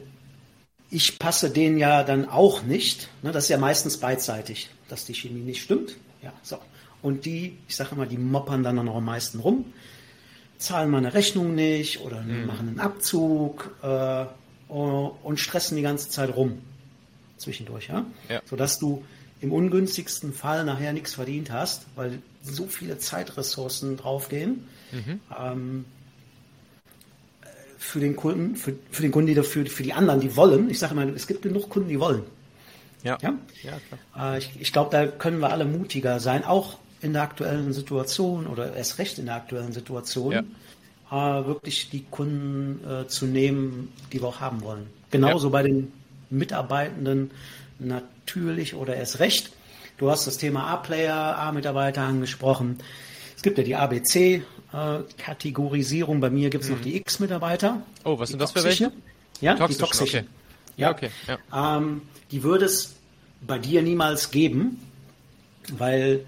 ich 0.93 1.17
passe 1.17 1.49
denen 1.49 1.77
ja 1.77 2.03
dann 2.03 2.29
auch 2.29 2.61
nicht. 2.63 3.09
Ne, 3.23 3.31
das 3.31 3.45
ist 3.45 3.49
ja 3.49 3.57
meistens 3.57 3.97
beidseitig, 3.97 4.69
dass 4.87 5.05
die 5.05 5.13
Chemie 5.13 5.41
nicht 5.41 5.61
stimmt. 5.61 5.95
Ja, 6.21 6.31
so. 6.43 6.59
Und 7.01 7.25
die, 7.25 7.57
ich 7.67 7.75
sage 7.75 7.95
immer, 7.95 8.05
die 8.05 8.17
moppern 8.17 8.63
dann 8.63 8.75
noch 8.75 8.95
am 8.95 9.05
meisten 9.05 9.39
rum, 9.39 9.65
zahlen 10.57 10.89
meine 10.89 11.13
Rechnung 11.13 11.55
nicht 11.55 12.01
oder 12.01 12.21
mhm. 12.21 12.45
machen 12.45 12.67
einen 12.69 12.79
Abzug 12.79 13.75
äh, 13.81 14.25
und 14.69 15.37
stressen 15.37 15.75
die 15.75 15.83
ganze 15.83 16.09
Zeit 16.09 16.35
rum 16.35 16.61
zwischendurch, 17.37 17.89
ja? 17.89 18.05
ja. 18.29 18.41
Sodass 18.45 18.79
du 18.79 19.03
im 19.41 19.51
ungünstigsten 19.51 20.31
Fall 20.31 20.63
nachher 20.63 20.93
nichts 20.93 21.15
verdient 21.15 21.51
hast, 21.51 21.87
weil 21.95 22.21
so 22.43 22.67
viele 22.67 22.99
Zeitressourcen 22.99 23.97
draufgehen. 23.97 24.67
Mhm. 24.91 25.19
Ähm, 25.37 25.85
für 27.83 27.99
den 27.99 28.15
Kunden, 28.15 28.55
für, 28.55 28.73
für 28.91 29.01
den 29.01 29.11
Kunden, 29.11 29.27
die 29.27 29.35
dafür, 29.35 29.65
für 29.65 29.83
die 29.83 29.93
anderen, 29.93 30.21
die 30.21 30.35
wollen. 30.37 30.69
Ich 30.69 30.79
sage 30.79 30.93
immer, 30.93 31.05
es 31.13 31.27
gibt 31.27 31.41
genug 31.41 31.69
Kunden, 31.69 31.89
die 31.89 31.99
wollen. 31.99 32.23
Ja. 33.03 33.17
ja? 33.21 33.33
ja. 33.61 34.33
Äh, 34.33 34.37
ich, 34.39 34.51
ich 34.59 34.71
glaube, 34.71 34.89
da 34.89 35.05
können 35.05 35.39
wir 35.39 35.51
alle 35.51 35.65
mutiger 35.65 36.21
sein, 36.21 36.45
auch 36.45 36.77
in 37.01 37.11
der 37.11 37.23
aktuellen 37.23 37.73
Situation 37.73 38.47
oder 38.47 38.73
erst 38.73 38.99
recht 38.99 39.19
in 39.19 39.25
der 39.25 39.35
aktuellen 39.35 39.73
Situation, 39.73 40.31
ja. 41.11 41.39
äh, 41.41 41.45
wirklich 41.45 41.89
die 41.89 42.05
Kunden 42.09 42.79
äh, 42.89 43.07
zu 43.07 43.25
nehmen, 43.25 43.91
die 44.13 44.21
wir 44.21 44.29
auch 44.29 44.39
haben 44.39 44.61
wollen. 44.61 44.87
Genauso 45.11 45.49
bei 45.49 45.63
den 45.63 45.91
Mitarbeitenden 46.29 47.31
natürlich 47.79 48.75
oder 48.75 48.95
erst 48.95 49.19
recht. 49.19 49.51
Du 49.97 50.09
hast 50.09 50.25
das 50.25 50.37
Thema 50.37 50.67
A-Player, 50.67 51.37
A-Mitarbeiter 51.37 52.01
angesprochen. 52.01 52.79
Es 53.35 53.43
gibt 53.43 53.57
ja 53.57 53.63
die 53.65 53.75
ABC-Kategorisierung. 54.73 56.19
Bei 56.19 56.29
mir 56.29 56.49
gibt 56.49 56.63
es 56.63 56.69
mhm. 56.69 56.77
noch 56.77 56.83
die 56.83 56.97
X-Mitarbeiter. 56.97 57.81
Oh, 58.03 58.19
was 58.19 58.29
sind 58.29 58.41
das 58.41 58.51
für 58.51 58.63
welche? 58.63 58.91
Ja, 59.41 59.55
die 59.67 59.75
toxischen. 59.75 60.21
Okay. 60.21 60.29
Ja, 60.77 60.91
okay. 60.91 61.09
Ja. 61.27 61.77
Ähm, 61.77 62.01
die 62.31 62.43
würde 62.43 62.65
es 62.65 62.95
bei 63.41 63.59
dir 63.59 63.81
niemals 63.81 64.31
geben, 64.31 64.79
weil 65.77 66.25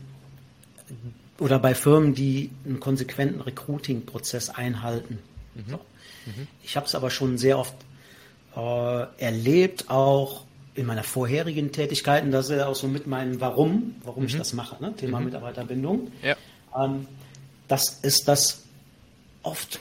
oder 1.40 1.60
bei 1.60 1.76
Firmen, 1.76 2.16
die 2.16 2.52
einen 2.66 2.80
konsequenten 2.80 3.42
Recruiting-Prozess 3.42 4.50
einhalten. 4.50 5.20
Mhm. 5.56 5.64
So. 5.68 5.78
Mhm. 5.78 6.48
Ich 6.64 6.78
habe 6.78 6.86
es 6.86 6.96
aber 6.96 7.10
schon 7.10 7.38
sehr 7.38 7.60
oft 7.60 7.76
äh, 8.56 9.06
erlebt, 9.18 9.90
auch 9.90 10.46
in 10.76 10.86
meiner 10.86 11.04
vorherigen 11.04 11.72
Tätigkeiten, 11.72 12.32
das 12.32 12.50
ist 12.50 12.58
ja 12.58 12.68
auch 12.68 12.76
so 12.76 12.88
mit 12.88 13.08
meinem 13.08 13.40
Warum, 13.40 13.96
warum 14.04 14.24
mhm. 14.24 14.28
ich 14.28 14.38
das 14.38 14.54
mache, 14.54 14.82
ne? 14.82 14.94
Thema 14.96 15.20
mhm. 15.20 15.26
Mitarbeiterbindung, 15.26 16.12
ja. 16.22 16.36
ähm, 16.78 17.08
dass 17.68 18.00
es 18.02 18.24
das 18.24 18.64
oft, 19.44 19.80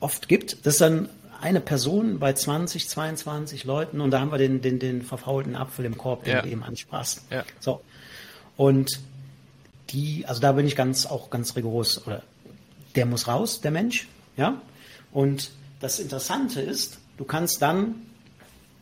oft 0.00 0.28
gibt. 0.28 0.66
Das 0.66 0.74
ist 0.74 0.80
dann 0.80 1.08
eine 1.40 1.60
Person 1.60 2.18
bei 2.18 2.32
20, 2.32 2.88
22 2.88 3.64
Leuten 3.64 4.00
und 4.00 4.10
da 4.10 4.20
haben 4.20 4.32
wir 4.32 4.38
den, 4.38 4.60
den, 4.60 4.78
den 4.78 5.02
verfaulten 5.02 5.54
Apfel 5.54 5.84
im 5.84 5.96
Korb, 5.96 6.24
den 6.24 6.34
ja. 6.34 6.42
du 6.42 6.48
eben 6.48 6.62
ansprachst. 6.62 7.22
Ja. 7.30 7.44
So. 7.60 7.80
Und 8.56 9.00
die, 9.90 10.24
also 10.26 10.40
da 10.40 10.52
bin 10.52 10.66
ich 10.66 10.76
ganz, 10.76 11.06
auch 11.06 11.30
ganz 11.30 11.54
rigoros, 11.56 12.06
oder 12.06 12.22
der 12.96 13.06
muss 13.06 13.28
raus, 13.28 13.60
der 13.60 13.70
Mensch, 13.70 14.08
ja. 14.36 14.60
Und 15.12 15.50
das 15.80 16.00
Interessante 16.00 16.60
ist, 16.60 16.98
du 17.16 17.24
kannst 17.24 17.62
dann 17.62 17.94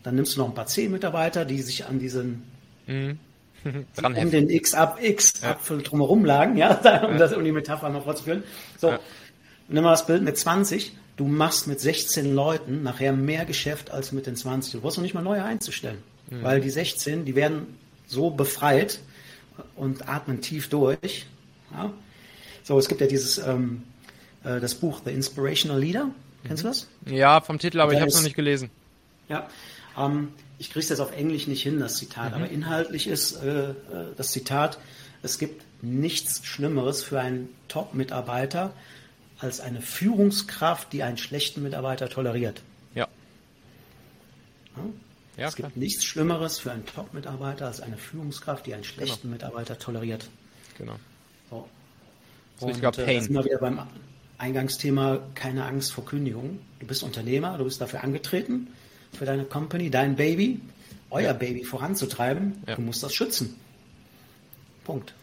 dann 0.07 0.15
nimmst 0.15 0.37
du 0.37 0.39
noch 0.39 0.47
ein 0.47 0.55
paar 0.55 0.67
C-Mitarbeiter, 0.67 1.45
die 1.45 1.61
sich 1.63 1.85
an 1.85 1.99
diesen 1.99 2.45
mhm. 2.87 3.19
Um 4.03 4.31
den 4.31 4.51
X 4.51 4.75
ab 4.75 4.99
X 5.01 5.35
ja. 5.43 5.59
Drumherum 5.77 6.25
lagen, 6.25 6.57
ja, 6.57 7.05
um, 7.09 7.19
das, 7.19 7.33
um 7.33 7.45
die 7.45 7.53
Metapher 7.53 7.89
noch 7.89 8.05
fortzuführen. 8.05 8.43
So, 8.79 8.91
ja. 8.91 9.01
nimm 9.69 9.85
mal 9.85 9.91
das 9.91 10.07
Bild 10.07 10.23
mit 10.23 10.39
20. 10.39 10.93
Du 11.17 11.27
machst 11.27 11.67
mit 11.67 11.81
16 11.81 12.35
Leuten 12.35 12.83
nachher 12.83 13.13
mehr 13.13 13.45
Geschäft 13.47 13.91
als 13.91 14.13
mit 14.13 14.27
den 14.27 14.37
20. 14.37 14.73
Du 14.73 14.81
brauchst 14.81 14.99
noch 14.99 15.03
nicht 15.03 15.15
mal 15.15 15.23
neue 15.23 15.43
einzustellen, 15.43 15.99
mhm. 16.31 16.43
weil 16.43 16.61
die 16.61 16.71
16, 16.71 17.25
die 17.25 17.35
werden 17.35 17.79
so 18.07 18.31
befreit 18.31 19.01
und 19.75 20.09
atmen 20.09 20.41
tief 20.41 20.69
durch. 20.69 21.27
Ja? 21.73 21.91
So, 22.63 22.79
es 22.79 22.89
gibt 22.89 23.01
ja 23.01 23.07
dieses 23.07 23.39
ähm, 23.39 23.83
äh, 24.45 24.61
das 24.61 24.75
Buch 24.75 25.01
The 25.05 25.11
Inspirational 25.11 25.81
Leader. 25.81 26.11
Kennst 26.47 26.63
du 26.63 26.69
das? 26.69 26.89
Ja, 27.07 27.41
vom 27.41 27.59
Titel, 27.59 27.81
aber 27.81 27.93
ich 27.93 27.99
habe 27.99 28.09
es 28.09 28.17
noch 28.17 28.23
nicht 28.23 28.37
gelesen. 28.37 28.71
Ja, 29.29 29.49
ähm, 29.99 30.29
ich 30.59 30.71
kriege 30.71 30.81
es 30.81 30.89
jetzt 30.89 31.01
auf 31.01 31.13
Englisch 31.13 31.47
nicht 31.47 31.63
hin, 31.63 31.79
das 31.79 31.97
Zitat, 31.97 32.31
mhm. 32.31 32.43
aber 32.43 32.51
inhaltlich 32.51 33.07
ist 33.07 33.43
äh, 33.43 33.71
äh, 33.71 33.75
das 34.17 34.29
Zitat, 34.33 34.79
es 35.23 35.39
gibt 35.39 35.65
nichts 35.83 36.45
Schlimmeres 36.45 37.03
für 37.03 37.21
einen 37.21 37.49
Top-Mitarbeiter 37.69 38.73
als 39.39 39.61
eine 39.61 39.83
Führungskraft, 39.83 40.93
die 40.93 41.03
einen 41.03 41.19
schlechten 41.19 41.63
Mitarbeiter 41.63 42.09
toleriert. 42.09 42.63
Ja. 42.95 43.07
ja? 44.77 44.83
ja 45.37 45.49
es 45.49 45.57
klar. 45.57 45.69
gibt 45.69 45.77
nichts 45.77 46.05
Schlimmeres 46.05 46.59
für 46.59 46.73
einen 46.73 46.87
Top-Mitarbeiter 46.87 47.67
als 47.67 47.81
eine 47.81 47.99
Führungskraft, 47.99 48.67
die 48.67 48.75
einen 48.75 48.85
schlechten 48.85 49.23
genau. 49.23 49.33
Mitarbeiter 49.35 49.79
toleriert. 49.79 50.29
Genau. 50.79 50.97
So. 51.51 51.69
Und 52.61 52.71
ich 52.71 52.81
glaube, 52.81 53.05
äh, 53.05 53.21
sind 53.21 53.35
wir 53.35 53.45
wieder 53.45 53.59
beim 53.59 53.87
Eingangsthema, 54.39 55.21
keine 55.35 55.65
Angst 55.65 55.93
vor 55.93 56.05
Kündigung. 56.07 56.61
Du 56.81 56.87
bist 56.87 57.03
Unternehmer, 57.03 57.59
du 57.59 57.65
bist 57.65 57.81
dafür 57.81 58.03
angetreten, 58.03 58.69
für 59.13 59.25
deine 59.25 59.45
Company, 59.45 59.91
dein 59.91 60.17
Baby, 60.17 60.61
euer 61.11 61.23
ja. 61.23 61.33
Baby 61.33 61.65
voranzutreiben. 61.65 62.63
Ja. 62.67 62.77
Du 62.77 62.83
musst 62.83 63.03
das 63.03 63.15
schützen. 63.15 63.57
Punkt. 64.85 65.15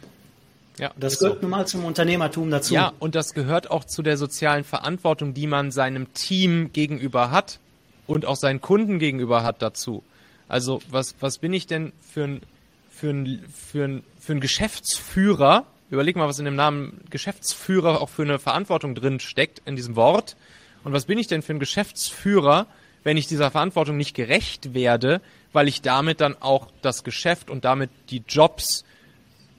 Ja, 0.79 0.91
das 0.97 1.19
gehört 1.19 1.35
so. 1.35 1.41
nun 1.41 1.51
mal 1.51 1.67
zum 1.67 1.85
Unternehmertum 1.85 2.49
dazu. 2.49 2.73
Ja, 2.73 2.93
und 2.99 3.15
das 3.15 3.33
gehört 3.33 3.69
auch 3.69 3.83
zu 3.83 4.01
der 4.01 4.17
sozialen 4.17 4.63
Verantwortung, 4.63 5.33
die 5.33 5.47
man 5.47 5.71
seinem 5.71 6.13
Team 6.13 6.71
gegenüber 6.73 7.31
hat 7.31 7.59
und 8.07 8.25
auch 8.25 8.35
seinen 8.35 8.59
Kunden 8.59 8.99
gegenüber 8.99 9.43
hat 9.43 9.61
dazu. 9.61 10.03
Also 10.47 10.81
was, 10.89 11.15
was 11.19 11.37
bin 11.37 11.53
ich 11.53 11.67
denn 11.67 11.93
für 12.01 12.23
ein, 12.23 12.41
für 12.89 13.09
ein, 13.11 13.43
für 13.53 13.85
ein, 13.85 14.03
für 14.19 14.33
ein 14.33 14.39
Geschäftsführer? 14.39 15.65
Überleg 15.89 16.15
mal, 16.15 16.27
was 16.27 16.39
in 16.39 16.45
dem 16.45 16.55
Namen 16.55 17.01
Geschäftsführer 17.11 18.01
auch 18.01 18.09
für 18.09 18.23
eine 18.23 18.39
Verantwortung 18.39 18.95
drin 18.95 19.19
steckt 19.19 19.61
in 19.65 19.75
diesem 19.75 19.95
Wort. 19.95 20.35
Und 20.83 20.91
was 20.91 21.05
bin 21.05 21.17
ich 21.17 21.27
denn 21.27 21.43
für 21.43 21.53
ein 21.53 21.59
Geschäftsführer, 21.59 22.65
wenn 23.03 23.17
ich 23.17 23.27
dieser 23.27 23.51
Verantwortung 23.51 23.97
nicht 23.97 24.15
gerecht 24.15 24.73
werde, 24.73 25.21
weil 25.51 25.67
ich 25.67 25.81
damit 25.81 26.21
dann 26.21 26.35
auch 26.39 26.67
das 26.81 27.03
Geschäft 27.03 27.49
und 27.49 27.65
damit 27.65 27.89
die 28.09 28.23
Jobs 28.27 28.83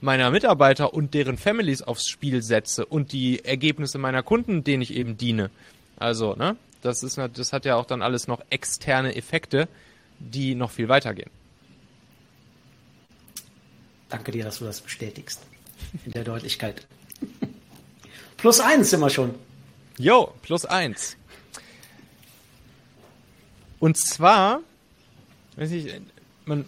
meiner 0.00 0.30
Mitarbeiter 0.30 0.92
und 0.92 1.14
deren 1.14 1.38
Families 1.38 1.82
aufs 1.82 2.08
Spiel 2.08 2.42
setze 2.42 2.84
und 2.84 3.12
die 3.12 3.44
Ergebnisse 3.44 3.98
meiner 3.98 4.22
Kunden, 4.22 4.64
denen 4.64 4.82
ich 4.82 4.94
eben 4.94 5.16
diene. 5.16 5.50
Also, 5.96 6.34
ne, 6.34 6.56
das 6.82 7.02
ist, 7.02 7.18
das 7.18 7.52
hat 7.52 7.64
ja 7.64 7.76
auch 7.76 7.86
dann 7.86 8.02
alles 8.02 8.28
noch 8.28 8.42
externe 8.50 9.16
Effekte, 9.16 9.68
die 10.18 10.54
noch 10.54 10.70
viel 10.70 10.88
weitergehen. 10.88 11.30
Danke 14.10 14.32
dir, 14.32 14.44
dass 14.44 14.58
du 14.58 14.64
das 14.64 14.80
bestätigst. 14.80 15.42
In 16.04 16.12
der 16.12 16.24
Deutlichkeit. 16.24 16.86
plus 18.36 18.60
eins 18.60 18.90
sind 18.90 19.00
wir 19.00 19.10
schon. 19.10 19.34
Jo, 19.98 20.34
plus 20.42 20.66
eins. 20.66 21.16
Und 23.84 23.98
zwar, 23.98 24.62
weiß 25.56 25.70
ich, 25.72 25.92
man, 26.46 26.64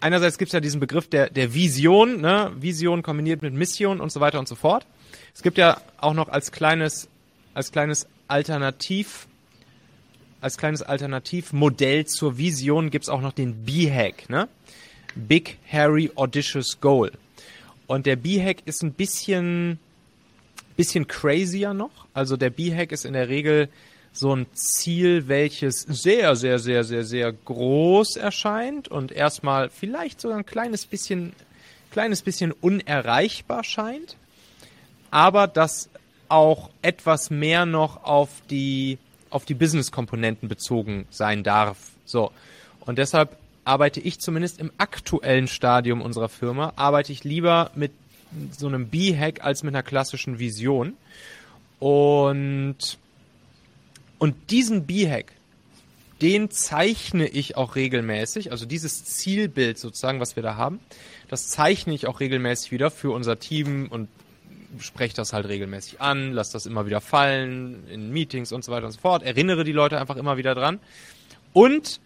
einerseits 0.00 0.38
gibt 0.38 0.48
es 0.48 0.54
ja 0.54 0.60
diesen 0.60 0.80
Begriff 0.80 1.06
der, 1.06 1.28
der 1.28 1.52
Vision, 1.52 2.22
ne? 2.22 2.50
Vision 2.58 3.02
kombiniert 3.02 3.42
mit 3.42 3.52
Mission 3.52 4.00
und 4.00 4.10
so 4.10 4.20
weiter 4.20 4.38
und 4.38 4.48
so 4.48 4.54
fort. 4.54 4.86
Es 5.34 5.42
gibt 5.42 5.58
ja 5.58 5.78
auch 5.98 6.14
noch 6.14 6.30
als 6.30 6.50
kleines, 6.50 7.10
als 7.52 7.70
kleines 7.70 8.06
Alternativ, 8.28 9.26
als 10.40 10.56
kleines 10.56 10.80
Alternativmodell 10.80 12.06
zur 12.06 12.38
Vision 12.38 12.88
gibt 12.88 13.04
es 13.04 13.08
auch 13.10 13.20
noch 13.20 13.34
den 13.34 13.66
B-Hack, 13.66 14.30
ne? 14.30 14.48
Big 15.14 15.58
Hairy 15.70 16.10
Audacious 16.14 16.80
Goal. 16.80 17.12
Und 17.86 18.06
der 18.06 18.16
B-Hack 18.16 18.62
ist 18.64 18.82
ein 18.82 18.94
bisschen, 18.94 19.78
bisschen 20.78 21.06
crazier 21.06 21.74
noch. 21.74 22.06
Also 22.14 22.38
der 22.38 22.48
B-Hack 22.48 22.90
ist 22.92 23.04
in 23.04 23.12
der 23.12 23.28
Regel 23.28 23.68
so 24.12 24.34
ein 24.34 24.46
Ziel, 24.54 25.28
welches 25.28 25.82
sehr, 25.82 26.36
sehr, 26.36 26.58
sehr, 26.58 26.84
sehr, 26.84 27.04
sehr 27.04 27.32
groß 27.32 28.16
erscheint 28.16 28.88
und 28.88 29.12
erstmal 29.12 29.70
vielleicht 29.70 30.20
sogar 30.20 30.38
ein 30.38 30.46
kleines 30.46 30.86
bisschen, 30.86 31.32
kleines 31.90 32.22
bisschen 32.22 32.52
unerreichbar 32.52 33.64
scheint, 33.64 34.16
aber 35.10 35.46
das 35.46 35.88
auch 36.28 36.70
etwas 36.82 37.30
mehr 37.30 37.64
noch 37.64 38.04
auf 38.04 38.28
die, 38.50 38.98
auf 39.30 39.44
die 39.44 39.54
Business-Komponenten 39.54 40.48
bezogen 40.48 41.06
sein 41.10 41.42
darf. 41.42 41.78
So. 42.04 42.32
Und 42.80 42.98
deshalb 42.98 43.36
arbeite 43.64 44.00
ich 44.00 44.18
zumindest 44.18 44.60
im 44.60 44.72
aktuellen 44.78 45.46
Stadium 45.46 46.00
unserer 46.00 46.28
Firma, 46.28 46.72
arbeite 46.76 47.12
ich 47.12 47.24
lieber 47.24 47.70
mit 47.74 47.92
so 48.50 48.66
einem 48.66 48.88
B-Hack 48.88 49.44
als 49.44 49.62
mit 49.62 49.74
einer 49.74 49.82
klassischen 49.82 50.38
Vision. 50.38 50.94
Und 51.78 52.98
und 54.18 54.50
diesen 54.50 54.86
B-Hack, 54.86 55.32
den 56.20 56.50
zeichne 56.50 57.28
ich 57.28 57.56
auch 57.56 57.76
regelmäßig, 57.76 58.50
also 58.50 58.66
dieses 58.66 59.04
Zielbild 59.04 59.78
sozusagen, 59.78 60.20
was 60.20 60.34
wir 60.34 60.42
da 60.42 60.56
haben, 60.56 60.80
das 61.28 61.48
zeichne 61.48 61.94
ich 61.94 62.06
auch 62.06 62.20
regelmäßig 62.20 62.72
wieder 62.72 62.90
für 62.90 63.12
unser 63.12 63.38
Team 63.38 63.86
und 63.88 64.08
spreche 64.80 65.14
das 65.14 65.32
halt 65.32 65.46
regelmäßig 65.46 66.00
an, 66.00 66.32
lasse 66.32 66.52
das 66.52 66.66
immer 66.66 66.86
wieder 66.86 67.00
fallen 67.00 67.86
in 67.88 68.10
Meetings 68.10 68.52
und 68.52 68.64
so 68.64 68.72
weiter 68.72 68.86
und 68.86 68.92
so 68.92 69.00
fort, 69.00 69.22
erinnere 69.22 69.64
die 69.64 69.72
Leute 69.72 69.98
einfach 69.98 70.16
immer 70.16 70.36
wieder 70.36 70.54
dran 70.54 70.80
und 71.52 72.00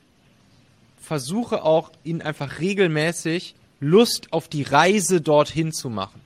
versuche 1.01 1.65
auch 1.65 1.91
ihnen 2.05 2.23
einfach 2.23 2.61
regelmäßig 2.61 3.55
Lust 3.81 4.33
auf 4.33 4.49
die 4.49 4.63
Reise 4.63 5.21
dorthin 5.21 5.73
zu 5.73 5.91
machen. 5.91 6.21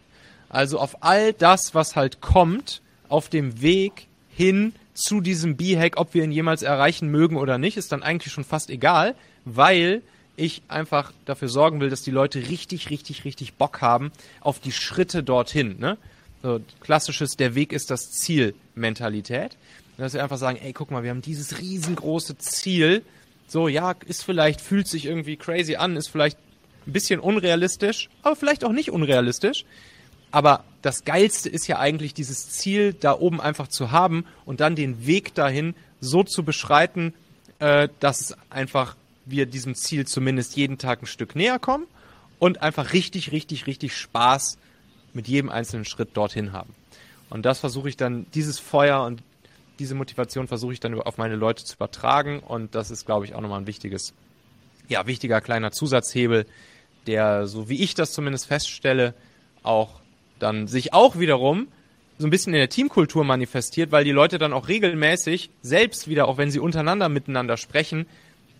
Also 0.48 0.78
auf 0.78 1.02
all 1.02 1.32
das, 1.32 1.74
was 1.74 1.96
halt 1.96 2.20
kommt, 2.20 2.82
auf 3.08 3.28
dem 3.28 3.62
Weg 3.62 4.08
hin 4.28 4.74
zu 4.96 5.20
diesem 5.20 5.56
B-Hack, 5.56 5.98
ob 5.98 6.14
wir 6.14 6.24
ihn 6.24 6.32
jemals 6.32 6.62
erreichen 6.62 7.08
mögen 7.08 7.36
oder 7.36 7.58
nicht, 7.58 7.76
ist 7.76 7.92
dann 7.92 8.02
eigentlich 8.02 8.32
schon 8.32 8.44
fast 8.44 8.70
egal, 8.70 9.14
weil 9.44 10.02
ich 10.36 10.62
einfach 10.68 11.12
dafür 11.24 11.48
sorgen 11.48 11.80
will, 11.80 11.90
dass 11.90 12.02
die 12.02 12.10
Leute 12.10 12.48
richtig, 12.48 12.90
richtig, 12.90 13.24
richtig 13.24 13.54
Bock 13.54 13.80
haben 13.80 14.10
auf 14.40 14.58
die 14.58 14.72
Schritte 14.72 15.22
dorthin. 15.22 15.78
Ne? 15.78 15.96
So, 16.42 16.60
klassisches, 16.80 17.36
der 17.36 17.54
Weg 17.54 17.72
ist 17.72 17.90
das 17.90 18.10
Ziel 18.10 18.54
Mentalität. 18.74 19.56
Dass 19.96 20.12
wir 20.12 20.22
einfach 20.22 20.36
sagen, 20.36 20.58
ey, 20.62 20.72
guck 20.72 20.90
mal, 20.90 21.02
wir 21.02 21.10
haben 21.10 21.22
dieses 21.22 21.58
riesengroße 21.58 22.36
Ziel. 22.36 23.02
So, 23.46 23.68
ja, 23.68 23.94
ist 24.06 24.24
vielleicht, 24.24 24.60
fühlt 24.60 24.88
sich 24.88 25.06
irgendwie 25.06 25.36
crazy 25.36 25.76
an, 25.76 25.96
ist 25.96 26.08
vielleicht 26.08 26.38
ein 26.86 26.92
bisschen 26.92 27.20
unrealistisch, 27.20 28.10
aber 28.22 28.36
vielleicht 28.36 28.64
auch 28.64 28.72
nicht 28.72 28.90
unrealistisch. 28.90 29.64
Aber 30.30 30.64
das 30.86 31.04
Geilste 31.04 31.48
ist 31.48 31.66
ja 31.66 31.80
eigentlich 31.80 32.14
dieses 32.14 32.48
Ziel 32.48 32.94
da 32.94 33.18
oben 33.18 33.40
einfach 33.40 33.66
zu 33.66 33.90
haben 33.90 34.24
und 34.44 34.60
dann 34.60 34.76
den 34.76 35.04
Weg 35.04 35.34
dahin 35.34 35.74
so 36.00 36.22
zu 36.22 36.44
beschreiten, 36.44 37.12
äh, 37.58 37.88
dass 37.98 38.36
einfach 38.50 38.94
wir 39.24 39.46
diesem 39.46 39.74
Ziel 39.74 40.06
zumindest 40.06 40.56
jeden 40.56 40.78
Tag 40.78 41.02
ein 41.02 41.06
Stück 41.06 41.34
näher 41.34 41.58
kommen 41.58 41.86
und 42.38 42.62
einfach 42.62 42.92
richtig, 42.92 43.32
richtig, 43.32 43.66
richtig 43.66 43.96
Spaß 43.96 44.58
mit 45.12 45.26
jedem 45.26 45.50
einzelnen 45.50 45.84
Schritt 45.84 46.10
dorthin 46.16 46.52
haben. 46.52 46.72
Und 47.30 47.44
das 47.44 47.58
versuche 47.58 47.88
ich 47.88 47.96
dann, 47.96 48.26
dieses 48.34 48.60
Feuer 48.60 49.02
und 49.02 49.24
diese 49.80 49.96
Motivation 49.96 50.46
versuche 50.46 50.72
ich 50.72 50.78
dann 50.78 50.94
auf 51.00 51.18
meine 51.18 51.34
Leute 51.34 51.64
zu 51.64 51.74
übertragen 51.74 52.38
und 52.38 52.76
das 52.76 52.92
ist, 52.92 53.06
glaube 53.06 53.24
ich, 53.24 53.34
auch 53.34 53.40
nochmal 53.40 53.60
ein 53.60 53.66
wichtiges, 53.66 54.14
ja, 54.86 55.04
wichtiger 55.08 55.40
kleiner 55.40 55.72
Zusatzhebel, 55.72 56.46
der, 57.08 57.48
so 57.48 57.68
wie 57.68 57.82
ich 57.82 57.94
das 57.94 58.12
zumindest 58.12 58.46
feststelle, 58.46 59.14
auch 59.64 60.00
dann 60.38 60.66
sich 60.66 60.92
auch 60.92 61.18
wiederum 61.18 61.68
so 62.18 62.26
ein 62.26 62.30
bisschen 62.30 62.54
in 62.54 62.58
der 62.58 62.68
Teamkultur 62.68 63.24
manifestiert, 63.24 63.92
weil 63.92 64.04
die 64.04 64.12
Leute 64.12 64.38
dann 64.38 64.52
auch 64.52 64.68
regelmäßig 64.68 65.50
selbst 65.60 66.08
wieder, 66.08 66.28
auch 66.28 66.38
wenn 66.38 66.50
sie 66.50 66.58
untereinander 66.58 67.08
miteinander 67.08 67.56
sprechen, 67.56 68.06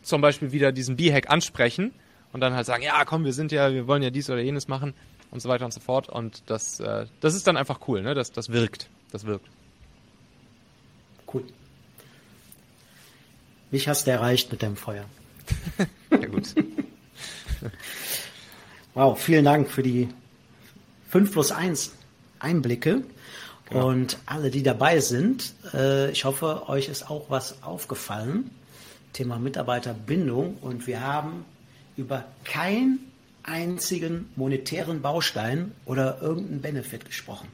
zum 0.03 0.21
Beispiel 0.21 0.53
wieder 0.53 0.73
diesen 0.73 0.97
B-Hack 0.97 1.31
ansprechen 1.31 1.93
und 2.33 2.41
dann 2.41 2.55
halt 2.55 2.67
sagen, 2.67 2.83
ja, 2.83 3.05
komm, 3.05 3.25
wir 3.25 3.33
sind 3.33 3.53
ja, 3.53 3.73
wir 3.73 3.87
wollen 3.87 4.03
ja 4.03 4.11
dies 4.11 4.29
oder 4.29 4.41
jenes 4.41 4.69
machen 4.69 4.95
und 5.31 5.41
so 5.41 5.49
weiter 5.49 5.65
und 5.65 5.73
so 5.73 5.81
fort. 5.81 6.09
Und 6.09 6.43
das, 6.47 6.81
äh, 6.81 7.07
das 7.21 7.35
ist 7.35 7.47
dann 7.47 7.57
einfach 7.57 7.81
cool, 7.89 8.03
ne? 8.03 8.15
Das, 8.15 8.31
das 8.31 8.51
wirkt. 8.51 8.89
Das 9.11 9.25
wirkt. 9.25 9.47
Cool. 11.33 11.45
Mich 13.71 13.89
hast 13.89 14.07
du 14.07 14.11
erreicht 14.11 14.53
mit 14.53 14.63
deinem 14.63 14.77
Feuer. 14.77 15.07
ja, 16.11 16.27
gut. 16.27 16.55
wow, 18.95 19.19
vielen 19.19 19.45
Dank 19.45 19.71
für 19.71 19.83
die 19.83 20.09
5 21.09 21.33
plus 21.33 21.53
1 21.53 21.93
Einblicke. 22.39 23.03
Genau. 23.69 23.89
Und 23.89 24.19
alle, 24.27 24.51
die 24.51 24.63
dabei 24.63 25.01
sind, 25.01 25.55
äh, 25.75 26.11
ich 26.11 26.25
hoffe, 26.25 26.69
euch 26.69 26.89
ist 26.89 27.11
auch 27.11 27.31
was 27.31 27.63
aufgefallen. 27.63 28.51
Thema 29.13 29.39
Mitarbeiterbindung. 29.39 30.59
Und 30.61 30.87
wir 30.87 31.01
haben 31.01 31.45
über 31.97 32.25
keinen 32.45 33.01
einzigen 33.43 34.31
monetären 34.37 35.03
Baustein 35.03 35.73
oder 35.85 36.21
irgendeinen 36.21 36.61
Benefit 36.61 37.05
gesprochen. 37.05 37.49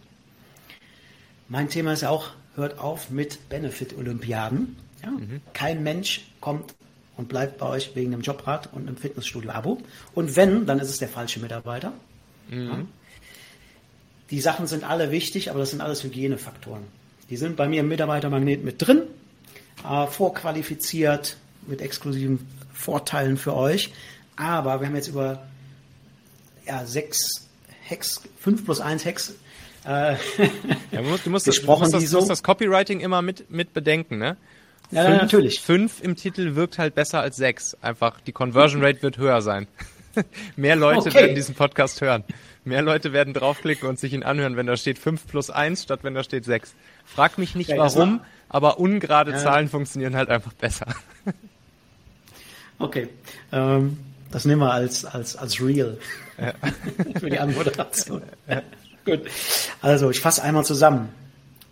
Mein 1.48 1.68
Thema 1.68 1.92
ist 1.92 2.04
auch, 2.04 2.30
hört 2.56 2.78
auf 2.78 3.10
mit 3.10 3.48
Benefit-Olympiaden. 3.48 4.76
Ja? 5.02 5.10
Mhm. 5.10 5.40
Kein 5.52 5.82
Mensch 5.82 6.26
kommt 6.40 6.74
und 7.16 7.28
bleibt 7.28 7.58
bei 7.58 7.66
euch 7.66 7.94
wegen 7.94 8.12
einem 8.12 8.22
Jobrat 8.22 8.72
und 8.72 8.88
einem 8.88 8.96
Fitnessstudio-Abo. 8.96 9.78
Und 10.14 10.36
wenn, 10.36 10.66
dann 10.66 10.78
ist 10.78 10.88
es 10.88 10.98
der 10.98 11.08
falsche 11.08 11.40
Mitarbeiter. 11.40 11.92
Mhm. 12.48 12.66
Ja? 12.66 12.78
Die 14.32 14.40
Sachen 14.40 14.66
sind 14.66 14.82
alle 14.82 15.12
wichtig, 15.12 15.50
aber 15.50 15.60
das 15.60 15.70
sind 15.70 15.80
alles 15.80 16.02
Hygienefaktoren. 16.02 16.82
Die 17.30 17.36
sind 17.36 17.56
bei 17.56 17.68
mir 17.68 17.80
im 17.80 17.88
Mitarbeitermagnet 17.88 18.64
mit 18.64 18.84
drin, 18.84 19.02
äh, 19.88 20.06
vorqualifiziert, 20.08 21.36
mit 21.68 21.80
exklusiven 21.80 22.44
Vorteilen 22.74 23.36
für 23.36 23.54
euch. 23.54 23.92
Aber 24.34 24.80
wir 24.80 24.88
haben 24.88 24.96
jetzt 24.96 25.08
über 25.08 25.46
ja, 26.66 26.84
sechs 26.84 27.48
Hex, 27.82 28.22
fünf 28.40 28.64
plus 28.64 28.80
eins 28.80 29.04
Hex 29.04 29.34
äh, 29.84 30.12
ja, 30.92 31.02
du 31.24 31.30
musst, 31.30 31.44
gesprochen. 31.44 31.90
Du 31.90 31.90
musst, 31.90 31.94
das, 31.94 32.10
so. 32.10 32.18
musst 32.18 32.30
das 32.30 32.42
Copywriting 32.42 33.00
immer 33.00 33.22
mit, 33.22 33.50
mit 33.50 33.72
bedenken, 33.72 34.18
ne? 34.18 34.36
Ja, 34.90 35.06
fünf, 35.06 35.22
natürlich. 35.22 35.60
Fünf 35.60 36.02
im 36.02 36.16
Titel 36.16 36.54
wirkt 36.54 36.78
halt 36.78 36.94
besser 36.94 37.20
als 37.20 37.36
sechs. 37.36 37.76
Einfach 37.80 38.20
die 38.20 38.32
Conversion 38.32 38.84
Rate 38.84 39.02
wird 39.02 39.18
höher 39.18 39.42
sein. 39.42 39.66
Mehr 40.56 40.76
Leute 40.76 41.08
okay. 41.08 41.14
werden 41.14 41.34
diesen 41.34 41.54
Podcast 41.54 42.00
hören. 42.00 42.24
Mehr 42.64 42.82
Leute 42.82 43.12
werden 43.12 43.34
draufklicken 43.34 43.88
und 43.88 43.98
sich 43.98 44.12
ihn 44.12 44.22
anhören, 44.22 44.56
wenn 44.56 44.66
da 44.66 44.76
steht 44.76 44.98
5 44.98 45.26
plus 45.26 45.50
1 45.50 45.82
statt 45.82 46.00
wenn 46.02 46.14
da 46.14 46.22
steht 46.22 46.44
6. 46.44 46.74
Frag 47.04 47.38
mich 47.38 47.54
nicht 47.54 47.70
warum, 47.76 48.20
aber 48.48 48.78
ungerade 48.78 49.32
ja. 49.32 49.38
Zahlen 49.38 49.68
funktionieren 49.68 50.14
halt 50.14 50.28
einfach 50.28 50.52
besser. 50.52 50.86
Okay. 52.78 53.08
Ähm, 53.52 53.98
das 54.32 54.44
nehmen 54.44 54.60
wir 54.60 54.72
als, 54.72 55.04
als, 55.04 55.36
als 55.36 55.60
Real 55.60 55.98
ja. 56.38 56.52
für 57.20 57.30
die 57.30 57.38
Anmoderation. 57.38 58.22
Ja. 58.48 58.62
Gut. 59.04 59.20
Also, 59.80 60.10
ich 60.10 60.20
fasse 60.20 60.42
einmal 60.42 60.64
zusammen. 60.64 61.08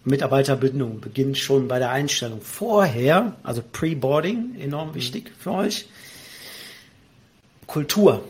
Mitarbeiterbindung 0.04 1.00
beginnt 1.00 1.36
schon 1.36 1.68
bei 1.68 1.78
der 1.78 1.90
Einstellung. 1.90 2.40
Vorher, 2.40 3.34
also 3.42 3.62
Pre-Boarding, 3.72 4.56
enorm 4.58 4.94
wichtig 4.94 5.30
mhm. 5.30 5.40
für 5.40 5.52
euch. 5.52 5.88
Kultur. 7.66 8.24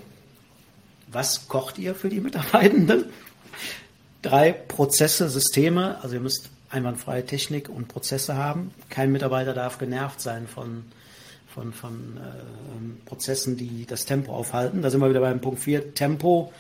Was 1.13 1.49
kocht 1.49 1.79
ihr 1.79 1.95
für 1.95 2.09
die 2.09 2.21
Mitarbeitenden? 2.21 3.07
Drei 4.23 4.53
Prozesse, 4.53 5.29
Systeme. 5.29 6.01
Also 6.03 6.17
ihr 6.17 6.21
müsst 6.21 6.51
einwandfreie 6.71 7.27
Technik 7.27 7.69
und 7.69 7.89
Prozesse 7.89 8.37
haben. 8.37 8.73
Kein 8.89 9.11
Mitarbeiter 9.11 9.55
darf 9.55 9.79
genervt 9.79 10.21
sein 10.21 10.47
von, 10.47 10.85
von, 11.53 11.73
von 11.73 12.17
äh, 12.17 13.07
Prozessen, 13.07 13.57
die 13.57 13.87
das 13.87 14.05
Tempo 14.05 14.33
aufhalten. 14.33 14.83
Da 14.83 14.91
sind 14.91 15.01
wir 15.01 15.11
wieder 15.11 15.21
beim 15.21 15.41
Punkt 15.41 15.61
4, 15.61 15.95
Tempo, 15.95 16.53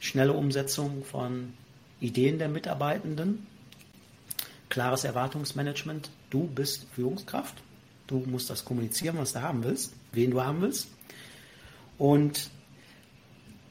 schnelle 0.00 0.32
Umsetzung 0.32 1.04
von 1.04 1.52
Ideen 2.00 2.38
der 2.38 2.48
Mitarbeitenden, 2.48 3.46
klares 4.70 5.04
Erwartungsmanagement. 5.04 6.10
Du 6.30 6.46
bist 6.46 6.86
Führungskraft, 6.94 7.56
du 8.06 8.20
musst 8.20 8.48
das 8.48 8.64
kommunizieren, 8.64 9.18
was 9.18 9.34
du 9.34 9.42
haben 9.42 9.64
willst, 9.64 9.92
wen 10.12 10.30
du 10.30 10.42
haben 10.42 10.62
willst. 10.62 10.88
Und 11.98 12.50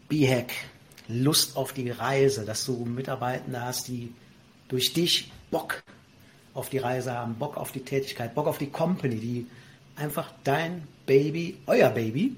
B-Hack, 0.08 0.52
Lust 1.08 1.56
auf 1.56 1.74
die 1.74 1.90
Reise, 1.90 2.46
dass 2.46 2.66
du 2.66 2.86
Mitarbeitende 2.86 3.62
hast, 3.62 3.88
die 3.88 4.14
durch 4.68 4.94
dich 4.94 5.32
Bock 5.52 5.84
auf 6.54 6.70
die 6.70 6.80
Reise 6.80 7.14
haben, 7.14 7.36
Bock 7.36 7.58
auf 7.58 7.72
die 7.72 7.82
Tätigkeit, 7.82 8.36
Bock 8.36 8.48
auf 8.48 8.58
die 8.58 8.70
Company, 8.70 9.16
die 9.16 9.48
einfach 9.96 10.32
dein 10.44 10.88
Baby, 11.06 11.58
euer 11.66 11.90
Baby, 11.90 12.36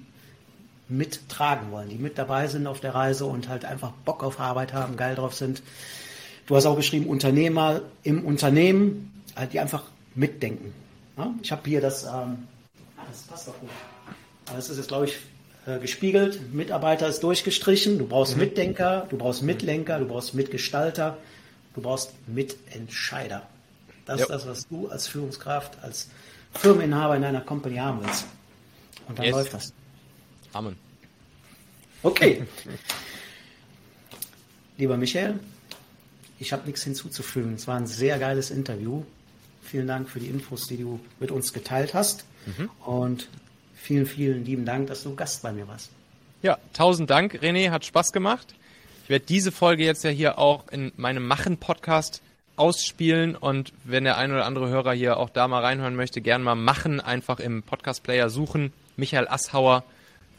mittragen 0.88 1.72
wollen, 1.72 1.90
die 1.90 1.96
mit 1.96 2.18
dabei 2.18 2.48
sind 2.48 2.68
auf 2.68 2.80
der 2.80 2.96
Reise 2.96 3.26
und 3.26 3.48
halt 3.48 3.64
einfach 3.64 3.92
Bock 4.06 4.24
auf 4.24 4.40
Arbeit 4.40 4.74
haben, 4.74 4.98
geil 4.98 5.16
drauf 5.16 5.36
sind. 5.36 5.62
Du 6.48 6.56
hast 6.56 6.66
auch 6.66 6.76
geschrieben, 6.76 7.06
Unternehmer 7.06 7.82
im 8.04 8.26
Unternehmen, 8.26 9.24
halt, 9.36 9.54
die 9.54 9.60
einfach 9.60 9.84
mitdenken. 10.16 10.74
Ich 11.42 11.52
habe 11.52 11.62
hier 11.66 11.82
das, 11.82 12.04
ähm, 12.04 12.48
ah, 12.98 13.04
das 13.10 13.22
passt 13.24 13.48
doch 13.48 13.60
gut. 13.60 13.70
Das 14.48 14.70
ist 14.70 14.78
jetzt, 14.78 14.88
glaube 14.88 15.06
ich, 15.06 15.18
gespiegelt. 15.78 16.54
Mitarbeiter 16.54 17.08
ist 17.08 17.22
durchgestrichen. 17.22 18.00
Du 18.00 18.08
brauchst 18.08 18.36
mhm. 18.36 18.44
Mitdenker, 18.44 19.06
du 19.10 19.18
brauchst 19.18 19.44
Mitlenker, 19.44 20.00
du 20.00 20.08
brauchst 20.08 20.34
Mitgestalter, 20.34 21.18
du 21.76 21.82
brauchst 21.82 22.14
Mitentscheider. 22.28 23.44
Das 24.06 24.22
ja. 24.22 24.26
ist 24.26 24.32
das, 24.32 24.48
was 24.48 24.68
du 24.68 24.88
als 24.88 25.08
Führungskraft, 25.08 25.78
als 25.84 26.10
Firmeninhaber 26.54 27.16
in 27.16 27.22
deiner 27.22 27.42
Company 27.42 27.76
haben 27.76 28.04
willst. 28.04 28.26
Und 29.08 29.20
dann 29.20 29.26
yes. 29.26 29.36
läuft 29.36 29.54
das. 29.54 29.74
Amen. 30.54 30.76
Okay. 32.02 32.46
Lieber 34.78 34.98
Michael, 34.98 35.40
ich 36.40 36.54
habe 36.54 36.66
nichts 36.66 36.84
hinzuzufügen. 36.84 37.54
Es 37.54 37.68
war 37.68 37.76
ein 37.76 37.86
sehr 37.86 38.18
geiles 38.18 38.50
Interview. 38.50 39.04
Vielen 39.62 39.88
Dank 39.88 40.10
für 40.10 40.20
die 40.20 40.28
Infos, 40.28 40.68
die 40.68 40.78
du 40.78 41.00
mit 41.20 41.32
uns 41.32 41.54
geteilt 41.54 41.94
hast. 41.94 42.26
Mhm. 42.46 42.70
Und 42.86 43.28
vielen, 43.82 44.06
vielen 44.06 44.46
lieben 44.46 44.66
Dank, 44.66 44.88
dass 44.88 45.04
du 45.04 45.16
Gast 45.16 45.42
bei 45.42 45.52
mir 45.52 45.68
warst. 45.68 45.90
Ja, 46.42 46.58
tausend 46.74 47.10
Dank, 47.10 47.36
René, 47.42 47.72
hat 47.72 47.86
Spaß 47.86 48.12
gemacht. 48.12 48.56
Ich 49.04 49.10
werde 49.10 49.26
diese 49.26 49.52
Folge 49.52 49.84
jetzt 49.84 50.04
ja 50.04 50.10
hier 50.10 50.38
auch 50.38 50.68
in 50.70 50.92
meinem 50.96 51.26
Machen-Podcast 51.26 52.22
ausspielen 52.56 53.36
und 53.36 53.74
wenn 53.84 54.04
der 54.04 54.18
ein 54.18 54.32
oder 54.32 54.46
andere 54.46 54.70
Hörer 54.70 54.94
hier 54.94 55.18
auch 55.18 55.30
da 55.30 55.48
mal 55.48 55.62
reinhören 55.62 55.96
möchte, 55.96 56.22
gern 56.22 56.44
mal 56.44 56.56
machen, 56.56 57.00
einfach 57.00 57.40
im 57.40 57.64
Podcast-Player 57.64 58.30
suchen. 58.30 58.74
Michael 58.98 59.28
Asshauer, 59.28 59.84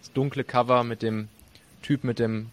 das 0.00 0.12
dunkle 0.12 0.44
Cover 0.44 0.84
mit 0.84 1.02
dem 1.02 1.28
Typ 1.82 2.04
mit 2.04 2.18
dem 2.18 2.50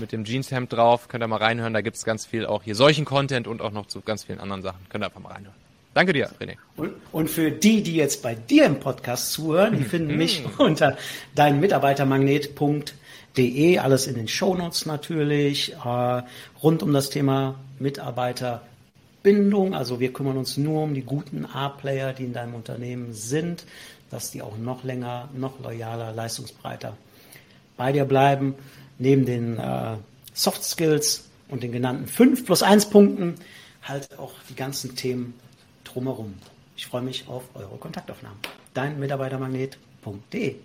mit 0.00 0.10
dem 0.10 0.24
Jeanshemd 0.24 0.72
drauf, 0.72 1.06
könnt 1.06 1.22
ihr 1.22 1.28
mal 1.28 1.36
reinhören, 1.36 1.72
da 1.72 1.80
gibt 1.80 1.96
es 1.96 2.04
ganz 2.04 2.26
viel 2.26 2.46
auch 2.46 2.64
hier 2.64 2.74
solchen 2.74 3.04
Content 3.04 3.46
und 3.46 3.62
auch 3.62 3.70
noch 3.70 3.86
zu 3.86 4.00
ganz 4.00 4.24
vielen 4.24 4.40
anderen 4.40 4.62
Sachen. 4.62 4.80
Könnt 4.88 5.04
ihr 5.04 5.06
einfach 5.06 5.20
mal 5.20 5.32
reinhören. 5.32 5.63
Danke 5.94 6.12
dir, 6.12 6.28
René. 6.40 6.56
Und, 6.76 6.92
und 7.12 7.30
für 7.30 7.52
die, 7.52 7.82
die 7.82 7.94
jetzt 7.94 8.22
bei 8.22 8.34
dir 8.34 8.66
im 8.66 8.80
Podcast 8.80 9.32
zuhören, 9.32 9.78
die 9.78 9.84
finden 9.84 10.16
mich 10.16 10.42
unter 10.58 10.98
deinmitarbeitermagnet.de, 11.36 13.78
alles 13.78 14.08
in 14.08 14.16
den 14.16 14.26
Shownotes 14.26 14.86
natürlich, 14.86 15.74
äh, 15.74 16.22
rund 16.62 16.82
um 16.82 16.92
das 16.92 17.10
Thema 17.10 17.54
Mitarbeiter 17.78 18.62
Bindung. 19.22 19.74
Also 19.74 20.00
wir 20.00 20.12
kümmern 20.12 20.36
uns 20.36 20.56
nur 20.56 20.82
um 20.82 20.94
die 20.94 21.02
guten 21.02 21.46
A-Player, 21.46 22.12
die 22.12 22.24
in 22.24 22.32
deinem 22.32 22.54
Unternehmen 22.54 23.12
sind, 23.12 23.64
dass 24.10 24.32
die 24.32 24.42
auch 24.42 24.58
noch 24.58 24.82
länger, 24.82 25.28
noch 25.34 25.60
loyaler, 25.60 26.10
leistungsbreiter 26.12 26.96
bei 27.76 27.92
dir 27.92 28.04
bleiben. 28.04 28.56
Neben 28.98 29.26
den 29.26 29.58
äh, 29.58 29.96
Soft 30.32 30.64
Skills 30.64 31.28
und 31.48 31.62
den 31.62 31.70
genannten 31.72 32.06
5 32.06 32.46
plus 32.46 32.62
1 32.62 32.90
Punkten 32.90 33.34
halt 33.82 34.18
auch 34.18 34.32
die 34.48 34.54
ganzen 34.54 34.96
Themen 34.96 35.34
drumherum. 35.94 36.34
Ich 36.76 36.86
freue 36.86 37.02
mich 37.02 37.28
auf 37.28 37.44
eure 37.54 37.76
Kontaktaufnahmen. 37.78 38.38
Dein 38.74 38.98
Mitarbeitermagnet.de 38.98 40.56